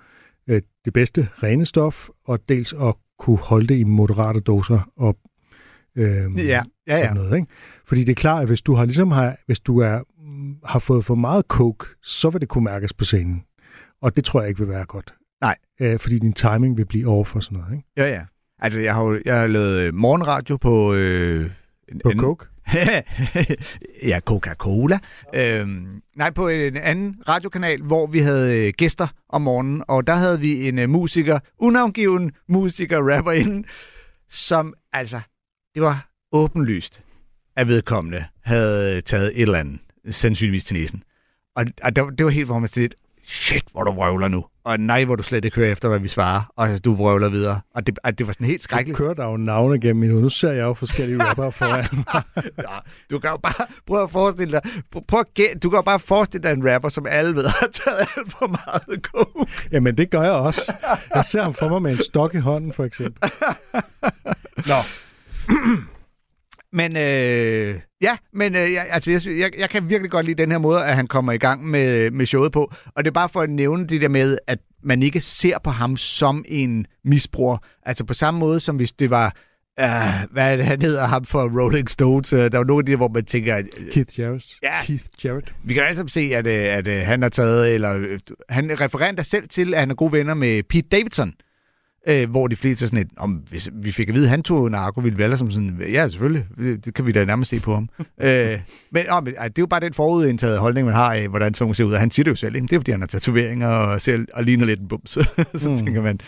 øh, 0.50 0.62
det 0.84 0.92
bedste 0.92 1.28
rene 1.42 1.66
stof, 1.66 2.08
og 2.26 2.38
dels 2.48 2.72
at 2.72 2.94
kunne 3.18 3.38
holde 3.38 3.66
det 3.66 3.78
i 3.78 3.84
moderate 3.84 4.40
doser 4.40 4.90
og 4.96 5.16
øh, 5.96 6.46
Ja, 6.46 6.62
ja, 6.88 6.96
ja. 6.96 7.02
sådan 7.02 7.16
noget. 7.16 7.36
Ikke? 7.36 7.48
Fordi 7.86 8.00
det 8.04 8.10
er 8.10 8.14
klart, 8.14 8.42
at 8.42 8.48
hvis 8.48 8.62
du 8.62 8.74
har 8.74 8.84
ligesom 8.84 9.10
har, 9.10 9.36
hvis 9.46 9.60
du 9.60 9.78
er, 9.78 9.98
mm, 10.26 10.54
har 10.64 10.78
fået 10.78 11.04
for 11.04 11.14
meget 11.14 11.44
coke, 11.48 11.86
så 12.02 12.30
vil 12.30 12.40
det 12.40 12.48
kunne 12.48 12.64
mærkes 12.64 12.92
på 12.92 13.04
scenen. 13.04 13.42
Og 14.02 14.16
det 14.16 14.24
tror 14.24 14.40
jeg 14.40 14.48
ikke 14.48 14.60
vil 14.60 14.68
være 14.68 14.84
godt. 14.84 15.14
Nej. 15.40 15.56
Øh, 15.80 15.98
fordi 15.98 16.18
din 16.18 16.32
timing 16.32 16.76
vil 16.76 16.84
blive 16.86 17.08
over 17.08 17.24
for 17.24 17.40
sådan 17.40 17.58
noget, 17.58 17.72
ikke? 17.72 17.88
Ja, 17.96 18.08
ja. 18.14 18.20
Altså, 18.58 18.78
jeg 18.78 18.94
har, 18.94 19.02
jo- 19.04 19.20
jeg 19.24 19.40
har 19.40 19.46
lavet 19.46 19.80
øh, 19.80 19.94
morgenradio 19.94 20.56
på... 20.56 20.94
Øh, 20.94 21.50
en 21.92 22.00
På 22.04 22.08
anden- 22.08 22.20
coke. 22.24 22.46
ja, 24.10 24.20
Coca-Cola. 24.26 24.98
Øhm, 25.34 26.02
nej, 26.16 26.30
på 26.30 26.48
en 26.48 26.76
anden 26.76 27.16
radiokanal, 27.28 27.82
hvor 27.82 28.06
vi 28.06 28.18
havde 28.18 28.66
øh, 28.66 28.72
gæster 28.76 29.06
om 29.28 29.42
morgenen, 29.42 29.82
og 29.88 30.06
der 30.06 30.14
havde 30.14 30.40
vi 30.40 30.68
en 30.68 30.78
øh, 30.78 30.88
musiker, 30.90 31.38
unavngiven 31.58 32.32
musiker, 32.48 33.14
rapper 33.16 33.32
inden, 33.32 33.64
som 34.28 34.74
altså, 34.92 35.20
det 35.74 35.82
var 35.82 36.08
åbenlyst, 36.32 37.00
at 37.56 37.68
vedkommende 37.68 38.24
havde 38.44 39.00
taget 39.00 39.32
et 39.34 39.42
eller 39.42 39.58
andet, 39.58 39.78
sandsynligvis 40.10 40.64
til 40.64 40.76
næsen. 40.76 41.02
Og, 41.56 41.64
og 41.82 41.96
det, 41.96 42.04
det 42.18 42.24
var 42.24 42.30
helt 42.30 42.48
mig 42.48 42.70
til 42.70 42.82
lidt, 42.82 42.94
shit, 43.28 43.64
hvor 43.72 43.84
du 43.84 43.92
vrøvler 43.92 44.28
nu. 44.28 44.44
Og 44.64 44.80
nej, 44.80 45.04
hvor 45.04 45.16
du 45.16 45.22
slet 45.22 45.44
ikke 45.44 45.56
hører 45.56 45.72
efter, 45.72 45.88
hvad 45.88 45.98
vi 45.98 46.08
svarer. 46.08 46.52
Og 46.56 46.64
altså, 46.64 46.78
du 46.78 46.94
vrøvler 46.94 47.28
videre. 47.28 47.60
Og 47.74 47.86
det, 47.86 47.98
og 48.04 48.18
det 48.18 48.26
var 48.26 48.32
sådan 48.32 48.46
helt 48.46 48.60
Du 48.60 48.64
skrækkeligt. 48.64 48.96
kører 48.98 49.14
der 49.14 49.24
jo 49.24 49.36
navne 49.36 49.80
gennem 49.80 50.02
endnu. 50.02 50.20
Nu 50.20 50.28
ser 50.28 50.52
jeg 50.52 50.62
jo 50.62 50.74
forskellige 50.74 51.24
rapper 51.24 51.50
foran 51.50 51.86
mig. 52.14 52.22
Ja, 52.58 52.78
du 53.10 53.18
kan 53.18 53.30
jo 53.30 53.36
bare 53.36 53.66
prøve 53.86 54.02
at 54.02 54.10
forestille 54.10 54.52
dig, 54.52 54.60
prøv, 55.08 55.20
at 55.20 55.62
du 55.62 55.70
kan 55.70 55.76
jo 55.76 55.82
bare 55.82 56.00
forestille 56.00 56.42
dig 56.48 56.52
en 56.52 56.74
rapper, 56.74 56.88
som 56.88 57.06
alle 57.08 57.36
ved 57.36 57.44
har 57.46 57.66
taget 57.72 57.98
alt 57.98 58.32
for 58.32 58.46
meget 58.46 59.02
coke. 59.02 59.52
Jamen, 59.72 59.96
det 59.98 60.10
gør 60.10 60.22
jeg 60.22 60.32
også. 60.32 60.72
Jeg 61.14 61.24
ser 61.24 61.42
ham 61.42 61.54
for 61.54 61.68
mig 61.68 61.82
med 61.82 61.92
en 61.92 61.98
stok 61.98 62.34
i 62.34 62.38
hånden, 62.38 62.72
for 62.72 62.84
eksempel. 62.84 63.30
Nå, 64.70 64.74
Men 66.72 66.96
øh, 66.96 67.80
ja, 68.02 68.16
men 68.32 68.56
øh, 68.56 68.72
jeg, 68.72 68.86
altså, 68.90 69.10
jeg, 69.10 69.20
jeg, 69.26 69.50
jeg 69.58 69.70
kan 69.70 69.90
virkelig 69.90 70.10
godt 70.10 70.26
lide 70.26 70.42
den 70.42 70.50
her 70.50 70.58
måde, 70.58 70.84
at 70.84 70.96
han 70.96 71.06
kommer 71.06 71.32
i 71.32 71.38
gang 71.38 71.64
med, 71.64 72.10
med 72.10 72.26
showet 72.26 72.52
på. 72.52 72.72
Og 72.96 73.04
det 73.04 73.10
er 73.10 73.14
bare 73.14 73.28
for 73.28 73.40
at 73.40 73.50
nævne 73.50 73.86
det 73.86 74.00
der 74.00 74.08
med, 74.08 74.38
at 74.46 74.58
man 74.82 75.02
ikke 75.02 75.20
ser 75.20 75.58
på 75.58 75.70
ham 75.70 75.96
som 75.96 76.44
en 76.48 76.86
misbruger. 77.04 77.58
Altså 77.82 78.04
på 78.04 78.14
samme 78.14 78.40
måde, 78.40 78.60
som 78.60 78.76
hvis 78.76 78.92
det 78.92 79.10
var... 79.10 79.36
Uh, 79.80 80.32
hvad 80.32 80.52
er 80.52 80.56
det, 80.56 80.64
han 80.64 80.82
hedder 80.82 81.06
ham 81.06 81.24
for 81.24 81.60
Rolling 81.60 81.90
Stones? 81.90 82.32
Uh, 82.32 82.38
der 82.38 82.56
var 82.56 82.64
nogle 82.64 82.80
af 82.80 82.86
de, 82.86 82.96
hvor 82.96 83.08
man 83.08 83.24
tænker, 83.24 83.56
øh, 83.56 83.64
Keith 83.92 84.20
Jarrett. 84.20 84.46
Ja. 84.62 84.82
Keith 84.84 85.04
Jarrett. 85.24 85.54
Vi 85.64 85.74
kan 85.74 85.82
altså 85.82 86.04
se, 86.08 86.20
at, 86.20 86.46
at, 86.46 86.88
at 86.88 87.06
han 87.06 87.22
har 87.22 87.28
taget, 87.28 87.74
eller 87.74 88.18
han 88.48 88.80
refererer 88.80 89.12
da 89.12 89.22
selv 89.22 89.48
til, 89.48 89.74
at 89.74 89.80
han 89.80 89.90
er 89.90 89.94
gode 89.94 90.12
venner 90.12 90.34
med 90.34 90.62
Pete 90.62 90.88
Davidson. 90.88 91.32
Øh, 92.08 92.30
hvor 92.30 92.46
de 92.46 92.56
fleste 92.56 92.84
er 92.84 92.86
sådan 92.86 92.98
et, 92.98 93.10
om 93.16 93.32
hvis 93.32 93.70
vi 93.82 93.92
fik 93.92 94.08
at 94.08 94.14
vide, 94.14 94.24
at 94.24 94.30
han 94.30 94.42
tog 94.42 94.70
narko, 94.70 95.00
ville 95.00 95.16
vi 95.16 95.22
alle 95.22 95.38
som 95.38 95.50
sådan, 95.50 95.82
ja 95.92 96.08
selvfølgelig, 96.08 96.46
det, 96.58 96.84
det 96.84 96.94
kan 96.94 97.06
vi 97.06 97.12
da 97.12 97.24
nærmest 97.24 97.50
se 97.50 97.60
på 97.60 97.74
ham. 97.74 97.88
øh, 98.22 98.58
men, 98.90 99.06
ej, 99.06 99.20
det 99.20 99.36
er 99.38 99.50
jo 99.58 99.66
bare 99.66 99.80
den 99.80 99.92
forudindtaget 99.92 100.58
holdning, 100.58 100.84
man 100.86 100.94
har 100.94 101.14
af, 101.14 101.28
hvordan 101.28 101.54
sådan 101.54 101.74
ser 101.74 101.84
ud. 101.84 101.92
Og 101.92 102.00
han 102.00 102.10
siger 102.10 102.24
det 102.24 102.30
jo 102.30 102.36
selv, 102.36 102.54
det 102.54 102.72
er 102.72 102.78
fordi, 102.78 102.90
han 102.90 103.00
har 103.00 103.06
tatoveringer 103.06 103.68
og, 103.68 104.00
ser, 104.00 104.24
og 104.34 104.44
ligner 104.44 104.66
lidt 104.66 104.80
en 104.80 104.88
bums. 104.88 105.10
så 105.54 105.68
Mm. 105.68 105.74
tænker 105.74 106.02
man, 106.02 106.20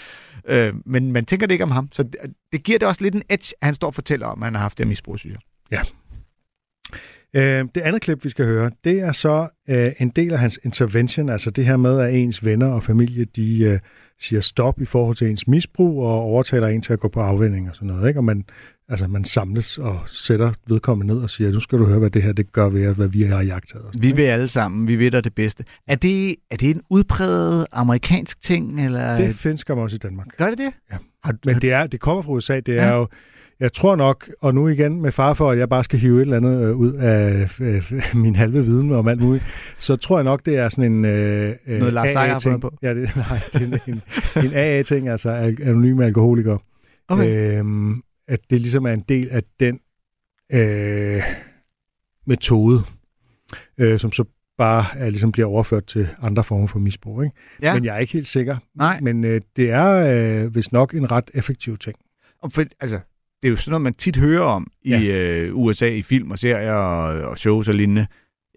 øh, 0.48 0.74
men 0.86 1.12
man 1.12 1.24
tænker 1.24 1.46
det 1.46 1.52
ikke 1.52 1.64
om 1.64 1.70
ham. 1.70 1.88
Så 1.92 2.02
det, 2.02 2.16
det 2.52 2.62
giver 2.64 2.78
det 2.78 2.88
også 2.88 3.02
lidt 3.02 3.14
en 3.14 3.22
edge, 3.30 3.54
at 3.60 3.66
han 3.66 3.74
står 3.74 3.88
og 3.88 3.94
fortæller 3.94 4.26
om, 4.26 4.42
at 4.42 4.46
han 4.46 4.54
har 4.54 4.62
haft 4.62 4.78
det 4.78 4.84
her 4.86 4.88
misbrug, 4.88 5.18
synes 5.18 5.36
jeg. 5.70 5.82
Øh, 7.36 7.68
det 7.74 7.80
andet 7.80 8.02
klip, 8.02 8.24
vi 8.24 8.28
skal 8.28 8.44
høre, 8.44 8.70
det 8.84 9.00
er 9.00 9.12
så 9.12 9.48
øh, 9.68 9.92
en 9.98 10.08
del 10.08 10.32
af 10.32 10.38
hans 10.38 10.58
intervention, 10.64 11.28
altså 11.28 11.50
det 11.50 11.64
her 11.64 11.76
med, 11.76 12.00
at 12.00 12.14
ens 12.14 12.44
venner 12.44 12.66
og 12.66 12.82
familie, 12.82 13.24
de 13.24 13.60
øh, 13.60 13.78
siger 14.20 14.40
stop 14.40 14.80
i 14.80 14.84
forhold 14.84 15.16
til 15.16 15.30
ens 15.30 15.48
misbrug 15.48 16.02
og 16.02 16.12
overtaler 16.20 16.68
en 16.68 16.82
til 16.82 16.92
at 16.92 17.00
gå 17.00 17.08
på 17.08 17.20
afvinding 17.20 17.68
og 17.68 17.74
sådan 17.74 17.88
noget. 17.88 18.08
Ikke? 18.08 18.20
Og 18.20 18.24
man, 18.24 18.44
altså, 18.88 19.06
man 19.06 19.24
samles 19.24 19.78
og 19.78 20.00
sætter 20.06 20.52
vedkommende 20.68 21.14
ned 21.14 21.22
og 21.22 21.30
siger, 21.30 21.52
nu 21.52 21.60
skal 21.60 21.78
du 21.78 21.84
høre, 21.86 21.98
hvad 21.98 22.10
det 22.10 22.22
her 22.22 22.32
det 22.32 22.52
gør 22.52 22.68
ved 22.68 22.86
os, 22.88 22.96
hvad 22.96 23.08
vi 23.08 23.22
har 23.22 23.42
jagtet. 23.42 23.74
Og 23.76 23.82
sådan, 23.88 24.02
Vi 24.02 24.06
ikke? 24.06 24.16
vil 24.16 24.22
alle 24.24 24.48
sammen, 24.48 24.88
vi 24.88 24.96
ved 24.96 25.10
dig 25.10 25.24
det 25.24 25.34
bedste. 25.34 25.64
Er 25.86 25.94
det, 25.96 26.36
er 26.50 26.56
det 26.56 26.70
en 26.70 26.82
udpræget 26.90 27.66
amerikansk 27.72 28.40
ting, 28.42 28.84
eller 28.84 29.16
Det 29.16 29.34
findes 29.34 29.60
skam 29.60 29.78
også 29.78 29.94
i 29.94 29.98
Danmark. 29.98 30.26
gør 30.38 30.46
det 30.48 30.58
det? 30.58 30.72
Ja. 30.92 30.96
Har, 31.24 31.34
Men 31.44 31.56
det, 31.56 31.72
er, 31.72 31.86
det 31.86 32.00
kommer 32.00 32.22
fra 32.22 32.32
USA. 32.32 32.60
Det 32.60 32.78
er 32.78 32.86
Ja. 32.86 32.96
jo, 32.96 33.08
jeg 33.60 33.72
tror 33.72 33.96
nok, 33.96 34.30
og 34.40 34.54
nu 34.54 34.68
igen 34.68 35.02
med 35.02 35.12
far 35.12 35.34
for, 35.34 35.50
at 35.50 35.58
jeg 35.58 35.68
bare 35.68 35.84
skal 35.84 35.98
hive 35.98 36.16
et 36.16 36.20
eller 36.20 36.36
andet 36.36 36.62
øh, 36.68 36.76
ud 36.76 36.92
af 36.92 37.60
øh, 37.60 37.92
min 38.24 38.36
halve 38.36 38.64
viden 38.64 38.92
om 38.92 39.08
alt 39.08 39.20
muligt, 39.20 39.44
så 39.78 39.96
tror 39.96 40.18
jeg 40.18 40.24
nok, 40.24 40.46
det 40.46 40.56
er 40.56 40.68
sådan 40.68 40.92
en... 40.92 41.04
Øh, 41.04 41.54
øh, 41.66 41.78
Noget 41.78 41.94
Lars 41.94 42.10
Seier 42.10 42.32
har 42.32 42.38
fundet 42.38 42.60
på? 42.60 42.74
Ja, 42.82 42.94
det, 42.94 43.16
nej, 43.16 43.40
det 43.52 43.62
er 43.62 43.66
en, 43.66 43.94
en, 43.94 44.02
en 44.44 44.52
AA-ting, 44.54 45.08
altså 45.08 45.30
al- 45.30 45.62
anonyme 45.62 46.04
alkoholikere. 46.04 46.58
Okay. 47.08 47.58
Øhm, 47.58 48.02
at 48.28 48.40
det 48.50 48.60
ligesom 48.60 48.84
er 48.84 48.92
en 48.92 49.04
del 49.08 49.28
af 49.30 49.42
den 49.60 49.80
øh, 50.52 51.22
metode, 52.26 52.82
øh, 53.78 53.98
som 53.98 54.12
så 54.12 54.24
bare 54.58 54.84
er, 54.96 55.10
ligesom 55.10 55.32
bliver 55.32 55.48
overført 55.48 55.86
til 55.86 56.08
andre 56.22 56.44
former 56.44 56.66
for 56.66 56.78
misbrug. 56.78 57.22
Ikke? 57.22 57.36
ja, 57.62 57.74
Men 57.74 57.84
jeg 57.84 57.94
er 57.94 57.98
ikke 57.98 58.12
helt 58.12 58.26
sikker. 58.26 58.56
Nej. 58.74 59.00
Men 59.00 59.24
øh, 59.24 59.40
det 59.56 59.70
er 59.70 60.44
øh, 60.44 60.54
vist 60.54 60.72
nok 60.72 60.94
en 60.94 61.10
ret 61.10 61.30
effektiv 61.34 61.78
ting. 61.78 61.96
og 62.42 62.52
for, 62.52 62.62
altså, 62.80 63.00
det 63.42 63.48
er 63.48 63.50
jo 63.50 63.56
sådan 63.56 63.70
noget, 63.70 63.82
man 63.82 63.94
tit 63.94 64.16
hører 64.16 64.42
om 64.42 64.66
i 64.82 64.92
øh, 64.92 65.56
USA 65.56 65.88
i 65.88 66.02
film 66.02 66.30
og 66.30 66.38
serier 66.38 66.72
og, 66.72 67.30
og 67.30 67.38
shows 67.38 67.68
og 67.68 67.74
lignende. 67.74 68.06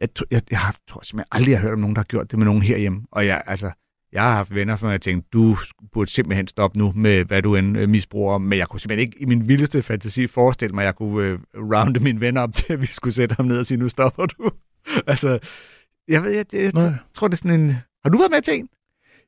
Jeg, 0.02 0.10
jeg, 0.32 0.42
jeg 0.52 0.60
har, 0.60 0.76
tror 0.88 1.02
simpelthen 1.04 1.28
aldrig, 1.32 1.52
jeg 1.52 1.60
har 1.60 1.68
hørt 1.68 1.74
om 1.74 1.80
nogen, 1.80 1.96
der 1.96 2.00
har 2.00 2.06
gjort 2.06 2.32
det 2.32 2.40
med 2.40 2.46
nogen 2.46 2.62
herhjemme. 2.62 3.02
Og 3.12 3.26
jeg, 3.26 3.42
altså, 3.46 3.72
jeg 4.12 4.22
har 4.22 4.32
haft 4.32 4.56
venner, 4.56 4.78
som 4.78 4.90
jeg 4.90 5.02
tænkte, 5.02 5.30
du 5.34 5.58
burde 5.92 6.12
simpelthen 6.12 6.48
stoppe 6.48 6.78
nu 6.78 6.94
med, 6.96 7.26
hvad 7.26 7.42
du 7.42 7.56
end 7.56 7.78
øh, 7.78 7.90
misbruger. 7.90 8.38
Men 8.38 8.60
jeg 8.60 8.68
kunne 8.68 8.80
simpelthen 8.80 9.08
ikke 9.08 9.22
i 9.22 9.26
min 9.26 9.48
vildeste 9.48 9.82
fantasi 9.82 10.28
forestille 10.28 10.76
mig, 10.76 10.82
at 10.82 10.86
jeg 10.86 10.96
kunne 10.96 11.28
øh, 11.28 11.40
rounde 11.56 12.00
mine 12.00 12.20
venner 12.20 12.42
op 12.42 12.56
til, 12.56 12.74
at 12.74 12.82
vi 12.82 12.86
skulle 12.86 13.14
sætte 13.14 13.36
ham 13.36 13.46
ned 13.46 13.60
og 13.60 13.66
sige, 13.66 13.78
nu 13.78 13.90
stopper 13.90 14.26
du. 14.26 14.52
altså, 15.08 15.40
jeg 16.08 16.24
ved, 16.24 16.32
jeg, 16.32 16.46
jeg, 16.54 16.62
jeg 16.62 16.72
Nej. 16.74 16.94
tror, 17.14 17.28
det 17.28 17.34
er 17.34 17.38
sådan 17.38 17.60
en... 17.60 17.70
Har 18.04 18.10
du 18.10 18.18
været 18.18 18.32
med 18.32 18.42
til 18.42 18.54
en? 18.60 18.70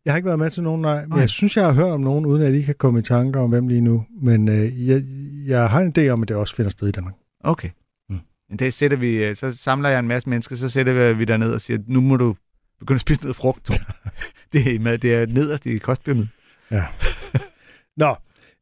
Jeg 0.06 0.14
har 0.14 0.18
ikke 0.18 0.26
været 0.28 0.40
med 0.40 0.50
til 0.52 0.64
nogen, 0.64 0.82
nej. 0.82 1.02
Men 1.02 1.10
Nej. 1.10 1.20
jeg 1.20 1.30
synes, 1.30 1.58
jeg 1.58 1.66
har 1.66 1.72
hørt 1.72 1.92
om 1.92 2.02
nogen, 2.02 2.26
uden 2.26 2.42
at 2.42 2.46
jeg 2.46 2.54
lige 2.54 2.66
kan 2.66 2.76
komme 2.76 3.00
i 3.00 3.04
tanker 3.04 3.40
om 3.40 3.50
hvem 3.50 3.68
lige 3.68 3.82
nu. 3.82 4.06
Men 4.22 4.48
øh, 4.50 4.88
jeg, 4.88 5.04
jeg 5.48 5.70
har 5.70 5.80
en 5.82 5.94
idé 5.98 6.08
om, 6.10 6.22
at 6.22 6.28
det 6.28 6.38
også 6.38 6.56
finder 6.56 6.70
sted 6.70 6.88
i 6.88 6.92
Danmark. 6.92 7.14
Okay. 7.44 7.70
Mm. 8.10 8.20
En 8.52 8.58
dag 8.58 8.74
sætter 8.74 8.98
vi, 8.98 9.26
øh, 9.26 9.36
så 9.36 9.58
samler 9.58 9.90
jeg 9.90 10.00
en 10.00 10.08
masse 10.08 10.30
mennesker, 10.30 10.56
så 10.56 10.70
sætter 10.70 11.14
vi 11.14 11.26
der 11.26 11.38
ned 11.38 11.54
og 11.54 11.62
siger, 11.62 11.80
nu 11.88 12.02
må 12.02 12.18
du 12.18 12.36
begynde 12.80 12.96
at 12.96 13.02
spise 13.02 13.22
noget 13.22 13.36
frugt. 13.36 13.70
Det, 14.54 14.76
er, 14.76 14.80
med- 14.80 14.98
det 14.98 15.14
er 15.14 15.26
nederst 15.26 15.66
i 15.66 15.78
kostpyramiden. 15.78 16.32
Ja. 16.72 16.86
Nå, 17.98 18.16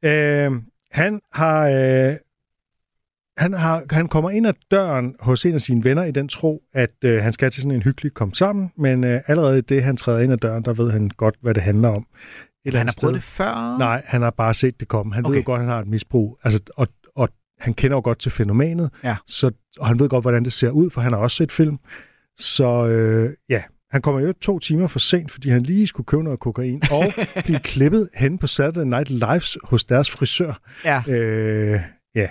øh, 0.09 0.51
han 0.91 1.21
har... 1.31 1.67
Øh, 1.69 2.15
han, 3.37 3.53
har, 3.53 3.83
han 3.91 4.07
kommer 4.07 4.29
ind 4.29 4.47
ad 4.47 4.53
døren 4.71 5.15
hos 5.19 5.45
en 5.45 5.53
af 5.55 5.61
sine 5.61 5.83
venner 5.83 6.03
i 6.03 6.11
den 6.11 6.27
tro, 6.27 6.61
at 6.73 6.91
øh, 7.05 7.23
han 7.23 7.33
skal 7.33 7.51
til 7.51 7.61
sådan 7.63 7.75
en 7.75 7.83
hyggelig 7.83 8.13
kom 8.13 8.33
sammen, 8.33 8.71
men 8.77 9.03
øh, 9.03 9.21
allerede 9.27 9.61
det, 9.61 9.83
han 9.83 9.97
træder 9.97 10.19
ind 10.19 10.31
ad 10.33 10.37
døren, 10.37 10.65
der 10.65 10.73
ved 10.73 10.91
han 10.91 11.09
godt, 11.09 11.35
hvad 11.41 11.53
det 11.53 11.63
handler 11.63 11.89
om. 11.89 12.05
Et 12.65 12.73
Han 12.75 12.87
har 12.87 12.95
prøvet 12.99 13.15
det 13.15 13.23
før? 13.23 13.77
Nej, 13.77 14.01
han 14.05 14.21
har 14.21 14.29
bare 14.29 14.53
set 14.53 14.79
det 14.79 14.87
komme. 14.87 15.13
Han 15.13 15.25
okay. 15.25 15.31
ved 15.31 15.39
jo 15.39 15.45
godt, 15.45 15.59
at 15.59 15.65
han 15.65 15.73
har 15.73 15.81
et 15.81 15.87
misbrug. 15.87 16.39
Altså, 16.43 16.59
og, 16.75 16.87
og 17.15 17.29
han 17.59 17.73
kender 17.73 17.97
jo 17.97 18.01
godt 18.03 18.19
til 18.19 18.31
fænomenet, 18.31 18.89
Ja. 19.03 19.15
så, 19.27 19.51
og 19.79 19.87
han 19.87 19.99
ved 19.99 20.09
godt, 20.09 20.23
hvordan 20.23 20.43
det 20.43 20.53
ser 20.53 20.69
ud, 20.69 20.89
for 20.89 21.01
han 21.01 21.13
har 21.13 21.19
også 21.19 21.37
set 21.37 21.51
film. 21.51 21.77
Så 22.37 22.87
øh, 22.87 23.33
ja, 23.49 23.63
han 23.91 24.01
kommer 24.01 24.21
jo 24.21 24.33
to 24.41 24.59
timer 24.59 24.87
for 24.87 24.99
sent, 24.99 25.31
fordi 25.31 25.49
han 25.49 25.63
lige 25.63 25.87
skulle 25.87 26.05
købe 26.05 26.23
noget 26.23 26.39
kokain, 26.39 26.81
og 26.91 27.03
blive 27.45 27.59
klippet 27.59 28.09
hen 28.15 28.37
på 28.37 28.47
Saturday 28.47 28.83
Night 28.85 29.09
Lives 29.09 29.57
hos 29.63 29.83
deres 29.83 30.09
frisør. 30.11 30.59
Ja. 30.85 31.03
Øh, 31.07 31.79
ja, 32.15 32.27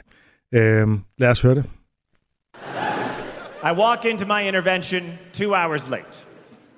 lad 0.52 1.30
os 1.30 1.40
høre 1.40 1.54
det. 1.54 1.64
I 3.62 3.72
walk 3.72 4.04
into 4.04 4.26
my 4.26 4.48
intervention 4.48 5.18
two 5.32 5.54
hours 5.54 5.88
late. 5.88 6.24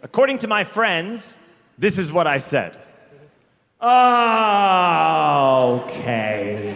According 0.03 0.39
to 0.41 0.49
my 0.49 0.65
friends, 0.65 1.39
this 1.79 1.99
is 1.99 2.13
what 2.13 2.27
I 2.27 2.39
said. 2.39 2.77
Okay. 5.83 6.75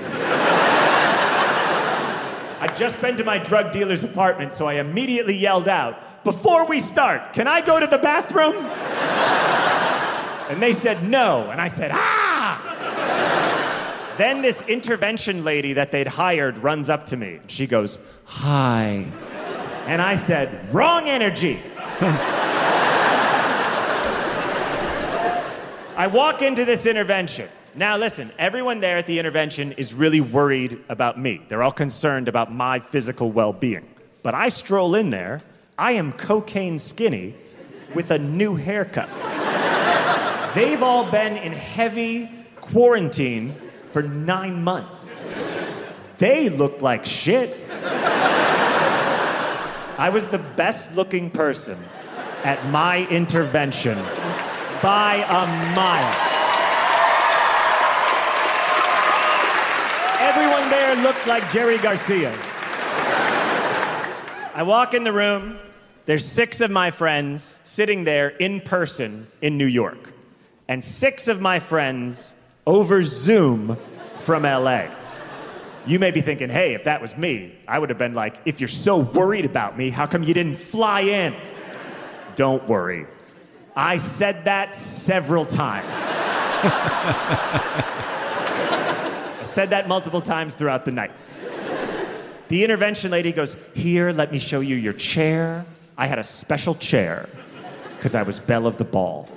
I'd 2.60 2.76
just 2.76 3.00
been 3.00 3.16
to 3.16 3.24
my 3.24 3.38
drug 3.38 3.72
dealer's 3.72 4.04
apartment, 4.04 4.52
so 4.52 4.66
I 4.66 4.74
immediately 4.74 5.34
yelled 5.34 5.68
out, 5.68 6.24
Before 6.24 6.64
we 6.66 6.80
start, 6.80 7.32
can 7.32 7.48
I 7.48 7.60
go 7.60 7.80
to 7.80 7.86
the 7.86 7.98
bathroom? 7.98 8.56
And 10.50 10.62
they 10.62 10.72
said 10.72 11.02
no, 11.02 11.50
and 11.50 11.60
I 11.60 11.68
said, 11.68 11.90
Ah! 11.92 12.25
Then 14.18 14.40
this 14.40 14.62
intervention 14.62 15.44
lady 15.44 15.74
that 15.74 15.90
they'd 15.90 16.06
hired 16.06 16.58
runs 16.58 16.88
up 16.88 17.06
to 17.06 17.16
me. 17.16 17.40
She 17.48 17.66
goes, 17.66 17.98
Hi. 18.24 19.04
And 19.86 20.00
I 20.00 20.14
said, 20.14 20.72
Wrong 20.72 21.08
energy. 21.08 21.60
I 25.96 26.06
walk 26.08 26.42
into 26.42 26.64
this 26.64 26.86
intervention. 26.86 27.48
Now, 27.74 27.98
listen, 27.98 28.32
everyone 28.38 28.80
there 28.80 28.96
at 28.96 29.06
the 29.06 29.18
intervention 29.18 29.72
is 29.72 29.92
really 29.92 30.22
worried 30.22 30.82
about 30.88 31.18
me. 31.18 31.42
They're 31.48 31.62
all 31.62 31.72
concerned 31.72 32.26
about 32.26 32.50
my 32.52 32.80
physical 32.80 33.30
well 33.30 33.52
being. 33.52 33.86
But 34.22 34.34
I 34.34 34.48
stroll 34.48 34.94
in 34.94 35.10
there, 35.10 35.42
I 35.78 35.92
am 35.92 36.12
cocaine 36.12 36.78
skinny 36.78 37.34
with 37.94 38.10
a 38.10 38.18
new 38.18 38.56
haircut. 38.56 39.10
They've 40.54 40.82
all 40.82 41.10
been 41.10 41.36
in 41.36 41.52
heavy 41.52 42.30
quarantine 42.60 43.54
for 43.96 44.02
nine 44.02 44.62
months. 44.62 45.10
They 46.18 46.50
looked 46.50 46.82
like 46.82 47.06
shit. 47.06 47.56
I 49.96 50.10
was 50.12 50.26
the 50.26 50.36
best 50.36 50.94
looking 50.94 51.30
person 51.30 51.82
at 52.44 52.62
my 52.68 53.06
intervention 53.08 53.96
by 54.82 55.24
a 55.26 55.46
mile. 55.74 56.14
Everyone 60.20 60.68
there 60.68 60.96
looked 60.96 61.26
like 61.26 61.50
Jerry 61.50 61.78
Garcia. 61.78 62.36
I 64.54 64.62
walk 64.62 64.92
in 64.92 65.04
the 65.04 65.12
room. 65.14 65.58
There's 66.04 66.26
six 66.26 66.60
of 66.60 66.70
my 66.70 66.90
friends 66.90 67.62
sitting 67.64 68.04
there 68.04 68.28
in 68.28 68.60
person 68.60 69.28
in 69.40 69.56
New 69.56 69.64
York. 69.64 70.12
And 70.68 70.84
six 70.84 71.28
of 71.28 71.40
my 71.40 71.60
friends 71.60 72.34
over 72.66 73.02
Zoom 73.02 73.76
from 74.18 74.42
LA. 74.42 74.86
You 75.86 75.98
may 76.00 76.10
be 76.10 76.20
thinking, 76.20 76.50
hey, 76.50 76.74
if 76.74 76.84
that 76.84 77.00
was 77.00 77.16
me, 77.16 77.54
I 77.68 77.78
would 77.78 77.90
have 77.90 77.98
been 77.98 78.14
like, 78.14 78.40
if 78.44 78.60
you're 78.60 78.66
so 78.66 78.98
worried 78.98 79.44
about 79.44 79.78
me, 79.78 79.90
how 79.90 80.06
come 80.06 80.24
you 80.24 80.34
didn't 80.34 80.56
fly 80.56 81.02
in? 81.02 81.36
Don't 82.34 82.66
worry. 82.68 83.06
I 83.76 83.98
said 83.98 84.46
that 84.46 84.74
several 84.74 85.46
times. 85.46 85.86
I 89.38 89.44
said 89.44 89.70
that 89.70 89.86
multiple 89.86 90.20
times 90.20 90.54
throughout 90.54 90.84
the 90.84 90.92
night. 90.92 91.12
The 92.48 92.64
intervention 92.64 93.10
lady 93.10 93.32
goes, 93.32 93.56
Here, 93.74 94.12
let 94.12 94.32
me 94.32 94.38
show 94.38 94.60
you 94.60 94.76
your 94.76 94.92
chair. 94.92 95.64
I 95.96 96.06
had 96.06 96.18
a 96.18 96.24
special 96.24 96.74
chair 96.74 97.28
because 97.96 98.14
I 98.14 98.22
was 98.22 98.38
belle 98.38 98.66
of 98.66 98.76
the 98.76 98.84
ball. 98.84 99.28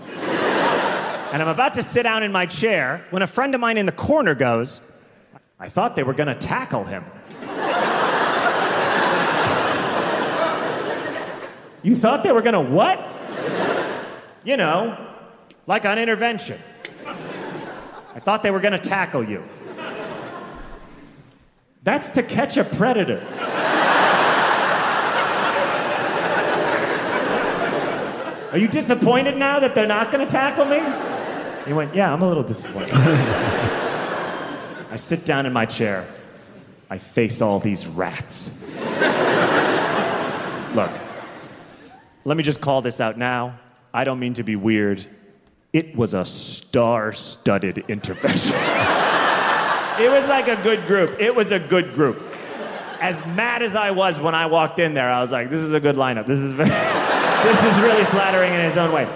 And 1.32 1.44
I'm 1.44 1.48
about 1.48 1.76
to 1.76 1.84
sit 1.84 2.04
down 2.04 2.24
in 2.24 2.32
my 2.32 2.48
chair 2.48 3.06
when 3.12 3.22
a 3.22 3.28
friend 3.28 3.54
of 3.54 3.62
mine 3.62 3.78
in 3.78 3.86
the 3.86 3.92
corner 3.92 4.34
goes, 4.34 4.82
I 5.60 5.70
thought 5.70 5.96
they 5.96 6.02
were 6.02 6.13
going 6.13 6.28
to 6.28 6.36
tackle 6.36 6.86
him. 6.86 7.04
you 11.84 11.96
thought 11.96 12.24
they 12.24 12.32
were 12.32 12.42
going 12.42 12.54
to 12.54 12.72
what? 12.74 13.00
You 14.44 14.58
know, 14.58 14.98
like 15.68 15.86
on 15.86 16.00
intervention. 16.00 16.60
I 17.06 18.20
thought 18.20 18.42
they 18.42 18.52
were 18.52 18.60
going 18.60 18.74
to 18.74 18.80
tackle 18.80 19.24
you. 19.24 19.44
That's 21.84 22.10
to 22.12 22.24
catch 22.24 22.58
a 22.58 22.63
predator. 22.63 23.24
Are 28.52 28.58
you 28.58 28.68
disappointed 28.68 29.38
now 29.38 29.60
that 29.60 29.76
they're 29.76 29.86
not 29.86 30.12
going 30.12 30.26
to 30.26 30.32
tackle 30.32 30.65
me? 30.65 30.80
He 31.69 31.73
went, 31.73 31.93
Yeah, 31.93 32.12
I'm 32.12 32.23
a 32.23 32.27
little 32.27 32.41
disappointed. 32.41 32.93
I 32.95 34.97
sit 34.97 35.23
down 35.23 35.45
in 35.45 35.53
my 35.53 35.67
chair. 35.67 36.08
I 36.89 36.97
face 36.97 37.43
all 37.43 37.60
these 37.60 37.86
rats. 37.86 38.60
Look, 40.73 40.89
let 42.25 42.38
me 42.38 42.43
just 42.43 42.60
call 42.60 42.82
this 42.82 42.99
out 42.99 43.19
now. 43.19 43.60
I 43.93 44.03
don't 44.03 44.17
mean 44.17 44.34
to 44.34 44.43
be 44.43 44.55
weird. 44.55 45.05
It 45.71 45.95
was 45.95 46.15
a 46.15 46.25
star 46.25 47.13
studded 47.13 47.86
intervention. 47.88 48.55
it 49.99 50.10
was 50.10 50.27
like 50.27 50.47
a 50.47 50.60
good 50.63 50.88
group. 50.88 51.19
It 51.19 51.36
was 51.36 51.51
a 51.51 51.60
good 51.60 51.93
group. 51.93 52.23
As 52.99 53.23
mad 53.27 53.62
as 53.62 53.75
I 53.75 53.91
was 53.91 54.19
when 54.19 54.34
I 54.34 54.47
walked 54.47 54.79
in 54.79 54.95
there, 54.95 55.12
I 55.12 55.21
was 55.21 55.32
like, 55.32 55.51
this 55.51 55.62
is 55.62 55.73
a 55.73 55.79
good 55.79 55.97
lineup. 55.97 56.25
This 56.25 56.39
is, 56.39 56.51
very, 56.51 56.69
this 56.69 57.63
is 57.63 57.79
really 57.79 58.05
flattering 58.05 58.55
in 58.55 58.62
its 58.62 58.75
own 58.75 58.91
way. 58.91 59.08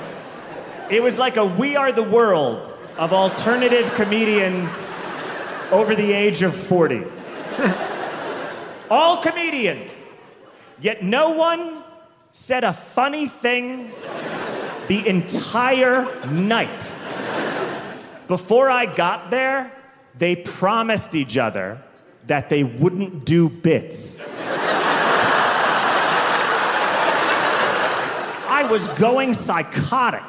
It 0.90 1.02
was 1.02 1.18
like 1.18 1.38
a 1.38 1.46
We 1.46 1.76
Are 1.78 1.92
the 1.92 2.04
World 2.04 2.78
of 2.98 3.14
alternative 3.14 3.94
comedians 3.94 4.70
over 5.72 5.96
the 5.96 6.12
age 6.12 6.42
of 6.44 6.56
40. 6.56 7.04
All 8.90 9.18
comedians, 9.18 9.94
yet 10.82 11.02
no 11.04 11.30
one 11.32 11.84
said 12.32 12.64
a 12.66 12.74
funny 12.74 13.28
thing 13.28 13.92
the 14.88 15.08
entire 15.08 16.26
night. 16.28 16.92
Before 18.28 18.70
I 18.70 18.86
got 18.86 19.32
there, 19.32 19.72
they 20.18 20.36
promised 20.36 21.16
each 21.16 21.38
other 21.38 21.82
that 22.28 22.50
they 22.50 22.64
wouldn't 22.64 23.26
do 23.26 23.48
bits. 23.48 24.20
I 28.50 28.68
was 28.70 28.88
going 28.90 29.34
psychotic. 29.34 30.24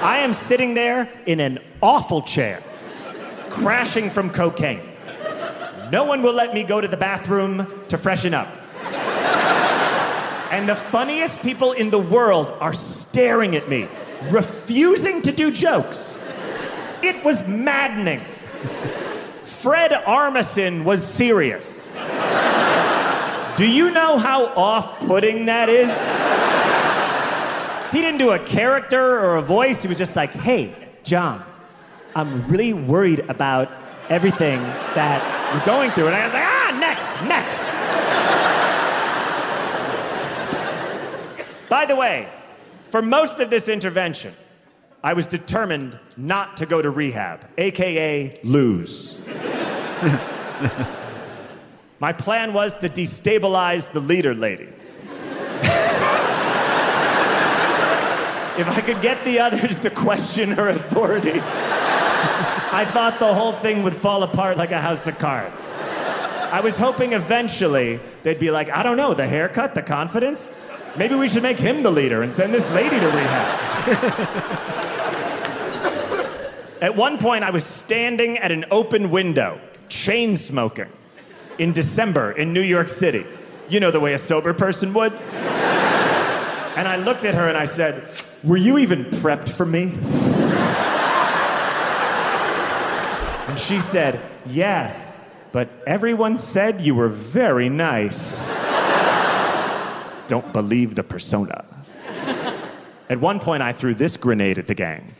I 0.00 0.18
am 0.18 0.32
sitting 0.32 0.74
there 0.74 1.10
in 1.26 1.40
an 1.40 1.58
awful 1.82 2.22
chair, 2.22 2.62
crashing 3.50 4.10
from 4.10 4.30
cocaine. 4.30 4.80
No 5.90 6.04
one 6.04 6.22
will 6.22 6.34
let 6.34 6.54
me 6.54 6.62
go 6.62 6.80
to 6.80 6.86
the 6.86 6.96
bathroom 6.96 7.66
to 7.88 7.98
freshen 7.98 8.32
up. 8.32 8.48
And 10.50 10.68
the 10.68 10.76
funniest 10.76 11.42
people 11.42 11.72
in 11.72 11.90
the 11.90 11.98
world 11.98 12.54
are 12.60 12.74
staring 12.74 13.56
at 13.56 13.68
me, 13.68 13.88
refusing 14.30 15.20
to 15.22 15.32
do 15.32 15.50
jokes. 15.50 16.18
It 17.02 17.24
was 17.24 17.46
maddening. 17.46 18.20
Fred 19.44 19.90
Armisen 19.90 20.84
was 20.84 21.04
serious. 21.04 21.88
Do 23.56 23.66
you 23.66 23.90
know 23.90 24.16
how 24.18 24.46
off 24.54 25.00
putting 25.00 25.46
that 25.46 25.68
is? 25.68 25.88
He 27.92 28.00
didn't 28.00 28.18
do 28.18 28.30
a 28.30 28.38
character 28.38 29.18
or 29.18 29.36
a 29.36 29.42
voice. 29.42 29.82
He 29.82 29.88
was 29.88 29.98
just 29.98 30.14
like, 30.14 30.30
hey, 30.32 30.74
John, 31.04 31.42
I'm 32.14 32.46
really 32.48 32.72
worried 32.72 33.20
about 33.20 33.70
everything 34.08 34.60
that 34.94 35.22
you're 35.54 35.64
going 35.64 35.90
through. 35.92 36.06
And 36.06 36.16
I 36.16 36.24
was 36.24 36.34
like, 36.34 36.44
ah, 36.44 36.76
next, 36.78 37.06
next. 37.28 37.68
By 41.68 41.86
the 41.86 41.96
way, 41.96 42.28
for 42.86 43.02
most 43.02 43.40
of 43.40 43.50
this 43.50 43.68
intervention, 43.68 44.34
I 45.02 45.12
was 45.12 45.26
determined 45.26 45.98
not 46.16 46.56
to 46.58 46.66
go 46.66 46.82
to 46.82 46.90
rehab, 46.90 47.46
AKA 47.56 48.40
lose. 48.42 49.18
My 52.00 52.12
plan 52.12 52.52
was 52.52 52.76
to 52.78 52.88
destabilize 52.88 53.92
the 53.92 54.00
leader 54.00 54.34
lady. 54.34 54.68
If 58.58 58.68
I 58.68 58.80
could 58.80 59.00
get 59.00 59.24
the 59.24 59.38
others 59.38 59.78
to 59.80 59.90
question 59.90 60.50
her 60.50 60.68
authority, 60.68 61.40
I 61.40 62.84
thought 62.92 63.18
the 63.20 63.32
whole 63.32 63.52
thing 63.52 63.84
would 63.84 63.94
fall 63.94 64.24
apart 64.24 64.56
like 64.56 64.72
a 64.72 64.80
house 64.80 65.06
of 65.06 65.18
cards. 65.18 65.62
I 66.50 66.60
was 66.60 66.76
hoping 66.76 67.12
eventually 67.12 68.00
they'd 68.24 68.40
be 68.40 68.50
like, 68.50 68.68
I 68.70 68.82
don't 68.82 68.96
know, 68.96 69.14
the 69.14 69.28
haircut, 69.28 69.74
the 69.74 69.82
confidence. 69.82 70.50
Maybe 70.96 71.14
we 71.14 71.28
should 71.28 71.42
make 71.42 71.58
him 71.58 71.82
the 71.82 71.92
leader 71.92 72.22
and 72.22 72.32
send 72.32 72.52
this 72.52 72.68
lady 72.70 72.98
to 72.98 73.06
rehab. 73.06 73.58
At 76.80 76.96
one 76.96 77.18
point, 77.18 77.44
I 77.44 77.50
was 77.50 77.64
standing 77.64 78.38
at 78.38 78.50
an 78.50 78.64
open 78.70 79.10
window, 79.10 79.60
chain 79.88 80.36
smoking, 80.36 80.88
in 81.58 81.72
December 81.72 82.32
in 82.32 82.52
New 82.52 82.62
York 82.62 82.88
City. 82.88 83.26
You 83.68 83.80
know 83.80 83.90
the 83.90 84.00
way 84.00 84.14
a 84.14 84.18
sober 84.18 84.54
person 84.54 84.94
would. 84.94 85.12
And 86.78 86.86
I 86.86 86.94
looked 86.94 87.24
at 87.24 87.34
her 87.34 87.48
and 87.48 87.58
I 87.58 87.64
said, 87.64 88.08
Were 88.44 88.56
you 88.56 88.78
even 88.78 89.06
prepped 89.06 89.48
for 89.48 89.66
me? 89.66 89.98
And 93.48 93.58
she 93.58 93.80
said, 93.80 94.20
Yes, 94.46 95.18
but 95.50 95.68
everyone 95.88 96.36
said 96.36 96.80
you 96.80 96.94
were 96.94 97.08
very 97.08 97.68
nice. 97.68 98.46
Don't 100.28 100.52
believe 100.52 100.94
the 100.94 101.02
persona. 101.02 101.64
At 103.08 103.18
one 103.20 103.40
point, 103.40 103.60
I 103.60 103.72
threw 103.72 103.96
this 103.96 104.16
grenade 104.16 104.60
at 104.60 104.68
the 104.68 104.74
gang. 104.76 105.16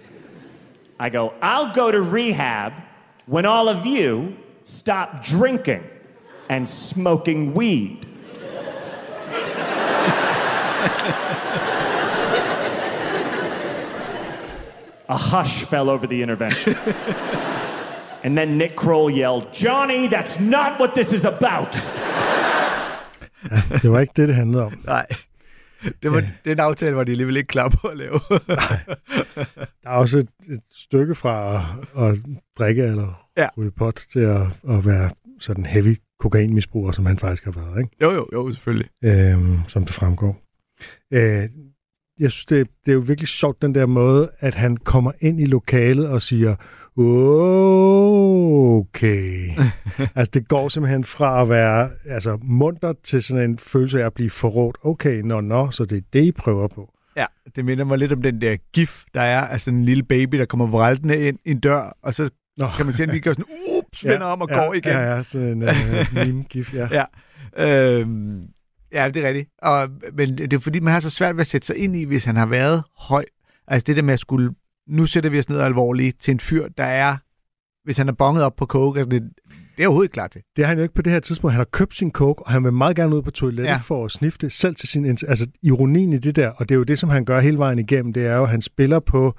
I 1.01 1.11
go, 1.11 1.35
I'll 1.43 1.75
go 1.75 1.91
to 1.91 2.01
rehab 2.01 2.73
when 3.27 3.47
all 3.47 3.69
of 3.69 3.85
you 3.85 4.37
stop 4.63 5.25
drinking 5.25 5.83
and 6.49 6.69
smoking 6.69 7.53
weed. 7.55 8.07
A 15.09 15.17
hush 15.17 15.65
fell 15.65 15.89
over 15.89 16.07
the 16.07 16.23
intervention. 16.23 16.75
and 18.25 18.37
then 18.37 18.59
Nick 18.59 18.77
Kroll 18.77 19.11
yelled, 19.11 19.47
Johnny, 19.65 20.07
that's 20.09 20.41
not 20.41 20.79
what 20.81 20.91
this 20.95 21.13
is 21.13 21.25
about. 21.25 21.75
Det 23.83 23.91
var 23.91 24.01
ikke 24.01 24.13
det, 24.17 24.29
det 24.29 24.37
handlede 24.37 24.65
om. 24.65 24.73
Nej. 24.85 25.07
Det 26.03 26.13
var 26.13 26.23
den 26.45 26.61
aftale, 26.61 26.97
var 26.97 27.05
de 27.05 27.11
alligevel 27.11 27.37
ikke 27.37 27.47
klar 27.47 27.69
på 27.69 27.89
at 27.89 27.97
lave. 27.97 28.13
Der 29.85 29.91
er 29.91 29.91
også 29.91 30.19
et, 30.19 30.29
et 30.51 30.61
stykke 30.73 31.15
fra 31.15 31.65
at, 31.97 32.05
at 32.05 32.19
drikke 32.59 32.83
eller 32.83 33.25
Ja. 33.37 33.43
ja. 33.43 33.49
ryge 33.59 33.71
pot 33.71 33.95
til 34.13 34.21
at, 34.21 34.43
at 34.69 34.87
være 34.87 35.11
sådan 35.41 35.67
heavy 35.67 35.97
kokainmisbruger, 36.21 36.93
som 36.93 37.07
han 37.07 37.19
faktisk 37.19 37.45
har 37.45 37.53
været, 37.53 37.79
ikke? 37.79 37.91
jo, 38.03 38.11
jo, 38.13 38.27
jo, 38.33 38.51
selvfølgelig. 38.53 38.89
Øhm, 39.05 39.59
som 39.69 39.85
det 39.85 39.95
fremgår. 39.95 40.37
Øh, 41.13 41.49
jeg 42.21 42.31
synes, 42.31 42.45
det, 42.45 42.69
det 42.85 42.91
er 42.91 42.95
jo 42.95 43.01
virkelig 43.01 43.29
sjovt, 43.29 43.63
den 43.63 43.75
der 43.75 43.87
måde, 43.87 44.31
at 44.41 44.55
han 44.55 44.77
kommer 44.77 45.13
ind 45.21 45.41
i 45.41 45.45
lokalet 45.45 46.09
og 46.09 46.23
siger, 46.23 46.57
okay. 48.79 49.51
altså, 50.17 50.31
det 50.35 50.49
går 50.49 50.69
simpelthen 50.69 51.05
fra 51.05 51.43
at 51.43 51.49
være 51.49 51.91
altså, 52.09 52.39
munter 52.43 52.93
til 53.05 53.23
sådan 53.23 53.51
en 53.51 53.59
følelse 53.59 54.03
af 54.03 54.07
at 54.07 54.15
blive 54.15 54.31
forrådt. 54.31 54.77
Okay, 54.85 55.21
nå, 55.21 55.41
nå, 55.41 55.71
så 55.71 55.85
det 55.85 55.99
er 55.99 56.03
det, 56.13 56.25
I 56.25 56.33
prøver 56.33 56.69
på. 56.69 56.95
Ja, 57.17 57.27
det 57.57 57.65
minder 57.65 57.85
mig 57.85 57.99
lidt 57.99 58.13
om 58.13 58.23
den 58.23 58.41
der 58.41 58.57
gif, 58.73 59.03
der 59.15 59.21
er, 59.21 59.41
altså 59.41 59.71
en 59.71 59.85
lille 59.85 60.03
baby, 60.03 60.39
der 60.39 60.45
kommer 60.45 60.67
vraltende 60.67 61.29
ind 61.29 61.39
i 61.45 61.51
en 61.51 61.61
dør, 61.61 61.97
og 62.03 62.15
så 62.15 62.31
Nå. 62.57 62.69
kan 62.77 62.87
man 62.87 62.95
se, 62.95 63.03
at 63.03 63.09
de 63.09 63.21
gør 63.21 63.33
sådan, 63.33 63.45
uh, 64.05 64.11
vender 64.11 64.27
om 64.27 64.41
og 64.41 64.49
går 64.49 64.75
igen. 64.75 64.93
Ja, 64.93 65.15
ja, 65.15 65.23
sådan 65.23 65.49
en 65.49 65.63
uh, 65.63 66.15
meme-gif, 66.15 66.75
ja. 66.75 66.89
Ja. 66.99 67.05
Øhm, 67.59 68.43
ja, 68.93 69.11
det 69.11 69.25
er 69.25 69.29
rigtigt. 69.29 69.49
Og, 69.63 69.89
men 70.13 70.39
det 70.39 70.53
er 70.53 70.59
fordi, 70.59 70.81
man 70.81 70.93
har 70.93 71.01
så 71.01 71.11
svært 71.11 71.37
ved 71.37 71.41
at 71.41 71.47
sætte 71.47 71.67
sig 71.67 71.77
ind 71.77 71.97
i, 71.97 72.05
hvis 72.05 72.25
han 72.25 72.37
har 72.37 72.47
været 72.47 72.83
høj. 72.99 73.25
Altså 73.67 73.85
det 73.87 73.97
der 73.97 74.03
med 74.03 74.15
at 74.15 74.21
skulle, 74.21 74.51
nu 74.89 75.07
sætter 75.07 75.31
vi 75.31 75.39
os 75.39 75.49
ned 75.49 75.61
alvorligt 75.61 76.21
til 76.21 76.33
en 76.33 76.41
fyr, 76.41 76.69
der 76.79 76.85
er, 76.85 77.17
hvis 77.85 77.99
han 77.99 78.09
er 78.09 78.13
bonget 78.13 78.43
op 78.45 78.57
på 78.57 78.67
coke, 78.67 78.99
altså 79.01 79.11
det, 79.11 79.23
det 79.23 79.29
er 79.49 79.53
jeg 79.79 79.89
overhovedet 79.89 80.07
ikke 80.07 80.13
klar 80.13 80.27
til. 80.27 80.43
Det 80.57 80.63
er 80.63 80.67
han 80.67 80.77
jo 80.77 80.83
ikke 80.83 80.95
på 80.95 81.03
det 81.03 81.13
her 81.13 81.21
tidspunkt. 81.21 81.53
Han 81.53 81.61
har 81.61 81.65
købt 81.65 81.95
sin 81.95 82.13
coke, 82.13 82.43
og 82.47 82.53
han 82.53 82.65
vil 82.65 82.73
meget 82.73 82.97
gerne 82.97 83.17
ud 83.17 83.23
på 83.23 83.31
toilettet 83.31 83.65
Ja. 83.73 83.77
for 83.77 84.05
at 84.05 84.11
snifte 84.11 84.51
selv 84.51 84.75
til 84.75 84.89
sin... 84.89 85.07
Altså 85.07 85.47
ironien 85.63 86.13
i 86.13 86.19
det 86.19 86.37
der, 86.37 86.49
og 86.49 86.69
det 86.69 86.75
er 86.75 86.79
jo 86.79 86.83
det, 86.85 86.99
som 86.99 87.09
han 87.09 87.25
gør 87.25 87.41
hele 87.41 87.59
vejen 87.59 87.79
igennem, 87.79 88.13
det 88.13 88.27
er 88.27 88.37
jo, 88.37 88.43
at 88.43 88.49
han 88.51 88.63
spiller 88.63 89.01
på 89.01 89.35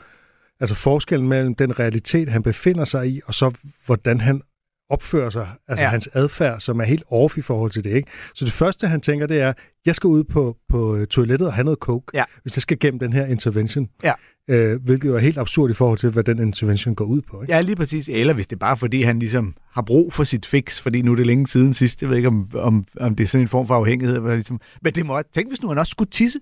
altså 0.59 0.75
forskellen 0.75 1.29
mellem 1.29 1.55
den 1.55 1.79
realitet, 1.79 2.29
han 2.29 2.43
befinder 2.43 2.85
sig 2.85 3.09
i, 3.09 3.21
og 3.25 3.33
så 3.33 3.51
hvordan 3.85 4.21
han 4.21 4.41
opfører 4.89 5.29
sig, 5.29 5.47
altså 5.67 5.83
Ja. 5.85 5.89
hans 5.89 6.09
adfærd, 6.13 6.59
som 6.59 6.79
er 6.79 6.85
helt 6.85 7.03
off 7.11 7.37
i 7.37 7.41
forhold 7.41 7.71
til 7.71 7.83
det, 7.83 7.89
ikke? 7.89 8.07
Så 8.35 8.45
det 8.45 8.53
første, 8.53 8.87
han 8.87 9.01
tænker, 9.01 9.27
det 9.27 9.39
er, 9.41 9.53
jeg 9.85 9.95
skal 9.95 10.07
ud 10.07 10.23
på, 10.23 10.57
på 10.69 10.95
øh, 10.95 11.07
toilettet 11.07 11.47
og 11.47 11.53
have 11.53 11.63
noget 11.63 11.79
coke, 11.79 12.05
Ja. 12.13 12.23
hvis 12.41 12.55
jeg 12.57 12.61
skal 12.61 12.79
gennem 12.79 12.99
den 12.99 13.13
her 13.13 13.25
intervention. 13.25 13.87
Ja. 14.03 14.13
Øh, 14.51 14.83
hvilket 14.83 15.09
jo 15.09 15.15
er 15.15 15.19
helt 15.19 15.37
absurd 15.37 15.69
i 15.69 15.73
forhold 15.73 15.97
til, 15.99 16.09
hvad 16.09 16.23
den 16.23 16.39
intervention 16.39 16.95
går 16.95 17.05
ud 17.05 17.21
på, 17.21 17.41
ikke? 17.41 17.53
Ja, 17.53 17.61
lige 17.61 17.75
præcis. 17.75 18.09
Eller 18.09 18.33
hvis 18.33 18.47
det 18.47 18.55
er 18.55 18.59
bare 18.59 18.77
fordi, 18.77 19.01
han 19.01 19.19
ligesom 19.19 19.55
har 19.73 19.81
brug 19.81 20.13
for 20.13 20.23
sit 20.23 20.45
fix, 20.45 20.79
fordi 20.81 21.01
nu 21.01 21.11
er 21.11 21.15
det 21.15 21.27
længe 21.27 21.47
siden 21.47 21.73
sidst. 21.73 22.01
Jeg 22.01 22.09
ved 22.09 22.17
ikke, 22.17 22.27
om, 22.27 22.49
om, 22.53 22.85
om 22.99 23.15
det 23.15 23.23
er 23.23 23.27
sådan 23.27 23.41
en 23.43 23.47
form 23.47 23.67
for 23.67 23.75
afhængighed. 23.75 24.19
hvor 24.19 24.33
Ligesom... 24.33 24.61
Men 24.81 24.93
det 24.95 25.05
må. 25.05 25.21
Tænk, 25.33 25.47
hvis 25.49 25.61
nu 25.61 25.67
han 25.67 25.77
også 25.77 25.91
skulle 25.91 26.09
tisse. 26.09 26.39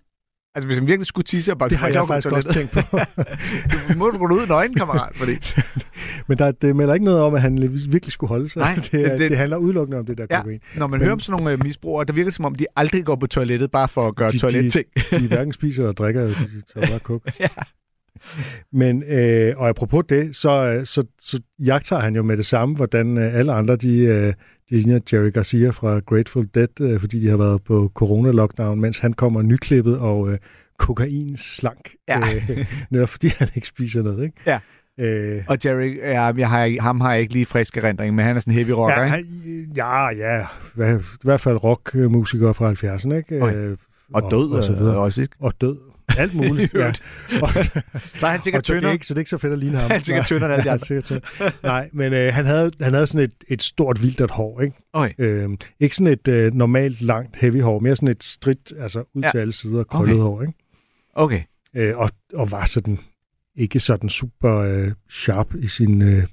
Altså, 0.58 0.68
hvis 0.68 0.78
han 0.78 0.88
virkelig 0.88 1.08
skulle 1.08 1.26
tisse 1.26 1.51
og 1.51 1.58
bare... 1.58 1.70
Det 1.70 1.78
har 1.78 1.88
jeg 1.88 2.03
faktisk 2.08 2.32
også 2.34 2.53
tænkt 2.53 2.72
på. 2.72 2.80
Du 3.93 3.97
må 3.97 4.12
gå 4.12 4.26
ud 4.36 4.47
nøgen, 4.47 4.74
kammerat, 4.74 5.16
fordi... 5.16 5.32
Men 6.28 6.38
der, 6.38 6.51
det 6.51 6.76
melder 6.76 6.93
ikke 6.93 7.05
noget 7.05 7.22
om, 7.22 7.34
at 7.36 7.41
han 7.41 7.62
virkelig 7.89 8.14
skulle 8.14 8.28
holde 8.28 8.49
sig. 8.49 8.60
Nej, 8.60 8.76
det, 8.84 8.91
det- 8.91 9.20
det- 9.20 9.30
det, 9.32 9.38
handler 9.38 9.58
udelukkende 9.58 9.97
om 9.99 10.05
det 10.05 10.18
der 10.18 10.26
Ja, 10.30 10.38
kokain. 10.41 10.60
når 10.76 10.88
man 10.88 10.99
Men- 10.99 11.03
hører 11.05 11.14
om 11.14 11.20
sådan 11.20 11.43
nogle 11.43 11.58
øh, 11.58 11.64
misbrugere, 11.64 12.05
der 12.05 12.14
virker 12.14 12.30
det 12.30 12.36
som 12.36 12.45
om, 12.45 12.55
de 12.55 12.66
aldrig 12.76 13.05
går 13.05 13.16
på 13.16 13.28
toilettet 13.28 13.72
bare 13.72 13.88
for 13.88 14.08
at 14.08 14.16
gøre 14.16 14.30
De- 14.30 14.34
de- 14.34 14.39
toiletting. 14.39 14.86
De 15.12 15.28
hverken 15.28 15.53
spiser 15.53 15.82
eller 15.84 15.93
drikker, 15.93 16.22
de 16.26 16.34
tager 16.74 16.88
bare 16.88 16.99
kok. 16.99 17.22
Ja. 17.39 17.47
Men, 18.74 19.03
øh, 19.03 19.53
og 19.58 19.70
apropos 19.70 20.03
det, 20.10 20.36
så, 20.36 20.70
øh, 20.70 20.86
så, 20.86 21.03
så 21.22 21.39
jagter 21.60 21.99
han 21.99 22.16
jo 22.16 22.24
med 22.24 22.38
det 22.38 22.45
samme, 22.45 22.76
hvordan 22.76 23.18
øh, 23.18 23.36
alle 23.36 23.53
andre, 23.53 23.76
de, 23.76 24.34
øh, 24.72 24.78
de 24.78 24.84
ligner 24.84 24.99
Jerry 25.13 25.32
Garcia 25.34 25.70
fra 25.70 25.99
Grateful 25.99 26.47
Dead, 26.55 26.82
øh, 26.82 26.99
fordi 26.99 27.20
de 27.22 27.30
har 27.30 27.38
været 27.38 27.63
på 27.63 27.91
corona-lockdown, 27.95 28.76
mens 28.80 28.97
han 28.99 29.13
kommer 29.13 29.41
nyklippet 29.41 29.97
og 29.99 30.32
øh, 30.32 30.38
kokain 30.80 31.38
slank. 31.38 31.91
Ja. 32.07 32.20
Øh, 32.36 32.65
netop 32.91 33.09
fordi 33.09 33.28
han 33.38 33.47
ikke 33.55 33.68
spiser 33.68 34.01
noget, 34.03 34.24
ikke? 34.24 34.36
Ja. 34.45 34.59
Øh, 34.99 35.43
Og 35.47 35.57
Jerry, 35.65 35.97
ja, 35.97 36.22
jeg 36.38 36.49
har, 36.49 36.82
ham 36.82 37.01
har 37.01 37.11
jeg 37.11 37.22
ikke 37.22 37.34
lige 37.34 37.45
frisk 37.45 37.78
erindring, 37.78 38.15
men 38.15 38.26
han 38.26 38.36
er 38.36 38.39
sådan 38.39 38.53
heavy 38.53 38.70
rocker, 38.70 39.01
ja, 39.01 39.15
ikke? 39.15 39.30
ja, 39.76 40.07
ja, 40.09 40.41
i 40.97 41.01
hvert 41.24 41.41
fald 41.41 41.63
rockmusikere 41.63 42.53
fra 42.53 42.72
70'erne, 42.74 43.13
ikke? 43.13 43.43
Okay. 43.43 43.55
Øh, 43.55 43.78
Og 44.13 44.32
død 44.32 44.51
og, 44.51 44.63
så 44.63 44.74
og, 44.74 44.80
videre. 44.80 44.97
også, 44.97 45.22
ikke? 45.22 45.36
Og 45.39 45.53
død. 45.61 45.78
Alt 46.24 46.36
muligt. 46.36 46.74
Ja. 46.74 46.88
Og, 47.43 47.49
Så 48.15 48.26
er 48.26 48.32
han 48.32 48.41
sikkert 48.43 48.70
er 48.70 48.74
tyndere. 48.74 48.93
ikke, 48.93 49.07
så 49.07 49.13
det 49.13 49.18
er 49.18 49.22
ikke 49.22 49.30
så 49.30 49.38
fedt 49.38 49.53
at 49.53 49.59
ligne 49.59 49.78
ham. 49.80 49.89
Han 49.91 49.99
er 49.99 50.03
sikkert 50.03 50.26
tyndere 50.26 50.45
end 50.45 50.53
alle 50.70 50.80
de 50.89 50.95
andre. 51.11 51.22
Nej, 51.63 51.89
men 51.93 52.13
øh, 52.13 52.34
han, 52.34 52.45
havde, 52.45 52.72
han 52.82 52.93
havde 52.93 53.07
sådan 53.07 53.26
et, 53.26 53.34
et 53.47 53.61
stort 53.61 54.03
vildert 54.03 54.32
hår, 54.32 54.61
ikke? 54.61 54.76
Okay. 54.93 55.13
Øhm, 55.20 55.57
ikke 55.80 55.95
sådan 55.95 56.13
et 56.13 56.28
øh, 56.28 56.53
normalt 56.53 57.01
langt 57.01 57.36
heavy 57.36 57.61
hår, 57.61 57.80
mere 57.80 57.95
sådan 57.95 58.07
et 58.09 58.24
stridt, 58.24 58.74
altså 58.80 59.03
ud 59.15 59.22
Ja. 59.22 59.32
til 59.32 59.38
alle 59.38 59.53
sider, 59.53 59.84
krøllet 59.84 60.13
Okay. 60.15 60.22
hår, 60.24 60.41
ikke? 60.41 60.53
Okay. 61.13 61.41
Øh, 61.76 61.97
og, 61.97 62.09
og 62.34 62.51
var 62.51 62.65
sådan 62.65 62.99
ikke 63.55 63.80
sådan 63.80 64.09
super 64.09 64.55
øh, 64.55 64.91
sharp 65.09 65.55
i 65.55 65.68
sin 65.68 66.01
øh, 66.01 66.24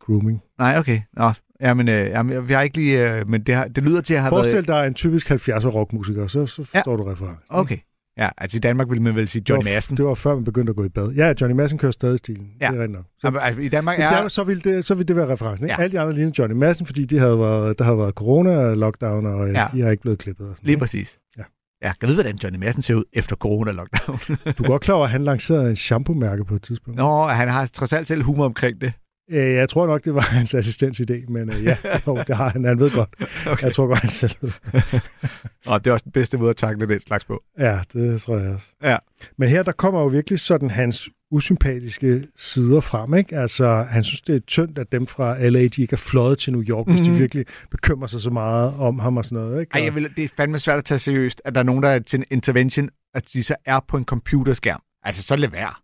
grooming. 0.00 0.40
Nej, 0.58 0.78
okay. 0.78 1.00
Nå, 1.16 1.32
jamen, 1.60 1.88
øh, 1.88 2.06
jamen, 2.06 2.48
vi 2.48 2.52
har 2.52 2.62
ikke 2.62 2.76
lige... 2.76 3.14
Øh, 3.18 3.28
men 3.28 3.42
det, 3.42 3.54
har, 3.54 3.68
det 3.68 3.82
lyder 3.82 4.00
til 4.00 4.14
at 4.14 4.20
have 4.20 4.28
Forestil 4.28 4.52
været... 4.54 4.68
dig 4.68 4.86
en 4.86 4.94
typisk 4.94 5.30
70'er 5.30 5.66
rockmusiker, 5.68 6.26
så, 6.26 6.46
så 6.46 6.62
Ja. 6.74 6.78
forstår 6.78 6.96
du 6.96 7.02
referencen. 7.04 7.44
Okay. 7.48 7.78
Ja, 8.18 8.28
altså 8.38 8.56
i 8.56 8.60
Danmark 8.60 8.88
ville 8.88 9.02
man 9.02 9.14
vel 9.14 9.28
sige 9.28 9.44
Johnny 9.48 9.64
Madsen. 9.64 9.96
Det 9.96 10.04
var 10.04 10.14
før 10.14 10.34
man 10.34 10.44
begyndte 10.44 10.70
at 10.70 10.76
gå 10.76 10.84
i 10.84 10.88
bad. 10.88 11.08
Ja, 11.12 11.32
Johnny 11.40 11.56
Madsen 11.56 11.78
kører 11.78 11.92
stadig 11.92 12.18
stilen. 12.18 12.46
Ja. 12.60 12.68
Det 12.68 12.76
er 12.76 12.80
rigtigt 12.80 12.92
nok. 12.96 13.04
Så, 13.18 13.26
Jamen, 13.26 13.40
altså, 13.42 13.60
I 13.60 13.68
Danmark 13.68 14.00
er... 14.00 14.10
der, 14.10 14.28
så, 14.28 14.44
ville 14.44 14.62
det, 14.62 14.84
så 14.84 14.94
ville 14.94 15.08
det 15.08 15.16
være 15.16 15.32
referencen. 15.32 15.64
Ikke? 15.66 15.74
Ja. 15.78 15.82
Alle 15.82 15.92
de 15.92 16.00
andre 16.00 16.14
lignede 16.14 16.34
Johnny 16.38 16.54
Madsen, 16.56 16.86
fordi 16.86 17.04
de 17.04 17.18
havde 17.18 17.38
været, 17.38 17.78
der 17.78 17.84
havde 17.84 17.98
været 17.98 18.14
corona-lockdown, 18.14 19.26
og 19.26 19.46
Ja. 19.52 19.60
ja. 19.60 19.66
de 19.72 19.80
har 19.80 19.90
ikke 19.90 20.00
blevet 20.02 20.18
klippet. 20.18 20.46
Og 20.48 20.56
sådan, 20.56 20.66
Lige 20.66 20.72
ikke? 20.72 20.80
præcis. 20.80 21.18
Ja. 21.38 21.42
Ja, 21.82 21.92
du 22.02 22.06
vide, 22.06 22.16
hvordan 22.16 22.36
Johnny 22.44 22.58
Madsen 22.58 22.82
ser 22.82 22.94
ud 22.94 23.04
efter 23.12 23.36
corona-lockdown? 23.36 24.18
Du 24.52 24.62
er 24.62 24.66
godt 24.68 24.82
klar 24.82 24.94
over, 24.94 25.04
at 25.04 25.10
han 25.10 25.22
lancerede 25.24 25.70
en 25.70 25.76
shampoo-mærke 25.76 26.44
på 26.44 26.54
et 26.54 26.62
tidspunkt. 26.62 26.96
Nå, 26.98 27.26
han 27.26 27.48
har 27.48 27.66
trods 27.66 27.92
alt 27.92 28.08
selv 28.08 28.22
humor 28.22 28.44
omkring 28.44 28.80
det. 28.80 28.92
Øh, 29.32 29.52
jeg 29.54 29.68
tror 29.68 29.86
nok, 29.86 30.04
det 30.04 30.14
var 30.14 30.20
hans 30.38 30.54
assistens 30.54 31.00
idé, 31.00 31.30
men 31.32 31.50
øh, 31.52 31.64
ja, 31.64 31.76
jo, 32.06 32.16
det 32.26 32.36
har 32.36 32.48
han. 32.48 32.64
Han 32.64 32.78
ved 32.78 32.90
godt. 32.90 33.08
Okay. 33.46 33.64
Jeg 33.64 33.74
tror 33.74 33.86
godt, 33.86 33.98
han 33.98 34.10
selv 34.10 34.32
ved. 34.40 34.52
Og 35.66 35.84
det 35.84 35.90
er 35.90 35.94
også 35.94 36.04
den 36.04 36.12
bedste 36.12 36.38
måde 36.38 36.50
at 36.50 36.56
takle 36.56 36.86
den 36.88 37.00
slags 37.00 37.24
på. 37.24 37.42
Ja, 37.58 37.80
det 37.92 38.20
tror 38.22 38.38
jeg 38.38 38.50
også. 38.54 38.66
Ja. 38.82 38.96
Men 39.38 39.48
her, 39.48 39.62
der 39.62 39.72
kommer 39.72 40.00
jo 40.00 40.06
virkelig 40.06 40.40
sådan 40.40 40.70
hans 40.70 41.08
usympatiske 41.30 42.26
sider 42.36 42.80
frem, 42.80 43.14
ikke? 43.14 43.36
Altså, 43.36 43.86
han 43.90 44.04
synes, 44.04 44.20
det 44.20 44.34
er 44.36 44.40
tyndt, 44.40 44.78
at 44.78 44.92
dem 44.92 45.06
fra 45.06 45.38
LA, 45.48 45.66
de 45.66 45.82
ikke 45.82 45.92
er 45.92 45.96
fløjet 45.96 46.38
til 46.38 46.52
New 46.52 46.62
York, 46.62 46.86
hvis 46.86 47.00
Mhm. 47.00 47.10
de 47.12 47.18
virkelig 47.18 47.46
bekymrer 47.70 48.06
sig 48.06 48.20
så 48.20 48.30
meget 48.30 48.74
om 48.74 48.98
ham 48.98 49.16
og 49.16 49.24
sådan 49.24 49.38
noget, 49.44 49.60
ikke? 49.60 49.70
Ej, 49.74 49.80
Og- 49.80 49.84
jeg 49.84 49.94
vil, 49.94 50.16
det 50.16 50.24
er 50.24 50.28
fandme 50.36 50.58
svært 50.58 50.78
at 50.78 50.84
tage 50.84 50.98
seriøst, 50.98 51.42
at 51.44 51.54
der 51.54 51.60
er 51.60 51.64
nogen, 51.64 51.82
der 51.82 51.88
er 51.88 51.98
til 51.98 52.18
en 52.18 52.24
intervention, 52.30 52.88
at 53.14 53.24
de 53.32 53.42
så 53.42 53.54
er 53.64 53.80
på 53.88 53.96
en 53.96 54.04
computerskærm. 54.04 54.80
Altså, 55.02 55.22
så 55.22 55.36
lad 55.36 55.48
være. 55.48 55.74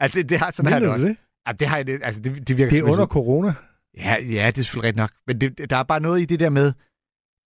Altså, 0.00 0.18
det, 0.20 0.28
det 0.28 0.38
har, 0.38 0.50
sådan 0.50 0.72
har 0.72 0.74
jeg 0.74 0.80
det 0.80 0.86
Mener 0.88 0.94
også. 0.94 1.06
det? 1.08 1.16
Ja, 1.46 1.52
det 1.52 1.68
har 1.68 1.76
jeg 1.76 1.86
det. 1.86 2.00
Altså, 2.02 2.20
det, 2.20 2.48
det 2.48 2.58
virker 2.58 2.70
Det 2.70 2.78
er 2.78 2.82
under 2.82 3.04
en- 3.04 3.08
corona. 3.08 3.54
Ja, 3.98 4.16
ja, 4.22 4.46
det 4.46 4.58
er 4.58 4.62
selvfølgelig 4.62 4.84
rigtigt 4.86 4.96
nok. 4.96 5.10
Men 5.26 5.40
det, 5.40 5.70
der 5.70 5.76
er 5.76 5.82
bare 5.82 6.00
noget 6.00 6.20
i 6.20 6.24
det 6.24 6.40
der 6.40 6.50
med, 6.50 6.72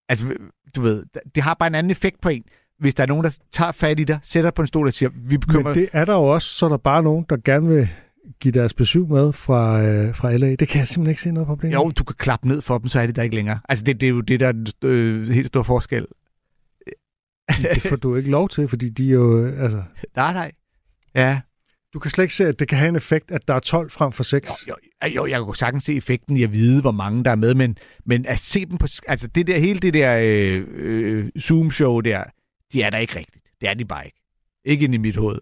altså, 0.08 0.34
du 0.74 0.80
ved, 0.80 1.04
det 1.34 1.42
har 1.42 1.54
bare 1.54 1.66
en 1.66 1.74
anden 1.74 1.90
effekt 1.90 2.20
på 2.20 2.28
en. 2.28 2.44
Hvis 2.78 2.94
der 2.94 3.02
er 3.02 3.06
nogen, 3.06 3.24
der 3.24 3.38
tager 3.52 3.72
fat 3.72 4.00
i 4.00 4.04
dig, 4.04 4.18
sætter 4.22 4.50
på 4.50 4.62
en 4.62 4.68
stol 4.68 4.86
og 4.86 4.92
siger, 4.92 5.10
vi 5.14 5.38
bekymrer... 5.38 5.62
Men 5.64 5.74
det 5.74 5.88
er 5.92 6.04
der 6.04 6.12
jo 6.14 6.22
også, 6.24 6.48
så 6.48 6.66
er 6.66 6.70
der 6.70 6.76
bare 6.76 7.02
nogen, 7.02 7.26
der 7.30 7.36
gerne 7.44 7.68
vil 7.68 7.88
give 8.40 8.52
deres 8.52 8.74
besøg 8.74 9.08
med 9.08 9.32
fra, 9.32 9.82
øh, 9.82 10.14
fra 10.16 10.36
LA. 10.36 10.54
Det 10.54 10.68
kan 10.68 10.78
jeg 10.78 10.88
simpelthen 10.88 11.10
ikke 11.10 11.22
se 11.22 11.30
noget 11.30 11.46
problem. 11.46 11.72
Jo, 11.72 11.90
du 11.98 12.04
kan 12.04 12.14
klappe 12.18 12.48
ned 12.48 12.62
for 12.62 12.78
dem, 12.78 12.88
så 12.88 13.00
er 13.00 13.06
det 13.06 13.16
der 13.16 13.22
ikke 13.22 13.36
længere. 13.36 13.58
Altså, 13.68 13.84
det, 13.84 14.00
det 14.00 14.06
er 14.06 14.10
jo 14.10 14.20
det, 14.20 14.40
der 14.40 14.48
er 14.48 14.52
den 14.52 14.66
øh, 14.84 15.28
helt 15.28 15.46
store 15.48 15.64
forskel. 15.64 16.06
Det 17.74 17.82
får 17.82 17.96
du 17.96 18.16
ikke 18.16 18.30
lov 18.30 18.48
til, 18.48 18.68
fordi 18.68 18.88
de 18.88 19.08
er 19.08 19.12
jo... 19.12 19.44
øh, 19.46 19.62
Altså, 19.62 19.82
Nej, 20.16 20.32
nej. 20.32 20.52
Ja 21.14 21.40
du 21.96 22.00
kan 22.00 22.10
slet 22.10 22.24
ikke 22.24 22.34
se, 22.34 22.46
at 22.46 22.58
det 22.58 22.68
kan 22.68 22.78
have 22.78 22.88
en 22.88 22.96
effekt, 22.96 23.30
at 23.30 23.48
der 23.48 23.54
er 23.54 23.60
12 23.60 23.90
frem 23.90 24.12
for 24.12 24.22
6. 24.22 24.50
Jo, 24.68 24.74
jo, 25.04 25.08
jo, 25.08 25.26
jeg 25.26 25.44
kan 25.44 25.54
sagtens 25.54 25.84
se 25.84 25.96
effekten 25.96 26.36
i 26.36 26.42
at 26.42 26.52
vide, 26.52 26.80
hvor 26.80 26.90
mange 26.90 27.24
der 27.24 27.30
er 27.30 27.34
med, 27.34 27.54
men, 27.54 27.78
men 28.04 28.26
at 28.26 28.40
se 28.40 28.66
dem 28.66 28.78
på... 28.78 28.86
Altså, 29.08 29.26
det 29.26 29.46
der, 29.46 29.58
hele 29.58 29.80
det 29.80 29.94
der 29.94 30.18
øh, 30.22 30.64
øh, 30.68 31.28
Zoom-show 31.38 32.00
der, 32.00 32.24
de 32.72 32.82
er 32.82 32.90
der 32.90 32.98
ikke 32.98 33.16
rigtigt. 33.16 33.44
Det 33.60 33.68
er 33.68 33.74
de 33.74 33.84
bare 33.84 34.04
ikke. 34.04 34.22
Ikke 34.64 34.84
ind 34.84 34.94
i 34.94 34.96
mit 34.96 35.16
hoved. 35.16 35.38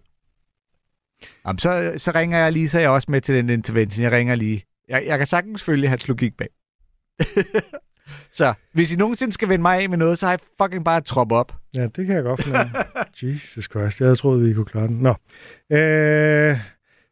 Jamen, 1.47 1.59
så, 1.59 1.93
så 1.97 2.11
ringer 2.15 2.37
jeg 2.37 2.53
lige, 2.53 2.69
så 2.69 2.77
er 2.77 2.81
jeg 2.81 2.89
også 2.89 3.11
med 3.11 3.21
til 3.21 3.35
den 3.35 3.49
intervention. 3.49 4.03
Jeg 4.03 4.11
ringer 4.11 4.35
lige. 4.35 4.63
Jeg, 4.89 5.03
jeg 5.05 5.17
kan 5.17 5.27
sagtens 5.27 5.63
følge 5.63 5.87
hans 5.87 6.07
logik 6.07 6.37
bag. 6.37 6.49
så 8.39 8.53
hvis 8.73 8.93
I 8.93 8.95
nogensinde 8.95 9.33
skal 9.33 9.49
vende 9.49 9.61
mig 9.61 9.81
af 9.81 9.89
med 9.89 9.97
noget, 9.97 10.19
så 10.19 10.25
har 10.25 10.33
jeg 10.33 10.39
fucking 10.61 10.85
bare 10.85 11.01
trop 11.01 11.31
op. 11.31 11.55
Ja, 11.73 11.87
det 11.95 12.05
kan 12.07 12.15
jeg 12.15 12.23
godt 12.23 12.43
fornemme. 12.43 12.71
Jesus 13.33 13.63
Christ, 13.71 13.99
jeg 13.99 14.05
havde 14.05 14.15
troet, 14.15 14.45
vi 14.49 14.53
kunne 14.53 14.65
klare 14.65 14.87
den. 14.87 14.97
Nå. 14.97 15.09
Øh, 15.77 16.57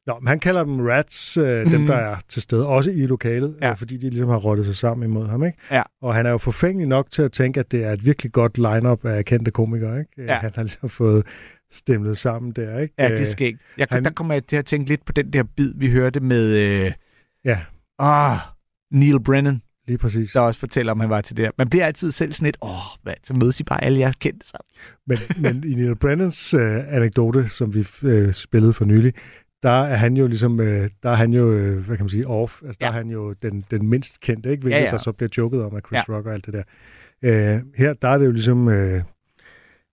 nå, 0.07 0.19
men 0.19 0.27
han 0.27 0.39
kalder 0.39 0.63
dem 0.63 0.79
rats, 0.79 1.37
øh, 1.37 1.65
dem 1.71 1.79
Mhm. 1.79 1.87
der 1.87 1.95
er 1.95 2.15
til 2.29 2.41
stede, 2.41 2.67
også 2.67 2.91
i 2.91 3.05
lokalet, 3.05 3.55
Ja. 3.61 3.71
øh, 3.71 3.77
fordi 3.77 3.97
de 3.97 4.09
ligesom 4.09 4.29
har 4.29 4.37
rottet 4.37 4.65
sig 4.65 4.75
sammen 4.75 5.09
imod 5.09 5.27
ham. 5.27 5.43
Ikke? 5.45 5.57
Ja. 5.71 5.81
Og 6.01 6.15
han 6.15 6.25
er 6.25 6.29
jo 6.29 6.37
forfængelig 6.37 6.87
nok 6.87 7.11
til 7.11 7.21
at 7.21 7.31
tænke, 7.31 7.59
at 7.59 7.71
det 7.71 7.83
er 7.83 7.91
et 7.91 8.05
virkelig 8.05 8.31
godt 8.31 8.57
line-up 8.57 9.05
af 9.05 9.25
kendte 9.25 9.51
komikere. 9.51 9.99
Ikke? 9.99 10.11
Øh, 10.17 10.25
Ja. 10.27 10.33
Han 10.35 10.51
har 10.55 10.61
ligesom 10.63 10.89
fået 10.89 11.25
stemlet 11.71 12.17
sammen 12.17 12.51
der. 12.51 12.79
Ikke? 12.79 12.93
Ja, 12.99 13.07
det 13.09 13.13
er 13.15 13.19
Øh, 13.21 13.27
skægt. 13.27 13.59
Jeg, 13.77 13.87
han- 13.91 14.03
Der 14.03 14.11
kommer 14.11 14.33
jeg 14.33 14.43
til 14.43 14.55
at 14.55 14.65
tænke 14.65 14.89
lidt 14.89 15.05
på 15.05 15.11
den 15.11 15.33
der 15.33 15.43
bid, 15.57 15.73
vi 15.77 15.89
hørte 15.91 16.19
med... 16.19 16.57
Øh, 16.85 16.91
Ja, 17.45 17.59
ah, 17.99 18.37
Neil 18.91 19.19
Brennan. 19.23 19.61
Lige 19.87 19.97
præcis. 19.97 20.31
der 20.31 20.39
også 20.39 20.59
fortæller, 20.59 20.91
om 20.91 20.99
han 20.99 21.09
var 21.09 21.21
til 21.21 21.37
det 21.37 21.45
her. 21.45 21.51
Man 21.57 21.69
bliver 21.69 21.85
altid 21.85 22.11
selv 22.11 22.33
sådan 22.33 22.45
lidt, 22.45 22.57
åh, 22.61 22.69
hvad, 23.03 23.13
så 23.23 23.33
mødes 23.33 23.59
I 23.59 23.63
bare 23.63 23.83
alle 23.83 23.99
jeres 23.99 24.15
kendte 24.15 24.47
sammen. 24.47 24.69
Men, 25.07 25.17
men 25.41 25.71
i 25.71 25.75
Neil 25.75 25.95
Brennans 25.95 26.53
øh, 26.53 26.95
anekdote, 26.95 27.49
som 27.49 27.73
vi 27.73 27.87
øh, 28.03 28.33
spillede 28.33 28.73
for 28.73 28.85
nylig, 28.85 29.13
der 29.63 29.69
er 29.83 29.95
han 29.95 30.17
jo 30.17 30.27
ligesom, 30.27 30.59
øh, 30.59 30.89
der 31.03 31.09
er 31.09 31.15
han 31.15 31.33
jo, 31.33 31.51
øh, 31.51 31.85
hvad 31.85 31.97
kan 31.97 32.03
man 32.03 32.09
sige, 32.09 32.27
off. 32.27 32.61
Altså, 32.65 32.77
der 32.81 32.85
Ja. 32.85 32.91
er 32.91 32.97
han 32.97 33.07
jo 33.09 33.33
den, 33.33 33.65
den 33.71 33.87
mindst 33.89 34.19
kendte, 34.21 34.51
ikke? 34.51 34.61
Hvilket 34.61 34.79
Ja, 34.79 34.85
ja, 34.85 34.91
der 34.91 34.97
så 34.97 35.11
bliver 35.11 35.29
joket 35.37 35.63
om 35.63 35.75
af 35.75 35.81
Chris 35.87 35.97
Ja. 36.09 36.13
Rock 36.15 36.25
og 36.25 36.33
alt 36.33 36.45
det 36.45 36.53
der. 36.53 36.63
Øh, 37.55 37.61
her, 37.77 37.93
der 37.93 38.07
er 38.07 38.17
det 38.17 38.25
jo 38.25 38.31
ligesom, 38.31 38.69
øh, 38.69 39.01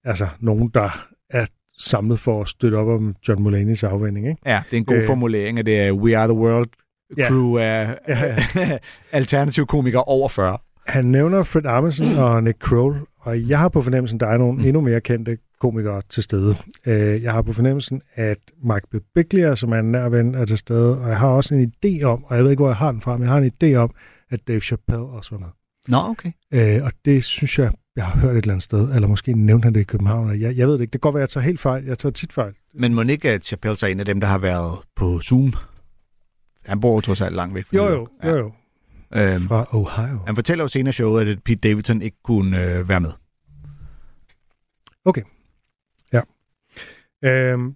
altså, 0.04 0.28
nogen, 0.40 0.68
der 0.74 1.08
er 1.30 1.46
samlet 1.78 2.18
for 2.18 2.40
at 2.42 2.48
støtte 2.48 2.74
op 2.76 2.88
om 2.88 3.14
John 3.28 3.46
Mulaney's 3.46 3.86
afvending, 3.86 4.28
ikke? 4.28 4.40
Ja, 4.46 4.62
det 4.70 4.76
er 4.76 4.78
en 4.80 4.84
god 4.84 4.96
øh, 4.96 5.06
formulering, 5.06 5.58
at 5.58 5.66
det 5.66 5.80
er 5.80 5.92
We 5.92 6.16
Are 6.16 6.28
The 6.28 6.36
World 6.36 6.68
Ja. 7.16 7.28
crew 7.28 7.58
af 7.58 7.98
Ja, 8.08 8.36
alternative 9.12 9.66
komikere 9.66 10.04
over 10.04 10.28
40. 10.28 10.58
Han 10.86 11.04
nævner 11.04 11.42
Fred 11.42 11.66
Armisen 11.66 12.18
og 12.18 12.42
Nick 12.44 12.58
Kroll, 12.58 12.96
og 13.20 13.48
jeg 13.48 13.58
har 13.58 13.68
på 13.68 13.82
fornemmelsen, 13.82 14.20
der 14.20 14.26
er 14.26 14.36
nogle 14.38 14.66
endnu 14.66 14.80
mere 14.80 15.00
kendte 15.00 15.38
komikere 15.60 16.02
til 16.08 16.22
stede. 16.22 16.54
Øh, 16.86 17.22
Jeg 17.22 17.32
har 17.32 17.42
på 17.42 17.52
fornemmelsen, 17.52 18.00
at 18.14 18.38
Mike 18.64 18.86
Birbiglia, 18.90 19.54
som 19.56 19.72
er 19.72 19.78
en 19.78 19.92
nær 19.92 20.08
ven, 20.08 20.34
er 20.34 20.44
til 20.44 20.58
stede, 20.58 20.98
og 20.98 21.08
jeg 21.08 21.18
har 21.18 21.28
også 21.28 21.54
en 21.54 21.72
idé 21.84 22.02
om, 22.02 22.24
og 22.24 22.36
jeg 22.36 22.44
ved 22.44 22.50
ikke, 22.50 22.60
hvor 22.60 22.68
jeg 22.68 22.76
har 22.76 22.92
den 22.92 23.00
fra, 23.00 23.16
men 23.16 23.22
jeg 23.28 23.32
har 23.32 23.38
en 23.40 23.52
idé 23.64 23.74
om, 23.76 23.90
at 24.30 24.40
Dave 24.48 24.60
Chappelle 24.60 25.04
også 25.04 25.30
var 25.30 25.38
med. 25.38 25.48
Nå, 25.88 25.96
okay. 25.98 26.30
Øh, 26.52 26.84
og 26.84 26.92
det 27.04 27.24
synes 27.24 27.58
jeg, 27.58 27.72
jeg 27.96 28.04
har 28.04 28.20
hørt 28.20 28.32
et 28.32 28.36
eller 28.36 28.52
andet 28.52 28.62
sted, 28.62 28.94
eller 28.94 29.08
måske 29.08 29.32
nævnte 29.32 29.66
han 29.66 29.74
det 29.74 29.80
i 29.80 29.84
København. 29.84 30.40
Jeg, 30.40 30.56
jeg 30.56 30.66
ved 30.66 30.74
det 30.74 30.80
ikke. 30.80 30.92
Det 30.92 31.00
kan 31.00 31.08
godt 31.08 31.14
være, 31.14 31.22
at 31.22 31.28
jeg 31.28 31.42
tager 31.42 31.44
helt 31.44 31.60
fejl. 31.60 31.84
Jeg 31.84 31.98
tager 31.98 32.12
tit 32.12 32.32
fejl. 32.32 32.52
Men 32.74 32.94
må 32.94 33.02
ikke, 33.02 33.30
at 33.30 33.44
Chappelle 33.44 33.76
er 33.82 33.86
en 33.86 34.00
af 34.00 34.06
dem, 34.06 34.20
der 34.20 34.28
har 34.28 34.38
været 34.38 34.78
på 34.96 35.20
Zoom? 35.20 35.52
Han 36.70 36.80
bor 36.80 36.94
jo 36.94 37.00
trods 37.00 37.20
alt 37.20 37.34
langt 37.34 37.54
væk 37.54 37.66
fra 37.66 37.76
Jo, 37.76 37.84
jo, 37.84 38.08
jo, 38.24 38.36
jo. 38.36 38.52
Øhm, 39.14 39.48
Fra 39.48 39.66
Ohio. 39.76 40.18
han 40.26 40.34
fortæller 40.34 40.64
jo 40.64 40.68
senere 40.68 40.92
showet, 40.92 41.28
at 41.28 41.42
Pete 41.44 41.68
Davidson 41.68 42.02
ikke 42.02 42.16
kunne 42.24 42.64
øh, 42.78 42.88
være 42.88 43.00
med. 43.00 43.10
Øhm, 47.24 47.74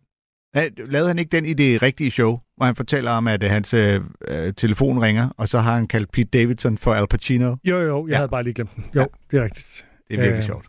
Ja, 0.56 0.68
Lavede 0.76 1.08
han 1.08 1.18
ikke 1.18 1.36
den 1.36 1.44
i 1.46 1.54
det 1.54 1.82
rigtige 1.82 2.10
show, 2.10 2.38
hvor 2.56 2.66
han 2.66 2.76
fortæller 2.76 3.10
om, 3.10 3.28
at 3.28 3.42
øh, 3.42 3.50
hans 3.50 3.74
øh, 3.74 4.00
øh, 4.28 4.52
telefon 4.56 4.98
ringer, 5.02 5.28
og 5.36 5.48
så 5.48 5.58
har 5.58 5.74
han 5.74 5.86
kaldt 5.86 6.12
Pete 6.12 6.24
Davidson 6.38 6.78
for 6.78 6.94
Al 6.94 7.06
Pacino? 7.08 7.56
jo, 7.64 7.78
jo, 7.80 8.06
jeg 8.06 8.12
Ja. 8.12 8.16
havde 8.16 8.28
bare 8.28 8.42
lige 8.42 8.54
glemt 8.54 8.76
den. 8.76 8.84
Jo, 8.94 9.00
Ja. 9.00 9.06
det 9.30 9.38
er 9.40 9.44
rigtigt. 9.44 9.86
Det 10.08 10.14
er 10.16 10.20
virkelig 10.20 10.38
Øh, 10.38 10.44
sjovt. 10.46 10.66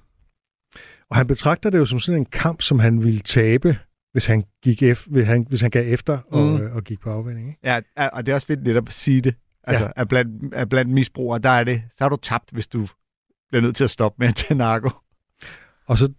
Og 1.09 1.15
han 1.17 1.27
betragter 1.27 1.69
det 1.69 1.77
jo 1.77 1.85
som 1.85 1.99
sådan 1.99 2.21
en 2.21 2.25
kamp, 2.25 2.61
som 2.61 2.79
han 2.79 3.03
ville 3.03 3.19
tabe, 3.19 3.77
hvis 4.15 4.25
han, 4.25 4.43
gik 4.63 4.83
ef- 4.83 5.07
hvis 5.11 5.27
han, 5.27 5.45
hvis 5.49 5.61
han 5.61 5.69
gav 5.71 5.93
efter 5.93 6.17
og, 6.31 6.43
Mm. 6.47 6.61
øh, 6.61 6.75
og 6.75 6.83
gik 6.83 6.99
på 6.99 7.09
afvænding. 7.11 7.47
Ikke? 7.47 7.59
Ja, 7.63 8.07
og 8.07 8.25
det 8.25 8.31
er 8.31 8.35
også 8.35 8.47
fedt 8.47 8.63
netop 8.63 8.87
at 8.87 8.93
sige 8.93 9.21
det. 9.21 9.35
Altså, 9.63 9.83
ja. 9.85 9.91
at, 9.95 10.07
blandt, 10.07 10.53
at 10.53 10.69
blandt 10.69 10.91
misbrugere, 10.91 11.39
der 11.39 11.49
er 11.49 11.63
det, 11.63 11.81
så 11.91 12.03
har 12.03 12.09
du 12.09 12.15
tabt, 12.21 12.51
hvis 12.51 12.67
du 12.67 12.87
bliver 13.49 13.61
nødt 13.61 13.75
til 13.75 13.83
at 13.83 13.89
stoppe 13.89 14.15
med 14.19 14.27
at 14.27 14.35
tage 14.35 14.57
narko. 14.57 14.89
Og 15.87 15.97
så 15.97 16.13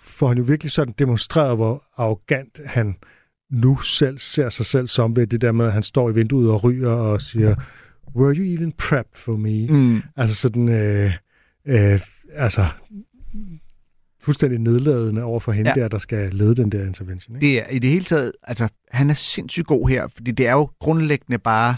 får 0.00 0.28
han 0.28 0.38
jo 0.38 0.44
virkelig 0.44 0.72
sådan 0.72 0.94
demonstreret, 0.98 1.56
hvor 1.56 1.84
arrogant 1.96 2.60
han 2.66 2.96
nu 3.50 3.78
selv 3.78 4.18
ser 4.18 4.50
sig 4.50 4.66
selv 4.66 4.86
som 4.86 5.16
ved 5.16 5.26
det 5.26 5.40
der 5.40 5.52
med, 5.52 5.66
at 5.66 5.72
han 5.72 5.82
står 5.82 6.10
i 6.10 6.14
vinduet 6.14 6.50
og 6.50 6.64
ryger 6.64 6.90
og 6.90 7.20
siger, 7.22 7.54
were 8.16 8.34
you 8.34 8.44
even 8.54 8.72
prepped 8.72 9.16
for 9.16 9.32
me? 9.32 9.66
Mm. 9.66 10.02
Altså 10.16 10.36
sådan, 10.36 10.68
øh, 10.68 11.12
øh, 11.66 12.00
altså 12.34 12.66
fuldstændig 14.22 14.58
nedladende 14.58 15.22
over 15.22 15.40
for 15.40 15.52
hende 15.52 15.72
ja. 15.76 15.82
Der, 15.82 15.88
der 15.88 15.98
skal 15.98 16.32
lede 16.32 16.54
den 16.54 16.72
der 16.72 16.86
intervention. 16.86 17.36
Ikke? 17.36 17.46
Det 17.46 17.58
er 17.58 17.68
i 17.68 17.78
det 17.78 17.90
hele 17.90 18.04
taget, 18.04 18.32
altså, 18.42 18.68
han 18.90 19.10
er 19.10 19.14
sindssygt 19.14 19.66
god 19.66 19.88
her, 19.88 20.08
fordi 20.14 20.30
det 20.30 20.46
er 20.46 20.52
jo 20.52 20.70
grundlæggende 20.80 21.38
bare 21.38 21.76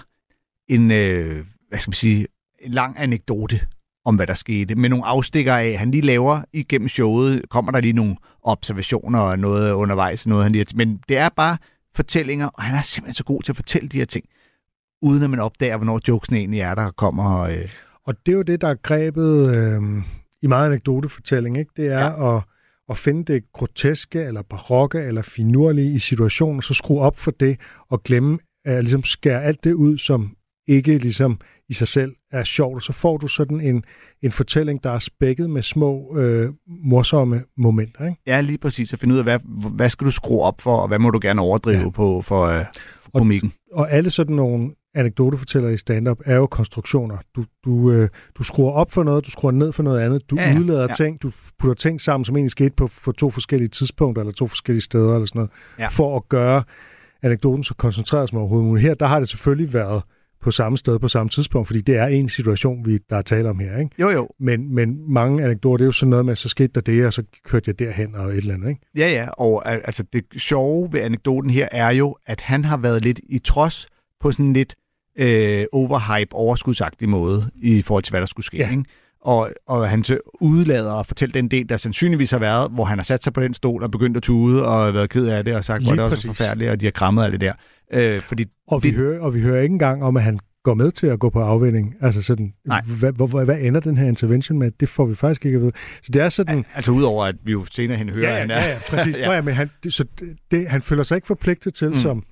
en, 0.69 0.91
øh, 0.91 1.45
hvad 1.69 1.79
skal 1.79 1.91
man 1.91 1.95
sige, 1.95 2.27
en 2.61 2.73
lang 2.73 2.95
anekdote 2.99 3.61
om, 4.05 4.17
hvad 4.17 4.27
der 4.27 4.35
skete, 4.35 4.75
med 4.75 4.89
nogle 4.89 5.07
afstikker 5.07 5.57
af, 5.57 5.79
han 5.79 5.91
lige 5.91 6.01
laver 6.01 6.41
igennem 6.53 6.89
showet, 6.89 7.43
kommer 7.51 7.73
der 7.73 7.81
lige 7.81 7.93
nogle 7.93 8.17
observationer 8.43 9.19
og 9.19 9.39
noget 9.39 9.73
undervejs, 9.73 10.27
noget 10.27 10.45
han 10.45 10.53
lige, 10.53 10.67
men 10.75 11.01
det 11.09 11.17
er 11.17 11.29
bare 11.37 11.57
fortællinger, 11.95 12.47
og 12.47 12.63
han 12.63 12.79
er 12.79 12.83
simpelthen 12.83 13.15
så 13.15 13.25
god 13.25 13.43
til 13.43 13.53
at 13.53 13.57
fortælle 13.57 13.89
de 13.89 13.97
her 13.99 14.05
ting, 14.05 14.25
uden 15.03 15.23
at 15.23 15.31
man 15.31 15.41
opdager, 15.41 15.77
hvornår 15.77 16.01
jokesene 16.09 16.39
egentlig 16.39 16.61
er 16.61 16.75
der 16.75 16.91
kommer. 16.91 17.25
Og, 17.25 17.57
øh, 17.57 17.69
Og 18.05 18.15
det 18.27 18.33
er 18.33 18.37
jo 18.37 18.43
det, 18.43 18.61
der 18.61 18.69
er 18.69 18.75
grebet 18.75 19.57
øh, 19.57 19.83
i 20.43 20.47
meget 20.47 20.67
anekdotefortælling, 20.67 21.59
ikke? 21.59 21.71
Det 21.77 21.87
er 21.87 21.99
ja. 22.01 22.37
at, 22.37 22.43
at 22.91 22.99
finde 22.99 23.33
det 23.33 23.43
groteske, 23.53 24.23
eller 24.23 24.43
barokke, 24.43 24.99
eller 25.01 25.23
finurlige 25.23 25.93
i 25.93 25.99
situationen, 25.99 26.63
så 26.63 26.75
skrue 26.75 27.01
op 27.01 27.19
for 27.19 27.31
det, 27.31 27.57
og 27.91 28.03
glemme 28.03 28.39
at 28.65 28.85
ligesom 28.85 29.03
skære 29.03 29.43
alt 29.43 29.65
det 29.65 29.73
ud, 29.73 29.99
som 29.99 30.37
ikke 30.69 30.99
ligesom 30.99 31.39
i 31.69 31.75
sig 31.75 31.89
selv 31.89 32.13
er 32.33 32.45
sjovt, 32.45 32.75
og 32.77 32.83
så 32.83 32.93
får 32.93 33.17
du 33.17 33.29
sådan 33.29 33.61
en, 33.61 33.85
en 34.23 34.33
fortælling, 34.33 34.85
der 34.85 34.91
er 34.91 34.99
spækket 34.99 35.51
med 35.51 35.63
små, 35.63 36.17
øh, 36.19 36.53
morsomme 36.85 37.45
momenter, 37.57 38.07
ikke? 38.07 38.21
ja, 38.27 38.41
lige 38.41 38.59
præcis 38.59 38.93
at 38.93 38.99
finde 38.99 39.15
ud 39.15 39.19
af, 39.19 39.25
hvad, 39.25 39.39
hvad 39.71 39.89
skal 39.89 40.05
du 40.07 40.11
skrue 40.11 40.43
op 40.43 40.61
for, 40.61 40.77
og 40.77 40.89
hvad 40.89 40.99
må 40.99 41.11
du 41.11 41.19
gerne 41.23 41.41
overdrive 41.41 41.79
Ja. 41.79 41.91
på 41.91 42.23
for, 42.23 42.43
øh, 42.45 42.65
for 43.03 43.11
komikken. 43.19 43.53
og 43.73 43.93
alle 43.93 44.11
sådan 44.11 44.37
nogle 44.37 44.71
anekdotefortællere 44.95 45.73
i 45.75 45.77
stand-up 45.77 46.19
er 46.25 46.37
jo 46.37 46.47
konstruktioner. 46.47 47.17
Du, 47.37 47.45
du, 47.65 47.91
øh, 47.93 48.09
du 48.39 48.43
skruer 48.43 48.73
op 48.73 48.93
for 48.93 49.03
noget, 49.03 49.25
du 49.27 49.31
skruer 49.31 49.53
ned 49.53 49.73
for 49.73 49.83
noget 49.83 50.01
andet, 50.01 50.31
du 50.31 50.37
ja, 50.37 50.51
Ja, 50.53 50.59
udlader 50.59 50.81
ja. 50.89 50.95
Ting, 50.95 51.23
du 51.23 51.33
putter 51.59 51.75
ting 51.75 52.01
sammen, 52.01 52.25
som 52.25 52.37
egentlig 52.37 52.51
skete 52.51 52.71
på, 52.77 52.91
på 53.05 53.13
to 53.13 53.31
forskellige 53.31 53.69
tidspunkter, 53.69 54.23
eller 54.23 54.33
to 54.33 54.47
forskellige 54.47 54.83
steder, 54.83 55.15
eller 55.15 55.27
sådan 55.27 55.39
noget, 55.39 55.51
Ja. 55.79 55.89
for 55.89 56.17
at 56.17 56.29
gøre 56.29 56.63
anekdoten 57.23 57.65
så 57.65 57.75
koncentreret 57.75 58.29
som 58.29 58.39
overhovedet 58.39 58.67
muligt. 58.69 58.87
Her, 58.87 58.95
der 58.95 59.07
har 59.07 59.19
det 59.19 59.29
selvfølgelig 59.29 59.75
været 59.75 60.03
på 60.43 60.51
samme 60.51 60.79
sted 60.79 60.99
på 60.99 61.09
samme 61.09 61.31
tidspunkt, 61.31 61.67
fordi 61.69 61.81
det 61.81 61.97
er 61.97 62.07
en 62.07 62.29
situation, 62.29 62.87
vi 62.87 62.99
der 63.11 63.17
er 63.17 63.23
tale 63.23 63.51
om 63.51 63.59
her. 63.59 63.79
Ikke? 63.79 63.91
Jo, 63.99 64.11
jo. 64.11 64.29
Men, 64.41 64.75
men 64.75 65.13
mange 65.13 65.45
anekdoter, 65.45 65.77
det 65.77 65.85
er 65.85 65.87
jo 65.87 65.93
sådan 65.93 66.11
noget 66.11 66.25
med, 66.27 66.37
så 66.37 66.49
skete 66.49 66.69
der 66.75 66.81
det, 66.81 67.07
og 67.07 67.13
så 67.13 67.23
kørte 67.45 67.65
jeg 67.69 67.79
derhen 67.79 68.15
og 68.15 68.31
et 68.31 68.37
eller 68.37 68.55
andet. 68.55 68.69
Ikke? 68.69 68.81
Ja, 68.97 69.09
ja, 69.13 69.29
og 69.29 69.69
al- 69.73 69.81
altså 69.85 70.05
det 70.13 70.25
sjove 70.37 70.89
ved 70.93 71.01
anekdoten 71.01 71.51
her 71.51 71.69
er 71.73 71.91
jo, 71.91 72.17
at 72.27 72.41
han 72.41 72.65
har 72.65 72.77
været 72.77 73.03
lidt 73.05 73.21
i 73.29 73.39
trods 73.39 73.87
på 74.21 74.31
sådan 74.33 74.53
lidt 74.53 74.75
øh, 75.19 75.65
overhype, 75.73 76.35
overskudsagtig 76.35 77.09
måde 77.09 77.51
i 77.63 77.83
forhold 77.83 78.03
til, 78.05 78.11
hvad 78.13 78.21
der 78.21 78.27
skulle 78.27 78.47
ske. 78.47 78.57
Ja. 78.57 78.65
Ja. 78.65 78.71
Ikke? 78.71 78.85
Og, 79.25 79.51
og 79.69 79.89
han 79.89 80.05
så 80.05 80.19
udlader 80.41 80.93
at 80.93 81.07
fortælle 81.07 81.33
den 81.33 81.49
del, 81.49 81.69
der 81.69 81.77
sandsynligvis 81.77 82.31
har 82.31 82.39
været, 82.39 82.71
hvor 82.71 82.85
han 82.85 82.99
har 82.99 83.05
sat 83.05 83.25
sig 83.25 83.33
på 83.33 83.41
den 83.43 83.55
stol 83.55 83.83
og 83.83 83.91
begyndt 83.91 84.17
at 84.17 84.23
tude 84.23 84.67
og 84.67 84.95
været 84.95 85.11
ked 85.11 85.27
af 85.27 85.45
det 85.45 85.55
og 85.57 85.65
sagt, 85.65 85.83
hvor 85.85 85.93
det 85.93 86.01
også 86.01 86.13
præcis. 86.15 86.25
er 86.25 86.29
forfærdeligt, 86.35 86.71
og 86.71 86.81
de 86.81 86.87
har 86.87 86.91
krammet 86.91 87.25
alt 87.25 87.33
det 87.33 87.41
der. 87.41 87.53
Øh, 87.95 88.21
fordi 88.21 88.45
Og 88.69 88.83
vi, 88.85 88.89
Det- 88.89 88.97
hører, 88.99 89.21
og 89.21 89.35
vi 89.35 89.41
hører 89.41 89.63
ikke 89.63 89.73
engang 89.73 90.05
om, 90.05 90.17
at 90.17 90.23
han 90.23 90.39
går 90.65 90.75
med 90.75 90.91
til 90.91 91.07
at 91.07 91.19
gå 91.19 91.31
på 91.31 91.41
afvænding. 91.41 91.95
Altså 92.01 92.23
sådan, 92.23 92.53
Nej. 92.67 92.83
hvad, 92.99 93.13
hvad, 93.13 93.45
hvad 93.45 93.59
ender 93.61 93.81
den 93.81 93.97
her 93.97 94.07
intervention 94.09 94.59
med? 94.59 94.71
Det 94.81 94.89
får 94.89 95.07
vi 95.07 95.15
faktisk 95.15 95.47
ikke 95.47 95.57
at 95.57 95.63
vide. 95.63 95.73
Så 96.03 96.11
det 96.13 96.23
er 96.23 96.29
sådan... 96.29 96.65
altså 96.75 96.91
udover, 96.93 97.25
at 97.25 97.35
vi 97.45 97.53
jo 97.53 97.65
senere 97.71 97.99
hen 97.99 98.09
hører, 98.09 98.29
ja, 98.29 98.35
at 98.35 98.41
han 98.41 98.51
er... 98.51 98.61
ja, 98.63 98.69
ja, 98.71 98.79
præcis. 98.89 99.17
ja. 99.19 99.21
Ja. 99.23 99.27
Nå, 99.27 99.33
ja, 99.33 99.43
men 99.43 99.55
han, 99.55 99.71
det, 99.85 99.93
så 99.93 100.05
det, 100.51 100.69
han 100.69 100.83
føler 100.83 101.03
sig 101.03 101.15
ikke 101.17 101.27
forpligtet 101.27 101.75
til. 101.75 101.89
Mm. 101.89 101.95
som 101.95 102.25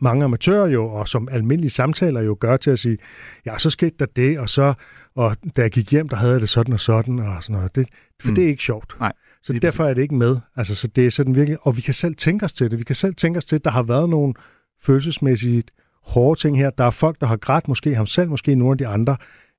mange 0.00 0.24
amatører 0.24 0.66
jo, 0.66 0.88
og 0.88 1.08
som 1.08 1.28
almindelige 1.30 1.70
samtaler 1.70 2.20
jo 2.20 2.36
gør 2.40 2.56
til 2.56 2.70
at 2.70 2.78
sige, 2.78 2.98
ja, 3.46 3.58
så 3.58 3.70
skete 3.70 3.96
der 3.98 4.06
det, 4.16 4.38
og 4.38 4.48
så, 4.48 4.74
og 5.14 5.36
da 5.56 5.62
jeg 5.62 5.70
gik 5.70 5.90
hjem, 5.90 6.08
der 6.08 6.16
havde 6.16 6.32
jeg 6.32 6.40
det 6.40 6.48
sådan 6.48 6.74
og 6.74 6.80
sådan, 6.80 7.18
og 7.18 7.42
sådan 7.42 7.56
noget. 7.56 7.74
Det, 7.74 7.88
for 8.20 8.28
mm. 8.28 8.30
Mm. 8.30 8.34
det 8.34 8.44
er 8.44 8.48
ikke 8.48 8.62
sjovt. 8.62 8.96
Nej, 9.00 9.12
Så 9.42 9.52
lige 9.52 9.60
derfor 9.60 9.84
er 9.84 9.94
det 9.94 10.02
ikke 10.02 10.14
med. 10.14 10.36
Altså, 10.56 10.74
så 10.74 10.86
det 10.86 11.06
er 11.06 11.10
sådan 11.10 11.34
virkelig, 11.34 11.58
og 11.62 11.76
vi 11.76 11.82
kan 11.82 11.94
selv 11.94 12.14
tænke 12.14 12.44
os 12.44 12.52
til 12.52 12.70
det. 12.70 12.78
Vi 12.78 12.84
kan 12.84 12.96
selv 12.96 13.14
tænke 13.14 13.38
os 13.38 13.44
til, 13.44 13.56
at 13.56 13.64
der 13.64 13.70
har 13.70 13.82
været 13.82 14.08
nogle 14.08 14.34
følelsesmæssigt 14.80 15.70
hårde 16.02 16.40
ting 16.40 16.58
her. 16.58 16.70
Der 16.70 16.84
er 16.84 16.90
folk, 16.90 17.20
der 17.20 17.26
har 17.26 17.36
grædt, 17.36 17.68
måske 17.68 17.94
ham 17.94 18.06
selv, 18.06 18.28
måske 18.28 18.54
nogle 18.54 18.72
af 18.72 18.78
de 18.78 18.86
andre. 18.86 19.16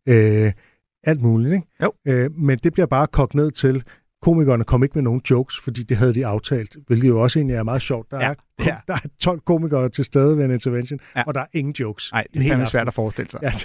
Øh, 0.08 0.52
alt 1.04 1.22
muligt, 1.22 1.54
ikke? 1.54 1.68
Jo. 1.84 1.92
Øh, 2.08 2.32
men 2.32 2.60
det 2.64 2.74
bliver 2.74 2.86
bare 2.86 3.08
kogt 3.08 3.36
ned 3.36 3.52
til, 3.52 3.84
komikerne 4.22 4.64
kom 4.64 4.84
ikke 4.84 4.94
med 4.96 5.04
nogen 5.04 5.22
jokes, 5.30 5.60
fordi 5.64 5.84
det 5.84 5.98
havde 5.98 6.14
de 6.14 6.26
aftalt, 6.26 6.76
hvilket 6.88 7.08
jo 7.08 7.20
også 7.22 7.40
egentlig 7.40 7.56
er 7.56 7.64
meget 7.64 7.82
sjovt. 7.82 8.12
Der, 8.12 8.18
Ja, 8.20 8.30
er, 8.30 8.34
ja. 8.66 8.76
der 8.88 8.94
er 8.94 9.00
12 9.20 9.40
komikere 9.46 9.90
til 9.90 10.06
stede 10.06 10.38
ved 10.38 10.46
en 10.46 10.52
intervention, 10.52 11.00
Ja. 11.16 11.24
og 11.28 11.34
der 11.34 11.42
er 11.42 11.46
ingen 11.54 11.74
jokes. 11.80 12.12
Nej, 12.12 12.26
det 12.34 12.46
er 12.46 12.50
fandme 12.50 12.66
svært 12.68 12.88
at 12.88 12.94
forestille 12.94 13.32
sig. 13.32 13.40
Ja, 13.44 13.52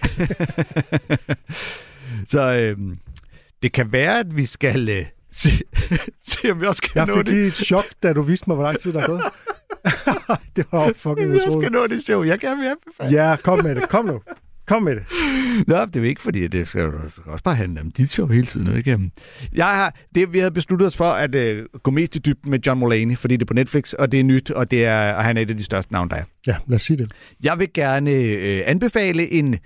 Så 2.28 2.56
øhm, 2.58 2.98
det 3.62 3.72
kan 3.72 3.92
være, 3.92 4.18
at 4.18 4.36
vi 4.36 4.46
skal 4.46 4.88
øh, 4.88 5.04
se, 5.32 5.50
se, 6.30 6.50
om 6.52 6.60
vi 6.60 6.66
også 6.66 6.82
kan 6.82 6.90
jeg 6.94 7.06
nå 7.06 7.14
fik 7.16 7.26
det. 7.26 7.34
lige 7.34 7.46
et 7.46 7.52
chok, 7.54 7.84
da 8.02 8.12
du 8.12 8.22
viste 8.22 8.44
mig, 8.50 8.54
hvor 8.54 8.64
lang 8.64 8.78
tid 8.78 8.92
der 8.92 9.00
er 9.00 9.06
gået. 9.06 9.22
det 10.56 10.66
var 10.72 10.92
fucking 10.96 11.30
Vi 11.32 11.36
også 11.36 11.48
utroligt. 11.48 11.64
skal 11.66 11.72
nå 11.72 11.86
det 11.86 12.02
show. 12.02 12.22
Jeg 12.22 12.40
kan 12.40 12.58
vil 12.58 12.66
anbefale. 12.66 13.22
Ja, 13.28 13.36
kom 13.36 13.62
med 13.64 13.74
det. 13.74 13.88
Kom 13.88 14.04
nu. 14.04 14.20
Kom 14.66 14.82
med 14.82 14.96
det. 14.96 15.02
Nå, 15.66 15.76
det 15.84 15.96
er 15.96 16.00
jo 16.00 16.06
ikke, 16.06 16.22
fordi 16.22 16.46
det 16.48 16.68
skal 16.68 16.82
jo 16.82 16.92
også 17.26 17.44
bare 17.44 17.54
handle 17.54 17.80
om 17.80 17.90
dit 17.90 18.10
show 18.10 18.26
hele 18.26 18.46
tiden. 18.46 18.76
Ikke? 18.76 19.10
Jeg 19.52 19.66
har, 19.66 19.94
det, 20.14 20.32
vi 20.32 20.38
havde 20.38 20.50
besluttet 20.50 20.86
os 20.86 20.96
for 20.96 21.10
at 21.10 21.34
øh, 21.34 21.66
gå 21.82 21.90
mest 21.90 22.16
i 22.16 22.18
dybden 22.18 22.50
med 22.50 22.58
John 22.66 22.80
Mulaney, 22.80 23.16
fordi 23.16 23.36
det 23.36 23.42
er 23.42 23.46
på 23.46 23.54
Netflix, 23.54 23.92
og 23.92 24.12
det 24.12 24.20
er 24.20 24.24
nyt, 24.24 24.50
og, 24.50 24.70
det 24.70 24.84
er, 24.84 25.12
og 25.14 25.24
han 25.24 25.36
er 25.36 25.40
et 25.40 25.50
af 25.50 25.56
de 25.56 25.64
største 25.64 25.92
navne, 25.92 26.10
der 26.10 26.16
er. 26.16 26.24
Ja, 26.46 26.56
lad 26.66 26.74
os 26.74 26.82
sige 26.82 26.96
det. 26.96 27.12
Jeg 27.42 27.58
vil 27.58 27.72
gerne 27.74 28.10
øh, 28.10 28.62
anbefale 28.66 29.32
en 29.32 29.58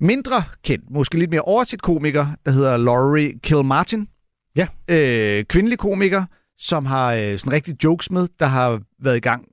mindre 0.00 0.42
kendt, 0.64 0.84
måske 0.90 1.18
lidt 1.18 1.30
mere 1.30 1.40
overset 1.40 1.82
komiker, 1.82 2.26
der 2.46 2.52
hedder 2.52 2.76
Laurie 2.76 3.32
Kilmartin. 3.42 4.08
Ja. 4.56 4.66
Øh, 4.88 5.44
kvindelig 5.44 5.78
komiker, 5.78 6.24
som 6.58 6.86
har 6.86 7.12
øh, 7.12 7.38
sådan 7.38 7.52
rigtig 7.52 7.84
jokes 7.84 8.10
med, 8.10 8.28
der 8.38 8.46
har 8.46 8.80
været 9.02 9.16
i 9.16 9.20
gang 9.20 9.44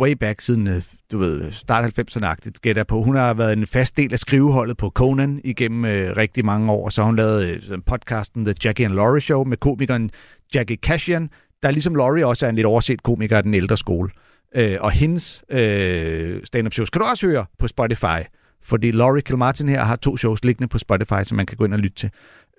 way 0.00 0.12
back 0.12 0.40
siden, 0.40 0.66
øh, 0.66 0.82
du 1.12 1.18
ved, 1.18 1.52
start 1.52 1.98
90'erne-agtigt, 1.98 2.58
gætter 2.62 2.84
på. 2.84 3.02
Hun 3.02 3.16
har 3.16 3.34
været 3.34 3.52
en 3.52 3.66
fast 3.66 3.96
del 3.96 4.12
af 4.12 4.18
skriveholdet 4.18 4.76
på 4.76 4.90
Conan 4.90 5.40
igennem 5.44 5.84
øh, 5.84 6.16
rigtig 6.16 6.44
mange 6.44 6.72
år, 6.72 6.88
så 6.88 7.00
har 7.02 7.06
hun 7.06 7.16
lavet 7.16 7.50
øh, 7.70 7.78
podcasten 7.86 8.44
The 8.44 8.54
Jackie 8.64 8.86
and 8.86 8.94
Laurie 8.94 9.20
Show 9.20 9.44
med 9.44 9.56
komikeren 9.56 10.10
Jackie 10.54 10.76
Cashian, 10.76 11.30
der 11.62 11.70
ligesom 11.70 11.94
Laurie 11.94 12.26
også 12.26 12.46
er 12.46 12.50
en 12.50 12.56
lidt 12.56 12.66
overset 12.66 13.02
komiker 13.02 13.36
af 13.36 13.42
den 13.42 13.54
ældre 13.54 13.76
skole. 13.76 14.10
Øh, 14.56 14.76
og 14.80 14.90
hendes 14.90 15.44
øh, 15.50 16.40
stand-up 16.44 16.72
shows 16.72 16.90
kan 16.90 17.00
du 17.00 17.06
også 17.10 17.26
høre 17.26 17.44
på 17.58 17.68
Spotify, 17.68 18.20
fordi 18.62 18.90
Laurie 18.90 19.22
Kilmartin 19.22 19.68
her 19.68 19.84
har 19.84 19.96
to 19.96 20.16
shows 20.16 20.44
liggende 20.44 20.68
på 20.68 20.78
Spotify, 20.78 21.22
som 21.24 21.36
man 21.36 21.46
kan 21.46 21.56
gå 21.56 21.64
ind 21.64 21.74
og 21.74 21.78
lytte 21.78 21.96
til. 21.96 22.10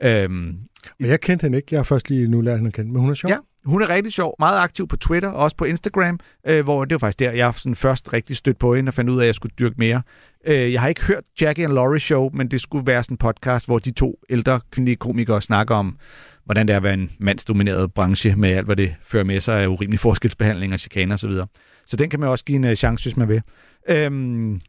Øhm, 0.03 0.57
Men 0.99 1.09
jeg 1.09 1.21
kendte 1.21 1.43
hende 1.43 1.57
ikke. 1.57 1.67
Jeg 1.71 1.79
har 1.79 1.83
først 1.83 2.09
lige 2.09 2.27
nu 2.27 2.41
lært 2.41 2.57
hende 2.57 2.67
at 2.67 2.73
kende, 2.73 2.91
men 2.91 3.01
hun 3.01 3.09
er 3.09 3.13
sjov. 3.13 3.31
Ja, 3.31 3.37
hun 3.67 3.81
er 3.81 3.89
rigtig 3.89 4.13
sjov, 4.13 4.35
meget 4.39 4.59
aktiv 4.59 4.87
på 4.87 4.97
Twitter 4.97 5.29
og 5.29 5.43
også 5.43 5.57
på 5.57 5.65
Instagram, 5.65 6.19
øh, 6.47 6.63
hvor 6.63 6.85
det 6.85 6.93
var 6.93 6.99
faktisk 6.99 7.19
der, 7.19 7.31
jeg 7.31 7.53
sådan 7.53 7.75
først 7.75 8.13
rigtig 8.13 8.37
stødt 8.37 8.59
på 8.59 8.75
hende 8.75 8.89
og 8.89 8.93
fandt 8.93 9.09
ud 9.09 9.17
af, 9.19 9.23
at 9.23 9.27
jeg 9.27 9.35
skulle 9.35 9.53
dyrke 9.59 9.75
mere. 9.77 10.01
Øh, 10.47 10.73
jeg 10.73 10.81
har 10.81 10.87
ikke 10.87 11.05
hørt 11.05 11.23
Jackie 11.41 11.65
and 11.65 11.73
Laurie 11.73 11.99
show, 11.99 12.29
men 12.33 12.51
det 12.51 12.61
skulle 12.61 12.87
være 12.87 13.03
sådan 13.03 13.13
en 13.13 13.17
podcast, 13.17 13.65
hvor 13.65 13.79
de 13.79 13.91
to 13.91 14.19
ældre 14.29 14.59
kvindelige 14.71 14.95
komikere 14.95 15.41
snakker 15.41 15.75
om, 15.75 15.97
hvordan 16.45 16.67
det 16.67 16.73
er 16.73 16.77
at 16.77 16.83
være 16.83 16.93
en 16.93 17.11
mandsdomineret 17.19 17.93
branche 17.93 18.35
med 18.35 18.49
alt, 18.49 18.65
hvad 18.65 18.75
det 18.75 18.95
fører 19.03 19.23
med 19.23 19.39
sig 19.39 19.61
af 19.61 19.67
urimelig 19.67 19.99
forskelsbehandling 19.99 20.73
og 20.73 20.79
chikane 20.79 21.13
osv. 21.13 21.17
Så, 21.17 21.27
videre. 21.27 21.47
så 21.85 21.97
den 21.97 22.09
kan 22.09 22.19
man 22.19 22.29
også 22.29 22.45
give 22.45 22.55
en 22.55 22.63
uh, 22.63 22.73
chance, 22.73 23.05
hvis 23.05 23.17
man 23.17 23.29
vil. 23.29 23.41
Øhm, 23.89 24.61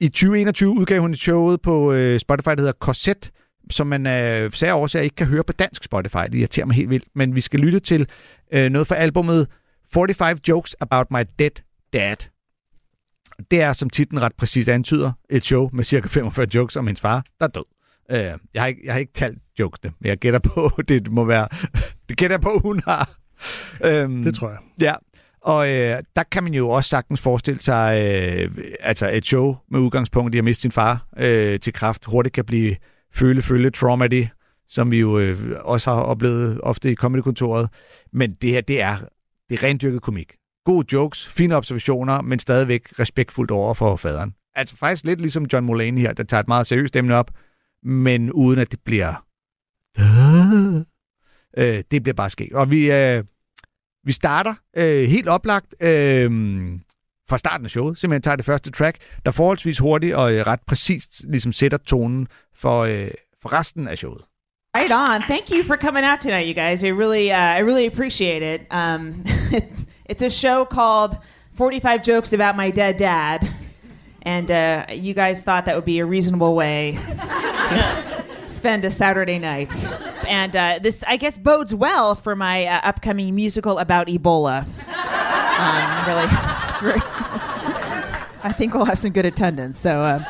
I 0.00 0.08
2021 0.08 0.70
udgav 0.70 1.00
hun 1.00 1.10
et 1.10 1.18
showet 1.18 1.62
på 1.62 1.92
øh, 1.92 2.18
Spotify, 2.18 2.50
der 2.50 2.60
hedder 2.60 2.72
Corset, 2.80 3.30
som 3.70 3.86
man 3.86 4.06
øh, 4.06 4.52
særlig 4.52 4.74
årsager 4.74 5.02
ikke 5.02 5.16
kan 5.16 5.26
høre 5.26 5.44
på 5.44 5.52
dansk 5.52 5.84
Spotify. 5.84 6.24
Det 6.32 6.34
irriterer 6.34 6.66
mig 6.66 6.76
helt 6.76 6.90
vildt. 6.90 7.04
Men 7.14 7.34
vi 7.34 7.40
skal 7.40 7.60
lytte 7.60 7.80
til 7.80 8.08
øh, 8.52 8.70
noget 8.70 8.88
fra 8.88 8.94
albumet 8.94 9.48
45 9.92 10.36
Jokes 10.48 10.76
About 10.80 11.10
My 11.10 11.20
Dead 11.38 11.50
Dad. 11.92 12.16
Det 13.50 13.60
er, 13.60 13.72
som 13.72 13.90
titlen 13.90 14.22
ret 14.22 14.32
præcis 14.38 14.68
antyder, 14.68 15.12
et 15.30 15.44
show 15.44 15.70
med 15.72 15.84
cirka 15.84 16.08
45 16.08 16.46
jokes 16.54 16.76
om 16.76 16.86
hendes 16.86 17.00
far, 17.00 17.24
der 17.40 17.46
er 17.46 17.50
død. 17.50 17.64
Øh, 18.10 18.38
jeg, 18.54 18.62
har 18.62 18.66
ikke, 18.66 18.80
jeg 18.84 18.92
har 18.92 19.00
ikke 19.00 19.12
talt 19.12 19.38
jokesene, 19.58 19.92
men 20.00 20.08
jeg 20.08 20.18
gætter 20.18 20.38
på, 20.38 20.70
det 20.88 21.12
må 21.12 21.24
være... 21.24 21.48
det 22.08 22.16
gætter 22.16 22.38
på, 22.38 22.60
hun 22.64 22.80
har. 22.84 23.16
Øhm, 23.84 24.22
Det 24.22 24.34
tror 24.34 24.48
jeg. 24.50 24.58
Ja, 24.80 24.94
og 25.40 25.68
øh, 25.68 26.02
der 26.16 26.22
kan 26.22 26.44
man 26.44 26.54
jo 26.54 26.70
også 26.70 26.90
sagtens 26.90 27.20
forestille 27.20 27.60
sig, 27.60 28.02
øh, 28.02 28.50
altså 28.80 29.10
et 29.10 29.26
show 29.26 29.56
med 29.70 29.80
udgangspunkt 29.80 30.34
i 30.34 30.38
at 30.38 30.44
miste 30.44 30.60
sin 30.60 30.72
far 30.72 31.06
øh, 31.16 31.60
til 31.60 31.72
kraft 31.72 32.04
hurtigt 32.04 32.34
kan 32.34 32.44
blive 32.44 32.76
føle-følge 33.14 33.70
traumedy, 33.70 34.26
som 34.68 34.90
vi 34.90 34.98
jo 34.98 35.18
øh, 35.18 35.38
også 35.60 35.90
har 35.90 36.00
oplevet 36.00 36.60
ofte 36.62 36.92
i 36.92 36.94
comedykontoret. 36.94 37.68
Men 38.12 38.34
det 38.34 38.50
her, 38.50 38.60
det 38.60 38.80
er, 38.80 38.96
det 39.48 39.62
er 39.62 39.62
rendyrket 39.62 40.02
komik. 40.02 40.32
Gode 40.64 40.86
jokes, 40.92 41.28
fine 41.28 41.56
observationer, 41.56 42.22
men 42.22 42.38
stadigvæk 42.38 42.98
respektfuldt 42.98 43.50
over 43.50 43.74
for 43.74 43.96
faderen. 43.96 44.34
Altså 44.54 44.76
faktisk 44.76 45.04
lidt 45.04 45.20
ligesom 45.20 45.46
John 45.52 45.66
Mulaney 45.66 46.00
her, 46.00 46.12
der 46.12 46.22
tager 46.22 46.40
et 46.40 46.48
meget 46.48 46.66
seriøst 46.66 46.96
emne 46.96 47.14
op, 47.14 47.30
men 47.82 48.32
uden 48.32 48.58
at 48.58 48.70
det 48.70 48.80
bliver... 48.84 49.24
Øh, 51.56 51.82
det 51.90 52.02
bliver 52.02 52.14
bare 52.14 52.30
sket. 52.30 52.52
Og 52.52 52.70
vi, 52.70 52.92
øh, 52.92 53.24
vi 54.04 54.12
starter 54.12 54.54
øh, 54.76 55.08
helt 55.08 55.28
oplagt 55.28 55.74
øh, 55.80 56.30
fra 57.28 57.38
starten 57.38 57.64
af 57.66 57.70
showet. 57.70 57.98
Simpelthen 57.98 58.22
tager 58.22 58.36
det 58.36 58.44
første 58.44 58.70
track, 58.70 58.96
der 59.24 59.30
forholdsvis 59.30 59.78
hurtigt 59.78 60.14
og 60.14 60.32
øh, 60.32 60.46
ret 60.46 60.60
præcist 60.66 61.24
ligesom 61.28 61.52
sætter 61.52 61.78
tonen 61.78 62.28
for, 62.56 62.82
øh, 62.82 63.10
for 63.42 63.52
resten 63.52 63.88
af 63.88 63.98
showet. 63.98 64.22
Right 64.76 64.92
on. 64.92 65.22
Thank 65.22 65.50
you 65.50 65.62
for 65.66 65.76
coming 65.76 66.04
out 66.04 66.20
tonight, 66.20 66.46
you 66.48 66.64
guys. 66.64 66.82
I 66.82 66.90
really, 66.90 67.30
uh, 67.30 67.58
I 67.58 67.62
really 67.62 67.86
appreciate 67.86 68.42
it. 68.54 68.60
Um, 68.70 69.24
it's 70.10 70.22
a 70.22 70.30
show 70.30 70.64
called 70.64 71.16
45 71.54 72.02
Jokes 72.02 72.32
About 72.32 72.56
My 72.56 72.70
Dead 72.70 72.98
Dad. 72.98 73.48
And 74.22 74.50
uh, 74.50 74.86
you 74.90 75.14
guys 75.14 75.42
thought 75.42 75.66
that 75.66 75.74
would 75.74 75.84
be 75.84 76.00
a 76.00 76.06
reasonable 76.06 76.54
way 76.54 76.98
to 77.68 78.24
spend 78.64 78.86
a 78.86 78.90
Saturday 78.90 79.38
night. 79.38 79.74
And 80.26 80.56
uh, 80.56 80.78
this, 80.80 81.04
I 81.06 81.18
guess, 81.18 81.36
bodes 81.36 81.74
well 81.74 82.14
for 82.14 82.34
my 82.34 82.64
uh, 82.64 82.80
upcoming 82.82 83.34
musical 83.34 83.78
about 83.78 84.06
Ebola. 84.06 84.62
Um, 84.62 86.06
really, 86.08 86.24
very, 86.80 87.02
I 88.42 88.54
think 88.56 88.72
we'll 88.72 88.86
have 88.86 88.98
some 88.98 89.10
good 89.10 89.26
attendance. 89.26 89.78
So, 89.78 90.00
uh, 90.00 90.24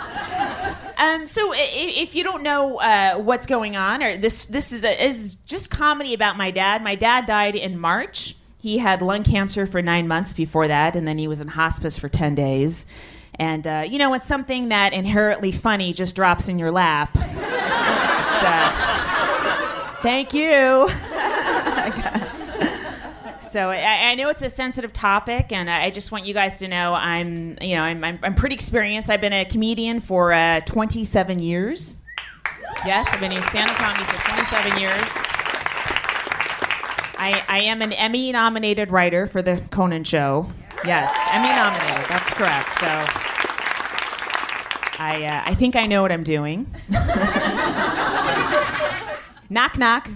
um, 0.99 1.29
so 1.29 1.53
if 1.55 2.17
you 2.17 2.25
don't 2.25 2.43
know 2.43 2.81
uh, 2.81 3.19
what's 3.19 3.47
going 3.47 3.77
on, 3.77 4.03
or 4.03 4.17
this 4.17 4.47
this 4.47 4.73
is 4.73 4.83
a, 4.83 5.01
is 5.01 5.35
just 5.47 5.71
comedy 5.71 6.13
about 6.13 6.37
my 6.37 6.51
dad. 6.51 6.83
My 6.83 6.97
dad 6.97 7.27
died 7.27 7.55
in 7.55 7.79
March. 7.79 8.35
He 8.59 8.79
had 8.79 9.01
lung 9.01 9.23
cancer 9.23 9.65
for 9.65 9.81
nine 9.81 10.09
months 10.09 10.33
before 10.33 10.67
that, 10.67 10.97
and 10.97 11.07
then 11.07 11.19
he 11.19 11.29
was 11.29 11.39
in 11.39 11.47
hospice 11.47 11.97
for 11.97 12.09
ten 12.09 12.35
days. 12.35 12.85
And 13.39 13.67
uh, 13.67 13.85
you 13.87 13.99
know, 13.99 14.15
it's 14.15 14.27
something 14.27 14.69
that 14.69 14.93
inherently 14.93 15.53
funny 15.53 15.93
just 15.93 16.15
drops 16.15 16.49
in 16.49 16.59
your 16.59 16.71
lap, 16.71 17.15
thank 20.03 20.35
you. 20.35 20.91
So 23.55 23.71
I, 23.71 24.11
I 24.11 24.15
know 24.17 24.31
it's 24.31 24.43
a 24.43 24.51
sensitive 24.51 24.93
topic, 24.93 25.53
and 25.53 25.71
I 25.71 25.91
just 25.91 26.11
want 26.11 26.27
you 26.27 26.35
guys 26.35 26.59
to 26.59 26.67
know 26.67 26.93
I'm, 26.93 27.57
you 27.61 27.77
know, 27.77 27.83
I'm, 27.83 28.03
I'm, 28.03 28.19
I'm 28.25 28.35
pretty 28.35 28.57
experienced. 28.57 29.09
I've 29.09 29.21
been 29.21 29.33
a 29.33 29.45
comedian 29.45 30.01
for 30.01 30.33
uh, 30.33 30.59
27 30.63 31.39
years. 31.39 31.95
Yes, 32.85 33.07
I've 33.13 33.21
been 33.21 33.31
in 33.31 33.41
stand-up 33.43 33.77
comedy 33.77 34.03
for 34.07 34.29
27 34.29 34.81
years. 34.81 35.09
I, 37.17 37.45
I 37.49 37.61
am 37.61 37.81
an 37.81 37.93
Emmy-nominated 37.93 38.91
writer 38.91 39.29
for 39.29 39.41
the 39.41 39.63
Conan 39.71 40.03
Show. 40.03 40.49
Yes, 40.85 41.17
Emmy-nominated. 41.31 42.11
That's 42.11 42.35
correct. 42.35 42.75
So 42.81 43.24
I, 45.05 45.27
uh, 45.27 45.43
I 45.45 45.55
think 45.55 45.77
I 45.77 45.85
know 45.85 46.01
what 46.01 46.11
I'm 46.11 46.25
doing. 46.25 46.67
knock, 49.51 49.77
knock. 49.77 50.09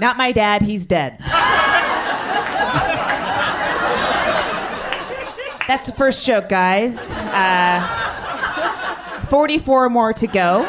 Not 0.00 0.16
my 0.16 0.32
dad, 0.32 0.62
he's 0.62 0.84
dead. 0.84 1.18
That's 5.68 5.86
the 5.86 5.92
first 5.96 6.26
joke, 6.26 6.48
guys. 6.48 7.12
Uh, 7.14 7.80
44 9.28 9.88
more 9.88 10.12
to 10.12 10.26
go. 10.26 10.64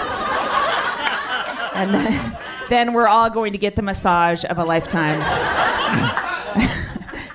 And 1.74 1.91
then, 1.95 2.38
then 2.69 2.93
we're 2.93 3.07
all 3.07 3.32
going 3.32 3.51
to 3.53 3.57
get 3.57 3.76
the 3.76 3.82
massage 3.82 4.45
of 4.45 4.59
a 4.59 4.63
lifetime. 4.63 5.19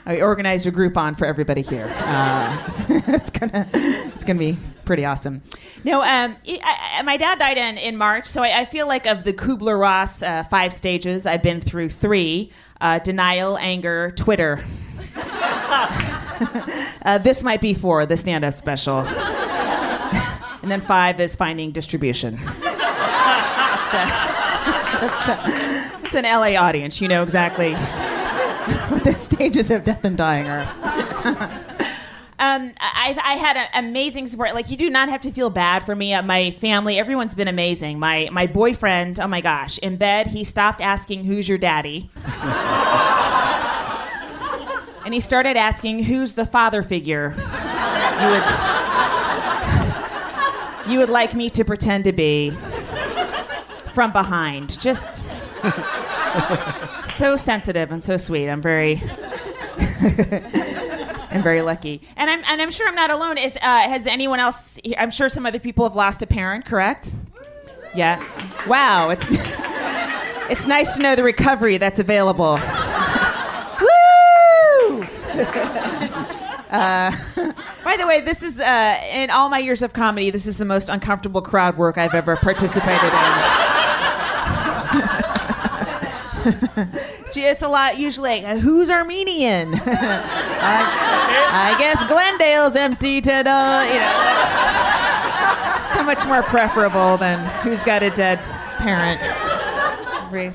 I 0.09 0.21
organized 0.23 0.67
a 0.67 0.73
Groupon 0.73 1.19
for 1.19 1.27
everybody 1.27 1.61
here. 1.61 1.93
Uh, 1.99 2.71
it's 3.09 3.29
gonna, 3.29 3.69
it's 4.29 4.39
gonna 4.39 4.53
be 4.53 4.59
pretty 4.85 5.07
awesome. 5.07 5.43
No, 5.85 6.03
um, 6.03 6.37
I, 6.47 7.03
my 7.03 7.17
dad 7.17 7.39
died 7.39 7.57
in, 7.57 7.79
in 7.79 7.97
March, 7.97 8.27
so 8.27 8.43
I, 8.43 8.61
I 8.61 8.65
feel 8.67 8.87
like 8.87 9.07
of 9.07 9.25
the 9.25 9.33
Kubler 9.33 9.81
Ross 9.81 10.23
uh, 10.23 10.45
five 10.45 10.75
stages, 10.75 11.25
I've 11.25 11.43
been 11.43 11.63
through 11.63 11.89
three: 11.89 12.53
uh, 12.83 12.99
denial, 12.99 13.57
anger, 13.57 14.13
Twitter. 14.17 14.63
uh, 15.17 17.19
this 17.23 17.43
might 17.43 17.63
be 17.63 17.73
four, 17.73 18.05
the 18.05 18.19
stand-up 18.19 18.53
special, 18.53 18.99
and 18.99 20.71
then 20.71 20.83
five 20.83 21.21
is 21.21 21.35
finding 21.35 21.73
distribution. 21.73 22.39
That's, 25.01 25.29
uh, 25.29 26.15
an 26.15 26.25
LA 26.25 26.61
audience. 26.61 27.01
You 27.01 27.09
know 27.09 27.23
exactly 27.23 27.73
what 27.73 29.05
the 29.05 29.15
stages 29.15 29.71
of 29.71 29.85
death 29.85 30.05
and 30.05 30.19
dying 30.19 30.49
are. 30.49 31.88
Um, 32.41 32.73
I, 32.79 33.19
I 33.23 33.35
had 33.35 33.57
a, 33.57 33.79
amazing 33.79 34.27
support. 34.29 34.55
Like 34.55 34.71
you 34.71 34.77
do 34.77 34.91
not 34.91 35.09
have 35.09 35.21
to 35.23 35.31
feel 35.31 35.51
bad 35.51 35.85
for 35.85 35.95
me. 35.95 36.15
Uh, 36.15 36.23
my 36.23 36.53
family, 36.53 36.99
everyone's 36.99 37.35
been 37.35 37.49
amazing. 37.49 37.99
My 37.99 38.29
my 38.31 38.47
boyfriend, 38.47 39.19
oh 39.21 39.27
my 39.27 39.41
gosh, 39.41 39.79
in 39.79 39.97
bed 39.97 40.29
he 40.29 40.45
stopped 40.45 40.81
asking 40.81 41.25
who's 41.25 41.49
your 41.49 41.59
daddy, 41.59 42.11
and 45.05 45.13
he 45.15 45.21
started 45.21 45.57
asking 45.57 46.05
who's 46.05 46.35
the 46.35 46.47
father 46.47 46.83
figure 46.83 47.35
you 48.21 48.29
would 48.31 48.43
you 50.89 50.99
would 50.99 51.11
like 51.11 51.35
me 51.35 51.51
to 51.51 51.65
pretend 51.65 52.05
to 52.05 52.13
be 52.13 52.57
from 53.93 54.13
behind. 54.13 54.81
Just 54.81 55.25
so 57.17 57.37
sensitive 57.37 57.91
and 57.91 58.03
so 58.03 58.17
sweet. 58.17 58.49
I'm 58.49 58.63
very, 58.63 58.95
I'm 61.31 61.43
very 61.43 61.63
lucky, 61.63 62.01
and 62.17 62.31
I'm 62.31 62.43
and 62.47 62.63
I'm 62.63 62.71
sure 62.71 62.89
I'm 62.89 62.95
not 62.95 63.11
alone. 63.11 63.37
Is 63.39 63.57
uh, 63.57 63.61
has 63.61 64.07
anyone 64.07 64.41
else? 64.41 64.79
I'm 64.97 65.11
sure 65.11 65.29
some 65.29 65.45
other 65.45 65.59
people 65.59 65.85
have 65.87 65.95
lost 65.95 66.23
a 66.23 66.27
parent. 66.27 66.65
Correct? 66.65 67.15
Yeah. 67.95 68.23
Wow. 68.67 69.11
It's 69.11 69.27
it's 70.51 70.67
nice 70.67 70.97
to 70.97 71.03
know 71.03 71.17
the 71.17 71.23
recovery 71.23 71.77
that's 71.77 71.99
available. 71.99 72.59
Woo! 73.83 75.07
Uh, 76.71 77.11
by 77.83 77.97
the 77.97 78.07
way, 78.07 78.21
this 78.21 78.43
is 78.43 78.61
uh, 78.61 79.01
in 79.11 79.31
all 79.31 79.49
my 79.49 79.59
years 79.59 79.81
of 79.81 79.95
comedy. 79.95 80.29
This 80.29 80.47
is 80.47 80.59
the 80.59 80.67
most 80.67 80.91
uncomfortable 80.91 81.41
crowd 81.41 81.79
work 81.79 81.97
I've 81.97 82.13
ever 82.13 82.37
participated 82.37 83.11
in. 86.85 86.99
Gee, 87.33 87.45
it's 87.45 87.63
a 87.63 87.69
lot 87.69 87.99
usually 87.99 88.41
like, 88.43 88.59
who's 88.63 88.91
Armenian? 88.91 89.75
I, 90.71 90.79
I 91.53 91.77
guess 91.79 92.03
Glendale's 92.05 92.77
empty 92.77 93.21
to 93.21 93.31
the, 93.31 93.61
you 93.93 94.01
know, 94.01 94.19
that's 95.65 95.93
so 95.95 96.03
much 96.03 96.27
more 96.27 96.43
preferable 96.43 97.17
than 97.19 97.39
who's 97.63 97.85
got 97.85 98.03
a 98.03 98.11
dead 98.11 98.39
parent. 98.79 99.21
Re- 100.33 100.53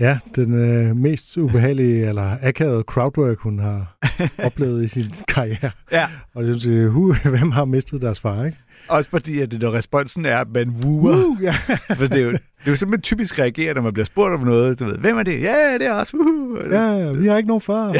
Ja, 0.00 0.18
den 0.36 0.54
øh, 0.54 0.96
mest 0.96 1.36
ubehagelige 1.36 2.06
eller 2.08 2.36
akavede 2.42 2.82
crowdwork, 2.82 3.38
hun 3.38 3.58
har 3.58 3.96
oplevet 4.46 4.84
i 4.84 4.88
sin 4.88 5.14
karriere. 5.28 5.70
Ja. 5.92 6.06
Og 6.34 6.44
det 6.44 6.66
er 6.84 6.88
uh, 6.88 7.16
hvem 7.36 7.50
har 7.52 7.64
mistet 7.64 8.02
deres 8.02 8.20
far, 8.20 8.44
ikke? 8.44 8.58
Også 8.90 9.10
fordi, 9.10 9.40
at 9.40 9.50
det, 9.50 9.60
når 9.60 9.72
responsen 9.72 10.26
er, 10.26 10.36
at 10.36 10.48
man 10.54 10.68
wooer. 10.84 11.24
Uh, 11.24 11.42
ja. 11.42 11.54
For 11.98 12.06
det 12.06 12.20
er, 12.20 12.24
jo, 12.24 12.30
det 12.30 12.40
er 12.66 12.70
jo 12.70 12.76
simpelthen 12.76 13.02
typisk 13.02 13.38
reagere, 13.38 13.74
når 13.74 13.82
man 13.82 13.92
bliver 13.92 14.06
spurgt 14.06 14.34
om 14.34 14.40
noget. 14.40 14.80
Du 14.80 14.84
ved, 14.84 14.98
hvem 14.98 15.18
er 15.18 15.22
det? 15.22 15.42
Ja, 15.42 15.78
det 15.78 15.86
er 15.86 15.92
os. 15.92 16.14
Uh. 16.14 16.58
ja, 16.70 17.12
vi 17.12 17.28
har 17.28 17.36
ikke 17.36 17.48
nogen 17.48 17.60
far. 17.60 17.92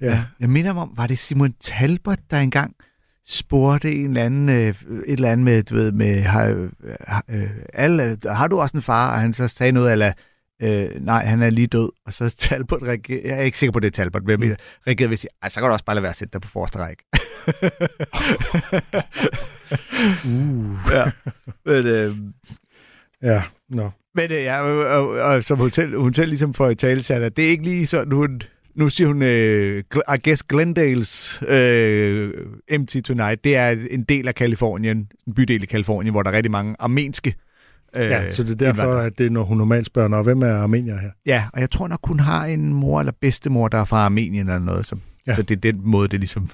Ja. 0.00 0.24
Jeg 0.40 0.50
minder 0.50 0.72
mig 0.72 0.82
om, 0.82 0.92
var 0.96 1.06
det 1.06 1.18
Simon 1.18 1.52
Talbot, 1.60 2.18
der 2.30 2.38
engang 2.38 2.74
spurgte 3.26 3.92
en 3.92 4.06
eller 4.06 4.24
anden, 4.24 4.48
øh, 4.48 4.56
et 4.66 4.74
eller 5.06 5.32
andet 5.32 5.44
med, 5.44 5.62
du 5.62 5.74
ved, 5.74 5.92
med, 5.92 6.22
har, 6.22 6.68
har, 7.06 7.24
øh, 7.28 7.50
alle, 7.74 8.16
har 8.26 8.48
du 8.48 8.60
også 8.60 8.76
en 8.76 8.82
far? 8.82 9.12
Og 9.12 9.20
han 9.20 9.34
så 9.34 9.48
sagde 9.48 9.72
noget, 9.72 9.92
eller 9.92 10.12
øh, 10.62 10.88
nej, 11.00 11.24
han 11.24 11.42
er 11.42 11.50
lige 11.50 11.66
død. 11.66 11.90
Og 12.06 12.12
så 12.12 12.34
Talbot 12.38 12.82
reagerer, 12.82 13.20
jeg 13.24 13.38
er 13.38 13.42
ikke 13.42 13.58
sikker 13.58 13.72
på, 13.72 13.80
det 13.80 13.86
er 13.86 13.90
Talbot, 13.90 14.24
men 14.24 14.48
jeg 14.48 14.56
reagerede 14.86 15.10
ved 15.10 15.14
at 15.14 15.18
sige, 15.18 15.30
så 15.48 15.60
kan 15.60 15.66
du 15.66 15.72
også 15.72 15.84
bare 15.84 15.94
lade 15.94 16.02
være 16.02 16.10
at 16.10 16.16
sætte 16.16 16.32
dig 16.32 16.40
på 16.40 16.48
forreste 16.48 16.78
række. 16.78 17.04
uh. 20.24 20.76
ja. 20.92 21.10
Men, 21.66 21.86
øh, 21.86 22.14
Ja, 23.22 23.42
nå. 23.68 23.90
men 24.14 24.24
øh, 24.32 24.42
ja, 24.42 24.60
og, 24.60 25.08
og, 25.08 25.44
som 25.44 25.58
hun 25.58 25.70
selv, 25.70 25.98
hun 26.00 26.14
selv 26.14 26.28
ligesom 26.28 26.54
får 26.54 26.70
i 26.70 26.74
tale 26.74 27.02
sat, 27.02 27.22
at 27.22 27.36
det 27.36 27.44
er 27.44 27.48
ikke 27.48 27.64
lige 27.64 27.86
sådan, 27.86 28.12
hun... 28.12 28.42
Nu 28.74 28.88
siger 28.88 29.08
hun, 29.08 29.22
øh, 29.22 29.84
I 30.14 30.28
guess 30.28 30.42
Glendales 30.42 31.42
øh, 31.48 32.30
Empty 32.68 33.00
Tonight, 33.00 33.44
det 33.44 33.56
er 33.56 33.76
en 33.90 34.02
del 34.02 34.28
af 34.28 34.34
Kalifornien, 34.34 35.08
en 35.26 35.34
bydel 35.34 35.62
i 35.62 35.66
Kalifornien, 35.66 36.12
hvor 36.14 36.22
der 36.22 36.30
er 36.30 36.34
rigtig 36.36 36.50
mange 36.52 36.76
armenske 36.78 37.34
øh, 37.96 38.02
Ja, 38.02 38.32
så 38.34 38.42
det 38.42 38.50
er 38.50 38.54
derfor, 38.54 38.82
indvandrere. 38.82 39.06
at 39.06 39.18
det 39.18 39.26
er, 39.26 39.30
når 39.30 39.42
hun 39.42 39.58
normalt 39.58 39.86
spørger, 39.86 40.08
"Nå, 40.08 40.22
hvem 40.22 40.42
er 40.42 40.52
armenier 40.54 40.98
her? 40.98 41.10
Ja, 41.26 41.44
og 41.52 41.60
jeg 41.60 41.70
tror 41.70 41.88
nok, 41.88 42.06
hun 42.06 42.20
har 42.20 42.44
en 42.44 42.72
mor 42.74 43.00
eller 43.00 43.12
bedstemor, 43.20 43.68
der 43.68 43.78
er 43.78 43.84
fra 43.84 44.04
Armenien 44.04 44.48
eller 44.48 44.58
noget. 44.58 44.86
Så. 44.86 44.96
Ja. 45.26 45.34
så 45.34 45.42
det 45.42 45.56
er 45.56 45.60
den 45.72 45.80
måde, 45.84 46.08
det 46.08 46.20
ligesom... 46.20 46.50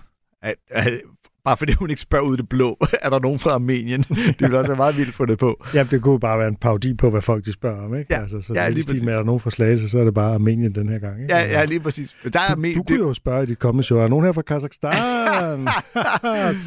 Er, 0.46 0.52
er, 0.70 0.98
bare 1.44 1.56
fordi 1.56 1.72
hun 1.72 1.90
ikke 1.90 2.02
spørger 2.02 2.24
ud 2.24 2.36
det 2.36 2.48
blå, 2.48 2.78
er 3.02 3.10
der 3.10 3.18
nogen 3.18 3.38
fra 3.38 3.50
Armenien? 3.50 4.02
det 4.02 4.40
ville 4.40 4.58
også 4.58 4.68
være 4.68 4.76
meget 4.76 4.96
vildt 4.96 5.14
fundet 5.14 5.38
på. 5.38 5.64
Ja, 5.74 5.86
det 5.90 6.02
kunne 6.02 6.20
bare 6.20 6.38
være 6.38 6.48
en 6.48 6.56
parodi 6.56 6.94
på, 6.94 7.10
hvad 7.10 7.22
folk 7.22 7.44
de 7.44 7.52
spørger 7.52 7.84
om, 7.84 7.94
ikke? 7.98 8.14
Ja, 8.14 8.20
altså, 8.20 8.42
så 8.42 8.52
ja, 8.54 8.68
lige 8.68 8.74
lige 8.74 8.86
med, 8.86 8.94
præcis. 8.94 9.08
er 9.08 9.16
der 9.16 9.24
nogen 9.24 9.40
fra 9.40 9.50
Slagelse, 9.50 9.88
så 9.88 9.98
er 9.98 10.04
det 10.04 10.14
bare 10.14 10.34
Armenien 10.34 10.74
den 10.74 10.88
her 10.88 10.98
gang, 10.98 11.22
ikke? 11.22 11.34
Ja, 11.34 11.40
ja 11.44 11.64
lige 11.64 11.80
præcis. 11.80 12.16
Men 12.24 12.32
Der 12.32 12.40
er 12.40 12.46
Du, 12.46 12.52
Armen, 12.52 12.74
du 12.74 12.82
kunne 12.82 12.98
jo 12.98 13.14
spørge 13.14 13.42
i 13.42 13.46
dit 13.46 13.58
kommende 13.58 13.84
show, 13.84 13.98
er 13.98 14.02
der 14.02 14.08
nogen 14.08 14.24
her 14.24 14.32
fra 14.32 14.42
Kazakhstan? 14.42 14.92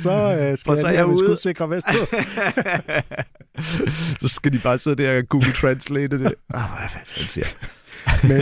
så 0.03 0.37
øh, 0.39 0.57
skal 0.57 0.65
For 0.65 0.75
så 0.75 0.87
jeg, 0.87 0.95
jeg 0.95 1.05
ude. 1.05 1.37
sikre 1.41 1.69
vest 1.69 1.87
så 4.21 4.27
skal 4.27 4.53
de 4.53 4.59
bare 4.63 4.77
sidde 4.77 5.03
der 5.03 5.17
og 5.17 5.29
Google 5.29 5.51
Translate 5.51 6.19
det. 6.19 6.33
Ah, 6.53 6.61
hvad 6.79 6.89
fanden 6.89 7.29
siger. 7.29 7.45
Men 8.23 8.41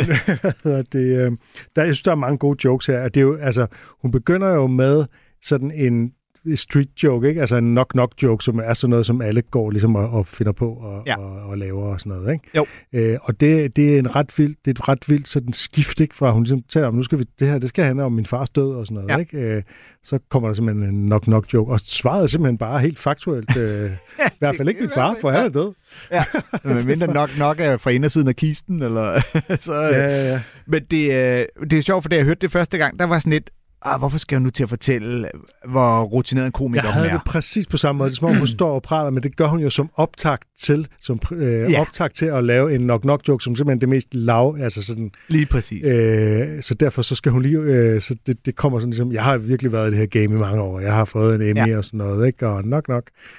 det, 0.91 1.25
øh, 1.25 1.31
der, 1.75 1.83
jeg 1.83 1.85
synes, 1.85 2.01
der 2.01 2.11
er 2.11 2.15
mange 2.15 2.37
gode 2.37 2.57
jokes 2.65 2.85
her. 2.85 2.99
At 2.99 3.13
det 3.13 3.19
er 3.19 3.23
jo, 3.25 3.35
altså, 3.35 3.67
hun 4.01 4.11
begynder 4.11 4.53
jo 4.53 4.67
med 4.67 5.05
sådan 5.41 5.71
en 5.71 6.11
street 6.55 6.89
joke, 7.03 7.29
ikke? 7.29 7.41
Altså 7.41 7.55
en 7.55 7.77
knock-knock 7.77 8.11
joke, 8.23 8.43
som 8.43 8.59
er 8.59 8.73
sådan 8.73 8.89
noget, 8.89 9.05
som 9.05 9.21
alle 9.21 9.41
går 9.41 9.69
ligesom 9.71 9.95
og, 9.95 10.09
og 10.09 10.27
finder 10.27 10.51
på 10.51 10.69
og, 10.73 11.03
Ja. 11.07 11.19
og, 11.19 11.49
og 11.49 11.57
laver 11.57 11.83
og 11.83 11.99
sådan 11.99 12.11
noget, 12.19 12.33
ikke? 12.33 12.49
Jo. 12.55 12.65
Øh, 12.93 13.17
og 13.21 13.39
det, 13.39 13.75
det 13.75 13.95
er 13.95 13.99
en 13.99 14.15
ret 14.15 14.37
vild, 14.37 14.55
det 14.65 14.67
er 14.67 14.71
et 14.81 14.87
ret 14.89 15.09
vildt 15.09 15.27
sådan 15.27 15.53
skift, 15.53 15.99
ikke? 15.99 16.15
Fra 16.15 16.31
hun 16.31 16.43
ligesom 16.43 16.61
taler 16.69 16.87
om, 16.87 16.93
nu 16.95 17.03
skal 17.03 17.19
vi, 17.19 17.25
det 17.39 17.47
her, 17.47 17.59
det 17.59 17.69
skal 17.69 17.85
handle 17.85 18.03
om 18.03 18.11
min 18.11 18.25
fars 18.25 18.49
død 18.49 18.75
og 18.75 18.85
sådan 18.85 18.95
noget, 18.95 19.09
Ja. 19.09 19.17
ikke? 19.17 19.37
Øh, 19.37 19.63
så 20.03 20.19
kommer 20.29 20.49
der 20.49 20.53
simpelthen 20.53 20.95
en 20.95 21.05
knock-knock 21.13 21.53
joke, 21.53 21.71
og 21.71 21.79
svaret 21.79 22.23
er 22.23 22.27
simpelthen 22.27 22.57
bare 22.57 22.79
helt 22.79 22.99
faktuelt. 22.99 23.57
Øh, 23.57 23.91
I 24.19 24.37
hvert 24.39 24.55
fald 24.57 24.67
ikke 24.69 24.81
min 24.81 24.89
far, 24.89 25.15
for 25.21 25.29
han 25.29 25.45
er 25.45 25.49
død. 25.49 25.73
Ja, 26.11 26.23
men 26.73 26.87
mindre 26.87 27.07
nok 27.13 27.29
nok 27.39 27.59
er 27.59 27.77
fra 27.77 27.89
indersiden 27.89 28.27
af 28.27 28.35
kisten, 28.35 28.81
eller 28.81 29.21
så... 29.59 29.73
Ja, 29.73 29.89
ja, 30.07 30.31
ja. 30.31 30.41
Men 30.67 30.83
det, 30.91 31.05
øh, 31.07 31.45
det 31.69 31.79
er 31.79 31.81
sjovt, 31.81 32.03
for 32.03 32.09
da 32.09 32.15
jeg 32.15 32.25
hørte 32.25 32.39
det 32.41 32.51
første 32.51 32.77
gang, 32.77 32.99
der 32.99 33.05
var 33.05 33.19
sådan 33.19 33.33
lidt, 33.33 33.49
ah, 33.81 33.99
hvorfor 33.99 34.17
skal 34.17 34.35
jeg 34.35 34.41
nu 34.41 34.49
til 34.49 34.63
at 34.63 34.69
fortælle, 34.69 35.29
hvor 35.67 36.01
rutineret 36.03 36.45
en 36.45 36.51
komiker 36.51 36.83
Jeg 36.83 36.93
hun 36.93 36.93
havde 36.93 37.09
er? 37.09 37.13
det 37.17 37.21
præcis 37.25 37.67
på 37.67 37.77
samme 37.77 37.99
måde. 37.99 38.15
Som 38.15 38.27
om, 38.27 38.35
hun 38.37 38.47
står 38.57 38.75
og 38.75 38.81
praler, 38.81 39.09
men 39.09 39.23
det 39.23 39.35
gør 39.35 39.47
hun 39.47 39.59
jo 39.59 39.69
som 39.69 39.89
optakt 39.95 40.43
til, 40.59 40.87
som 40.99 41.19
øh, 41.31 41.71
Ja. 41.71 41.81
optakt 41.81 42.15
til 42.15 42.25
at 42.25 42.43
lave 42.43 42.75
en 42.75 42.81
knock-knock 42.89 43.27
joke, 43.27 43.43
som 43.43 43.55
simpelthen 43.55 43.81
det 43.81 43.89
mest 43.89 44.07
lav, 44.13 44.57
altså 44.61 44.81
sådan, 44.81 45.11
Lige 45.27 45.45
præcis. 45.45 45.87
øh, 45.87 46.61
så 46.61 46.73
derfor 46.73 47.01
så 47.01 47.15
skal 47.15 47.31
hun 47.31 47.41
lige, 47.41 47.57
øh, 47.57 48.01
så 48.01 48.15
det, 48.27 48.45
det 48.45 48.55
kommer 48.55 48.79
sådan 48.79 48.89
ligesom, 48.89 49.11
jeg 49.11 49.23
har 49.23 49.37
virkelig 49.37 49.71
været 49.71 49.87
i 49.87 49.91
det 49.91 49.97
her 49.99 50.05
game 50.05 50.35
i 50.35 50.39
mange 50.39 50.61
år, 50.61 50.79
jeg 50.79 50.93
har 50.93 51.05
fået 51.05 51.35
en 51.35 51.41
Emmy 51.41 51.71
Ja. 51.71 51.77
og 51.77 51.85
sådan 51.85 51.97
noget, 51.97 52.27
ikke? 52.27 52.47
Og 52.47 52.63
nok. 52.63 52.85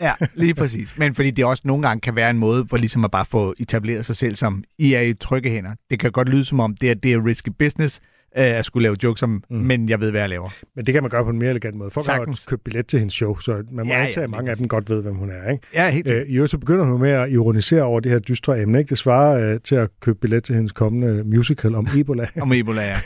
Ja, 0.01 0.13
lige 0.35 0.55
præcis. 0.55 0.95
Men 0.99 1.15
fordi 1.15 1.31
det 1.31 1.45
også 1.45 1.63
nogle 1.67 1.83
gange 1.89 2.01
kan 2.01 2.17
være 2.17 2.31
en 2.31 2.39
måde, 2.39 2.67
for 2.71 2.77
ligesom 2.77 3.05
at 3.05 3.11
bare 3.11 3.25
få 3.25 3.55
etableret 3.59 4.07
sig 4.07 4.17
selv 4.17 4.35
som, 4.37 4.65
I 4.79 4.93
er 4.95 5.01
i 5.01 5.15
trygge 5.15 5.51
hænder. 5.51 5.71
Det 5.91 5.99
kan 6.01 6.13
godt 6.13 6.29
lyde 6.29 6.45
som 6.45 6.61
om, 6.61 6.77
det 6.77 6.91
er, 6.91 6.95
det 6.95 7.13
er 7.13 7.25
risky 7.27 7.49
business, 7.59 8.01
at 8.33 8.65
skulle 8.65 8.83
lave 8.83 8.97
jokes 9.03 9.23
om, 9.23 9.43
mm. 9.51 9.57
Men 9.57 9.89
jeg 9.89 10.01
ved, 10.01 10.11
hvad 10.11 10.21
jeg 10.21 10.29
laver. 10.29 10.49
Men 10.77 10.87
det 10.87 10.95
kan 10.95 11.03
man 11.03 11.11
gøre 11.11 11.25
på 11.25 11.31
en 11.31 11.39
mere 11.39 11.51
elegant 11.51 11.77
måde. 11.77 11.91
Folk 11.91 12.07
har 12.07 12.17
Sagtens. 12.17 12.47
jo 12.47 12.51
købt 12.51 12.65
billet 12.65 12.87
til 12.87 12.99
hendes 12.99 13.15
show, 13.15 13.39
så 13.39 13.53
man 13.53 13.65
må 13.73 13.83
Ja, 13.83 13.89
ja, 13.89 13.99
ja, 13.99 14.05
antage, 14.05 14.25
at 14.25 14.29
lige 14.29 14.37
mange 14.37 14.51
af 14.51 14.57
dem 14.57 14.69
godt 14.69 14.91
ved, 14.91 15.03
hvem 15.03 15.15
hun 15.15 15.31
er, 15.31 15.51
ikke? 15.51 15.67
Ja, 15.75 15.91
helt 15.91 16.11
Øh, 16.11 16.27
I 16.27 16.35
øvrigt 16.35 16.51
så 16.51 16.59
begynder 16.59 16.85
hun 16.85 17.01
med 17.01 17.11
at 17.11 17.31
ironisere 17.31 17.83
over 17.83 18.01
det 18.01 18.13
her 18.13 18.19
dystre 18.19 18.63
emne, 18.63 18.79
ikke? 18.79 18.91
Det 18.91 18.99
svarer 18.99 19.53
øh, 19.53 19.61
til 19.61 19.75
at 19.75 19.89
købe 20.01 20.19
billet 20.21 20.45
til 20.45 20.55
hendes 20.55 20.73
kommende 20.73 21.25
musical 21.25 21.75
om 21.75 21.89
Ebola. 21.97 22.27
Om 22.41 22.53
Ebola, 22.53 22.83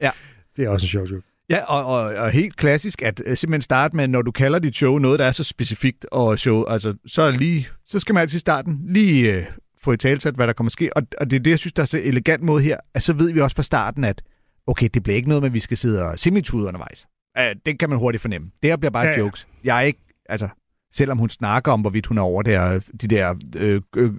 ja. 0.00 0.10
det 0.56 0.64
er 0.64 0.68
også 0.68 0.84
en 0.84 0.88
sjov 0.88 1.04
joke. 1.04 1.22
Ja, 1.50 1.64
og, 1.64 1.84
og, 1.86 2.00
og 2.14 2.30
helt 2.30 2.56
klassisk, 2.56 3.02
at 3.02 3.22
øh, 3.26 3.36
simpelthen 3.36 3.62
starte 3.62 3.96
med, 3.96 4.08
når 4.08 4.22
du 4.22 4.30
kalder 4.30 4.58
dit 4.58 4.76
show 4.76 4.98
noget, 4.98 5.18
der 5.18 5.24
er 5.24 5.32
så 5.32 5.44
specifikt 5.44 6.06
og 6.12 6.38
show, 6.38 6.64
altså, 6.64 6.94
så, 7.06 7.30
lige, 7.30 7.68
så 7.86 7.98
skal 7.98 8.12
man 8.14 8.20
altid 8.20 8.36
i 8.36 8.40
starten 8.40 8.80
lige 8.88 9.36
øh, 9.36 9.44
få 9.84 9.92
i 9.92 9.96
talsat, 9.96 10.34
hvad 10.34 10.46
der 10.46 10.52
kommer 10.52 10.68
at 10.68 10.72
ske. 10.72 10.96
Og, 10.96 11.02
og 11.20 11.30
det 11.30 11.36
er 11.36 11.40
det, 11.40 11.50
jeg 11.50 11.58
synes, 11.58 11.72
der 11.72 11.82
er 11.82 11.86
så 11.86 12.00
elegant 12.02 12.42
måde 12.42 12.62
her, 12.62 12.76
at 12.94 13.02
så 13.02 13.12
ved 13.12 13.32
vi 13.32 13.40
også 13.40 13.56
fra 13.56 13.62
starten, 13.62 14.04
at 14.04 14.22
okay, 14.68 14.88
det 14.94 15.02
bliver 15.02 15.16
ikke 15.16 15.28
noget 15.28 15.42
med, 15.42 15.48
at 15.50 15.54
vi 15.54 15.60
skal 15.60 15.76
sidde 15.76 16.02
og 16.04 16.18
simitude 16.18 16.66
undervejs. 16.66 17.06
Uh, 17.38 17.44
det 17.66 17.78
kan 17.78 17.90
man 17.90 17.98
hurtigt 17.98 18.22
fornemme. 18.22 18.50
Det 18.62 18.70
her 18.70 18.76
bliver 18.76 18.90
bare 18.90 19.06
Ja, 19.06 19.12
ja, 19.12 19.18
jokes. 19.18 19.46
Jeg 19.64 19.76
er 19.76 19.80
ikke, 19.80 20.00
altså, 20.28 20.48
selvom 20.92 21.18
hun 21.18 21.30
snakker 21.30 21.72
om, 21.72 21.80
hvorvidt 21.80 22.06
hun 22.06 22.18
er 22.18 22.22
over 22.22 22.42
der, 22.42 22.80
de 23.00 23.08
der 23.08 23.34
øh, 23.56 23.80
øh, 23.96 24.10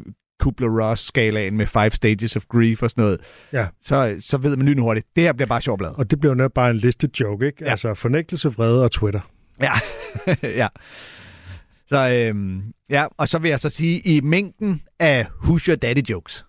Kubler-Ross-skalaen 0.44 1.58
med 1.58 1.68
five 1.68 1.92
stages 1.92 2.36
of 2.36 2.44
grief 2.50 2.84
og 2.84 2.90
sådan 2.90 3.04
noget, 3.04 3.20
Ja. 3.54 3.68
så, 3.82 4.16
så 4.20 4.38
ved 4.38 4.58
man 4.58 4.66
lynhurtigt, 4.68 5.08
det 5.16 5.24
her 5.24 5.34
bliver 5.34 5.48
bare 5.48 5.62
sjovt 5.62 5.78
blad. 5.78 5.92
Og 5.98 6.12
det 6.12 6.20
bliver 6.20 6.36
jo 6.44 6.50
bare 6.56 6.70
en 6.70 6.78
listet 6.78 7.20
joke, 7.20 7.46
ikke? 7.46 7.64
Ja. 7.66 7.70
Altså 7.72 7.94
fornægtelse, 7.94 8.50
vrede 8.54 8.84
og 8.84 8.92
Twitter. 8.92 9.22
Ja. 9.62 9.72
ja. 10.64 10.68
Så 11.88 12.10
øhm, 12.10 12.64
ja, 12.90 13.06
og 13.18 13.28
så 13.28 13.40
vil 13.40 13.50
jeg 13.50 13.60
så 13.60 13.70
sige, 13.70 14.00
i 14.00 14.22
mængden 14.22 14.82
af 15.00 15.26
Who's 15.44 15.68
Your 15.68 15.76
Daddy 15.76 16.10
jokes. 16.10 16.46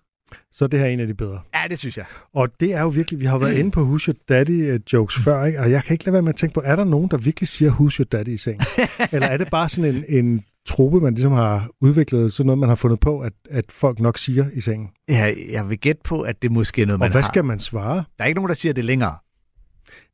Så 0.51 0.65
er 0.65 0.67
det 0.69 0.79
her 0.79 0.87
en 0.87 0.99
af 0.99 1.07
de 1.07 1.13
bedre. 1.13 1.39
Ja, 1.55 1.67
det 1.69 1.79
synes 1.79 1.97
jeg. 1.97 2.05
Og 2.33 2.49
det 2.59 2.73
er 2.73 2.81
jo 2.81 2.87
virkelig, 2.87 3.19
vi 3.19 3.25
har 3.25 3.37
været 3.37 3.57
inde 3.57 3.71
på 3.71 3.81
Who's 3.95 4.07
Your 4.07 4.15
Daddy 4.29 4.71
øh, 4.71 4.79
jokes 4.93 5.15
før, 5.23 5.45
ikke? 5.45 5.59
og 5.59 5.71
jeg 5.71 5.83
kan 5.83 5.93
ikke 5.93 6.05
lade 6.05 6.13
være 6.13 6.21
med 6.21 6.29
at 6.29 6.35
tænke 6.35 6.53
på, 6.53 6.61
er 6.65 6.75
der 6.75 6.83
nogen, 6.83 7.09
der 7.11 7.17
virkelig 7.17 7.47
siger 7.47 7.71
Who's 7.71 7.97
Your 7.99 8.05
Daddy 8.11 8.29
i 8.29 8.37
sengen? 8.37 8.61
Eller 9.11 9.27
er 9.27 9.37
det 9.37 9.49
bare 9.49 9.69
sådan 9.69 9.95
en, 9.95 10.25
en 10.25 10.43
trope, 10.67 10.99
man 10.99 11.13
ligesom 11.13 11.31
har 11.31 11.69
udviklet, 11.81 12.33
sådan 12.33 12.45
noget, 12.45 12.59
man 12.59 12.69
har 12.69 12.75
fundet 12.75 12.99
på, 12.99 13.19
at, 13.19 13.33
at 13.49 13.65
folk 13.69 13.99
nok 13.99 14.17
siger 14.17 14.45
i 14.53 14.61
sengen? 14.61 14.89
Ja, 15.09 15.33
jeg 15.51 15.69
vil 15.69 15.77
gætte 15.79 16.01
på, 16.03 16.21
at 16.21 16.41
det 16.41 16.51
måske 16.51 16.81
er 16.81 16.85
noget, 16.85 16.99
man 16.99 17.05
Og 17.07 17.11
hvad 17.11 17.21
har. 17.21 17.31
skal 17.31 17.45
man 17.45 17.59
svare? 17.59 17.95
Der 18.17 18.23
er 18.23 18.25
ikke 18.25 18.35
nogen, 18.37 18.49
der 18.49 18.55
siger 18.55 18.73
det 18.73 18.85
længere. 18.85 19.15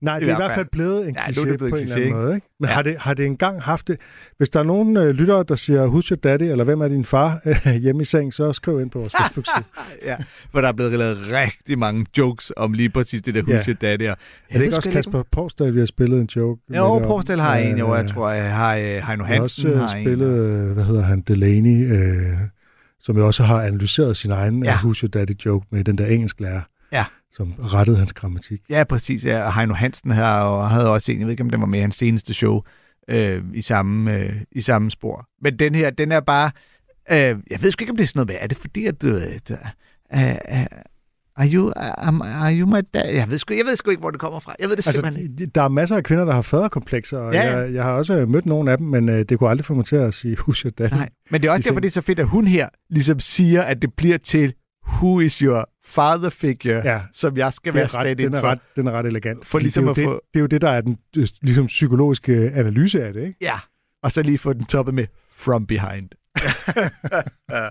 Nej, 0.01 0.19
det 0.19 0.29
er 0.29 0.33
i 0.33 0.35
hvert 0.35 0.55
fald 0.55 0.67
blevet 0.71 1.07
en 1.09 1.15
Ja, 1.15 1.21
kliché 1.21 1.27
det 1.27 1.43
blevet 1.43 1.59
på 1.59 1.65
en 1.65 1.73
kliché, 1.73 1.81
eller 1.81 1.95
anden 1.95 2.05
ikke? 2.07 2.15
måde. 2.17 2.35
Ikke? 2.35 2.47
Men 2.59 2.67
Ja. 2.67 2.71
ja. 2.71 2.75
har, 2.75 2.81
det, 2.81 2.95
har 2.99 3.13
det 3.13 3.25
engang 3.25 3.61
haft 3.61 3.87
det? 3.87 3.97
Hvis 4.37 4.49
der 4.49 4.59
er 4.59 4.63
nogen 4.63 4.97
øh, 4.97 5.09
lyttere, 5.09 5.45
der 5.47 5.55
siger, 5.55 5.87
Who's 5.87 6.09
your 6.11 6.17
daddy, 6.23 6.43
eller 6.43 6.63
hvem 6.63 6.81
er 6.81 6.87
din 6.87 7.05
far 7.05 7.39
øh, 7.45 7.73
hjemme 7.83 8.01
i 8.01 8.05
seng, 8.05 8.33
så 8.33 8.53
skriv 8.53 8.81
ind 8.81 8.89
på 8.91 8.99
vores 8.99 9.13
Facebook-side. 9.21 9.63
ja, 10.05 10.15
for 10.51 10.61
der 10.61 10.67
er 10.67 10.71
blevet 10.71 10.91
lavet 10.99 11.17
rigtig 11.31 11.79
mange 11.79 12.05
jokes 12.17 12.51
om 12.57 12.73
lige 12.73 12.89
præcis 12.89 13.21
det 13.21 13.33
der 13.33 13.41
Who's 13.43 13.51
Ja. 13.51 13.63
Your 13.67 13.73
Daddy. 13.81 14.01
Er 14.03 14.09
Er 14.09 14.15
det 14.57 14.61
ikke 14.63 14.75
også 14.77 14.91
Kasper 14.91 15.23
Porsdal, 15.31 15.73
vi 15.73 15.79
har 15.79 15.85
spillet 15.85 16.19
en 16.21 16.29
joke? 16.35 16.61
med 16.69 16.77
Jo, 16.77 16.83
det 16.85 16.91
om? 16.91 17.07
Porsdal 17.07 17.39
har 17.39 17.57
en, 17.57 17.77
jo, 17.77 17.95
jeg 17.95 18.03
Øh, 18.03 18.09
tror, 18.09 18.29
jeg 18.29 18.55
har 18.55 18.75
øh, 18.75 18.81
Heino 18.81 18.97
Jeg 18.99 19.17
har 19.17 19.23
Hansen 19.23 19.41
også 19.73 19.77
har 19.77 19.95
øh, 19.95 20.01
en. 20.01 20.05
spillet, 20.05 20.39
øh, 20.39 20.71
hvad 20.71 20.83
hedder 20.83 21.01
han, 21.03 21.21
Delaney, 21.21 21.91
øh, 21.93 22.37
som 22.99 23.17
jo 23.17 23.25
også 23.27 23.43
har 23.43 23.61
analyseret 23.63 24.17
sin 24.17 24.31
egen 24.31 24.63
Ja. 24.63 24.71
ja. 24.71 24.77
Who's 24.77 25.01
Your 25.03 25.09
Daddy 25.09 25.31
joke 25.45 25.65
med 25.71 25.83
den 25.83 25.97
der 25.97 26.05
engelsk 26.05 26.39
lærer, 26.39 26.61
Ja. 26.91 27.05
Som 27.31 27.53
rettede 27.59 27.97
hans 27.97 28.13
grammatik. 28.13 28.61
Ja, 28.69 28.83
præcis. 28.83 29.25
Ja. 29.25 29.43
Og 29.45 29.55
Heino 29.55 29.73
Hansen 29.73 30.11
her, 30.11 30.27
og 30.27 30.69
havde 30.69 30.89
også 30.89 31.11
en, 31.11 31.19
jeg 31.19 31.25
ved 31.25 31.31
ikke, 31.31 31.43
om 31.43 31.49
den 31.49 31.61
var 31.61 31.67
med 31.67 31.79
i 31.79 31.81
hans 31.81 31.95
seneste 31.95 32.33
show, 32.33 32.61
øh, 33.09 33.43
i, 33.53 33.61
samme, 33.61 34.17
øh, 34.17 34.33
i 34.51 34.61
samme 34.61 34.91
spor. 34.91 35.27
Men 35.41 35.59
den 35.59 35.75
her, 35.75 35.89
den 35.89 36.11
er 36.11 36.19
bare... 36.19 36.51
Øh, 37.11 37.17
jeg 37.51 37.61
ved 37.61 37.71
sgu 37.71 37.81
ikke, 37.81 37.91
om 37.91 37.97
det 37.97 38.03
er 38.03 38.07
sådan 38.07 38.19
noget 38.19 38.27
med, 38.27 38.35
er 38.39 38.47
det 38.47 38.57
fordi, 38.57 38.85
at 38.85 39.01
du... 39.01 39.07
Øh, 39.07 39.57
uh, 40.13 40.19
uh, 40.19 40.65
are 41.35 41.49
you, 41.53 41.73
um, 42.07 42.21
are 42.21 42.53
you 42.53 42.67
my 42.67 42.79
dad? 42.93 43.09
Jeg 43.09 43.29
ved, 43.29 43.37
sgu, 43.37 43.53
jeg 43.53 43.65
ved 43.65 43.75
sgu 43.75 43.89
ikke, 43.89 43.99
hvor 43.99 44.11
det 44.11 44.19
kommer 44.19 44.39
fra. 44.39 44.55
Jeg 44.59 44.69
ved 44.69 44.75
det 44.75 44.83
simpelthen 44.83 45.23
ikke. 45.23 45.33
Altså, 45.39 45.51
der 45.55 45.61
er 45.61 45.67
masser 45.67 45.95
af 45.95 46.03
kvinder, 46.03 46.25
der 46.25 46.33
har 46.33 46.41
faderkomplekser, 46.41 47.17
og 47.17 47.33
Ja, 47.33 47.45
ja. 47.45 47.57
Jeg, 47.57 47.73
jeg 47.73 47.83
har 47.83 47.91
også 47.91 48.25
mødt 48.25 48.45
nogle 48.45 48.71
af 48.71 48.77
dem, 48.77 48.87
men 48.87 49.09
øh, 49.09 49.25
det 49.29 49.39
kunne 49.39 49.49
aldrig 49.49 49.65
få 49.65 49.73
mig 49.73 49.85
til 49.85 49.95
at 49.95 50.13
sige 50.13 50.37
Who's 50.39 50.63
Your 50.63 50.71
Daddy. 50.71 50.93
Nej. 50.93 51.09
Men 51.31 51.41
det 51.41 51.47
er 51.47 51.51
også 51.51 51.67
I 51.67 51.69
derfor, 51.69 51.79
det 51.79 51.87
er 51.87 51.91
så 51.91 52.01
fedt, 52.01 52.19
at 52.19 52.27
hun 52.27 52.47
her 52.47 52.69
ligesom 52.89 53.19
siger, 53.19 53.61
at 53.61 53.81
det 53.81 53.93
bliver 53.93 54.17
til 54.17 54.53
Who 55.01 55.19
is 55.19 55.33
your 55.33 55.69
father 55.85 56.29
figure, 56.29 56.81
Ja. 56.85 57.01
som 57.13 57.37
jeg 57.37 57.53
skal 57.53 57.73
Det 57.73 57.79
være 57.79 57.87
ret, 57.87 58.17
den, 58.17 58.33
er 58.33 58.39
for. 58.39 58.47
ret, 58.47 58.59
den 58.75 58.87
er 58.87 58.91
ret 58.91 59.05
elegant. 59.05 59.45
For 59.45 59.59
ligesom 59.59 59.83
det, 59.83 59.97
er 59.97 60.01
jo 60.03 60.09
at 60.09 60.13
det, 60.13 60.21
få- 60.21 60.21
det 60.33 60.39
er 60.39 60.41
jo 60.41 60.47
det, 60.47 60.61
der 60.61 60.69
er 60.69 60.81
den 60.81 60.97
øh, 61.17 61.27
ligesom, 61.41 61.65
psykologiske 61.67 62.51
analyse 62.55 63.03
af 63.03 63.13
det, 63.13 63.21
ikke? 63.27 63.37
Ja, 63.41 63.59
og 64.03 64.11
så 64.11 64.21
lige 64.23 64.37
få 64.37 64.53
den 64.53 64.65
toppet 64.65 64.93
med 64.93 65.05
from 65.31 65.67
behind. 65.67 66.09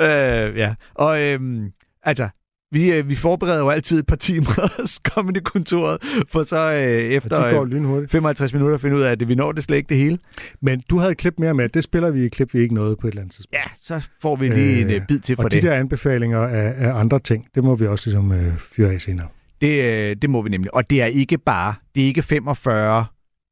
øh, 0.00 0.56
ja, 0.56 0.74
og 0.94 1.22
øhm, 1.22 1.72
altså, 2.02 2.28
vi, 2.72 2.92
øh, 2.92 3.08
vi 3.08 3.14
forbereder 3.14 3.58
jo 3.58 3.68
altid 3.68 3.98
et 3.98 4.06
par 4.06 4.16
timer 4.16 4.68
comedy-kontoret, 5.14 5.98
for 6.28 6.42
så 6.42 6.56
øh, 6.56 6.72
Og 6.72 7.12
efter 7.12 7.44
de 7.44 7.54
går 7.54 7.62
øh, 7.62 7.68
lynhurtigt. 7.68 8.12
55 8.12 8.52
minutter 8.52 8.74
at 8.74 8.80
finde 8.80 8.96
ud 8.96 9.00
af, 9.02 9.10
at 9.10 9.28
vi 9.28 9.34
når 9.34 9.52
det 9.52 9.64
slet 9.64 9.76
ikke 9.76 9.88
det 9.88 9.96
hele. 9.96 10.18
Men 10.62 10.82
du 10.90 10.98
havde 10.98 11.12
et 11.12 11.18
klip 11.18 11.34
mere 11.38 11.54
med, 11.54 11.68
det 11.68 11.84
spiller 11.84 12.10
vi 12.10 12.22
i 12.22 12.26
et 12.26 12.32
klip, 12.32 12.54
vi 12.54 12.60
ikke 12.60 12.74
nåede 12.74 12.96
på 12.96 13.06
et 13.06 13.10
eller 13.10 13.22
andet 13.22 13.34
tidspunkt. 13.34 13.54
Ja, 13.54 13.70
så 13.80 14.06
får 14.22 14.36
vi 14.36 14.48
lige 14.48 14.74
øh, 14.76 14.80
en 14.82 14.90
Øh, 14.90 15.00
bid 15.08 15.18
til 15.20 15.36
for 15.36 15.42
Og 15.42 15.50
det. 15.50 15.62
de 15.62 15.66
der 15.68 15.74
anbefalinger 15.74 16.38
af, 16.40 16.74
af 16.76 16.92
andre 17.00 17.18
ting, 17.18 17.46
det 17.54 17.64
må 17.64 17.74
vi 17.76 17.86
også 17.86 18.06
ligesom 18.10 18.32
øh, 18.32 18.52
fyre 18.76 18.92
af 18.92 19.00
senere. 19.00 19.26
Det, 19.60 19.84
øh, 20.10 20.16
det 20.22 20.30
må 20.30 20.42
vi 20.42 20.48
nemlig. 20.50 20.74
Og 20.74 20.90
det 20.90 21.02
er 21.02 21.06
ikke 21.06 21.38
bare, 21.38 21.74
det 21.94 22.02
er 22.02 22.06
ikke 22.06 22.22
45 22.22 23.04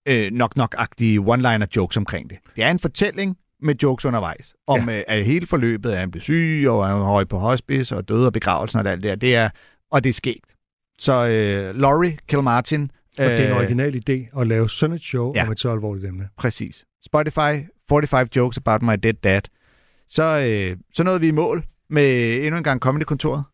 øh, 0.08 0.30
nok-nok-agtige 0.32 1.20
one-liner 1.20 1.66
jokes 1.76 1.96
omkring 1.96 2.30
det. 2.30 2.38
Det 2.56 2.64
er 2.64 2.70
en 2.70 2.78
fortælling 2.78 3.36
med 3.62 3.74
jokes 3.82 4.04
undervejs. 4.04 4.54
Om 4.66 4.88
ja. 4.88 5.18
øh, 5.18 5.24
hele 5.24 5.46
forløbet, 5.46 5.90
at 5.90 5.98
han 5.98 6.10
blev 6.10 6.20
syg, 6.20 6.64
og 6.68 6.86
han 6.86 6.96
var 6.96 7.04
høj 7.04 7.24
på 7.24 7.38
hospice, 7.38 7.96
og 7.96 8.08
døde 8.08 8.26
og 8.26 8.32
begravelsen 8.32 8.80
og 8.80 8.92
alt 8.92 9.02
det 9.02 9.08
der. 9.08 9.16
Det 9.16 9.34
er, 9.34 9.50
og 9.90 10.04
det 10.04 10.10
er 10.10 10.14
skægt. 10.14 10.54
Så 10.98 11.12
øh, 11.26 11.80
Laurie 11.80 12.18
Kilmartin... 12.28 12.90
Og 13.18 13.24
det 13.24 13.32
er 13.40 13.44
en 13.44 13.50
øh, 13.50 13.56
original 13.56 14.02
idé 14.10 14.40
at 14.40 14.46
lave 14.46 14.70
sådan 14.70 14.96
et 14.96 15.02
show 15.02 15.32
Ja. 15.34 15.46
om 15.46 15.52
et 15.52 15.60
så 15.60 15.72
alvorligt 15.72 16.06
emne. 16.06 16.28
Præcis. 16.36 16.84
Spotify, 17.04 17.66
45 17.88 18.26
Jokes 18.36 18.58
About 18.58 18.82
My 18.82 18.92
Dead 19.02 19.14
Dad. 19.14 19.40
Så, 20.08 20.22
øh, 20.22 20.76
så 20.94 21.02
nåede 21.04 21.20
vi 21.20 21.28
i 21.28 21.30
mål 21.30 21.64
med 21.90 22.36
endnu 22.44 22.56
en 22.56 22.64
gang 22.64 22.80
Comedy-kontoret. 22.80 23.44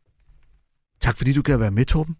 Tak 1.00 1.16
fordi 1.16 1.32
du 1.32 1.42
kan 1.42 1.60
være 1.60 1.70
med, 1.70 1.84
Torben. 1.84 2.16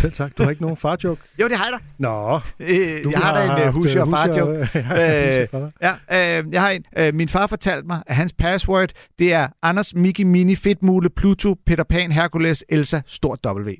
Selv 0.00 0.12
tak. 0.12 0.38
Du 0.38 0.42
har 0.42 0.50
ikke 0.50 0.62
nogen 0.62 0.76
farjoke? 0.76 1.22
Jo, 1.40 1.48
det 1.48 1.56
har 1.56 1.64
jeg 1.64 1.72
da. 1.72 1.78
Nå, 1.98 2.40
Øh, 2.60 3.04
du 3.04 3.10
jeg 3.10 3.18
har 3.20 3.34
da 3.38 3.44
en 3.44 3.50
uh, 3.50 3.56
haft, 3.56 3.74
husig 3.74 4.00
og 4.02 4.06
øh, 4.08 4.12
far 4.12 4.26
husig 4.26 4.40
joke. 4.40 4.52
og- 4.52 4.68
Ja, 4.74 5.40
husig 5.42 5.54
og 5.54 5.72
far. 5.82 5.96
Ja, 6.10 6.38
øh, 6.40 6.52
jeg 6.52 6.62
har 6.62 6.70
en. 6.70 6.84
Øh, 6.98 7.14
min 7.14 7.28
far 7.28 7.46
fortalte 7.46 7.86
mig, 7.86 8.02
at 8.06 8.16
hans 8.16 8.32
password, 8.38 8.90
det 9.18 9.32
er 9.32 9.48
Anders, 9.62 9.94
Mickey, 9.94 10.24
Mini, 10.24 10.54
Fedtmule, 10.56 11.10
Pluto, 11.10 11.54
Peter 11.66 11.84
Pan, 11.84 12.12
Hercules, 12.12 12.64
Elsa, 12.68 13.00
stort 13.06 13.38
W. 13.46 13.70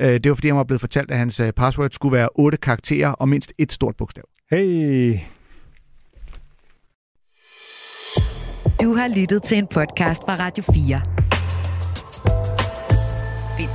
Øh, 0.00 0.08
det 0.08 0.28
var 0.28 0.34
fordi, 0.34 0.48
han 0.48 0.56
var 0.56 0.64
blevet 0.64 0.80
fortalt, 0.80 1.10
at 1.10 1.18
hans 1.18 1.40
øh, 1.40 1.52
password 1.52 1.90
skulle 1.90 2.16
være 2.16 2.28
otte 2.34 2.58
karakterer 2.58 3.08
og 3.12 3.28
mindst 3.28 3.52
et 3.58 3.72
stort 3.72 3.96
bogstav. 3.96 4.24
Hey, 4.50 5.14
Du 8.82 8.94
har 8.94 9.08
lyttet 9.16 9.42
til 9.42 9.58
en 9.58 9.66
podcast 9.66 10.22
fra 10.26 10.36
Radio 10.38 10.64
4. 10.74 11.19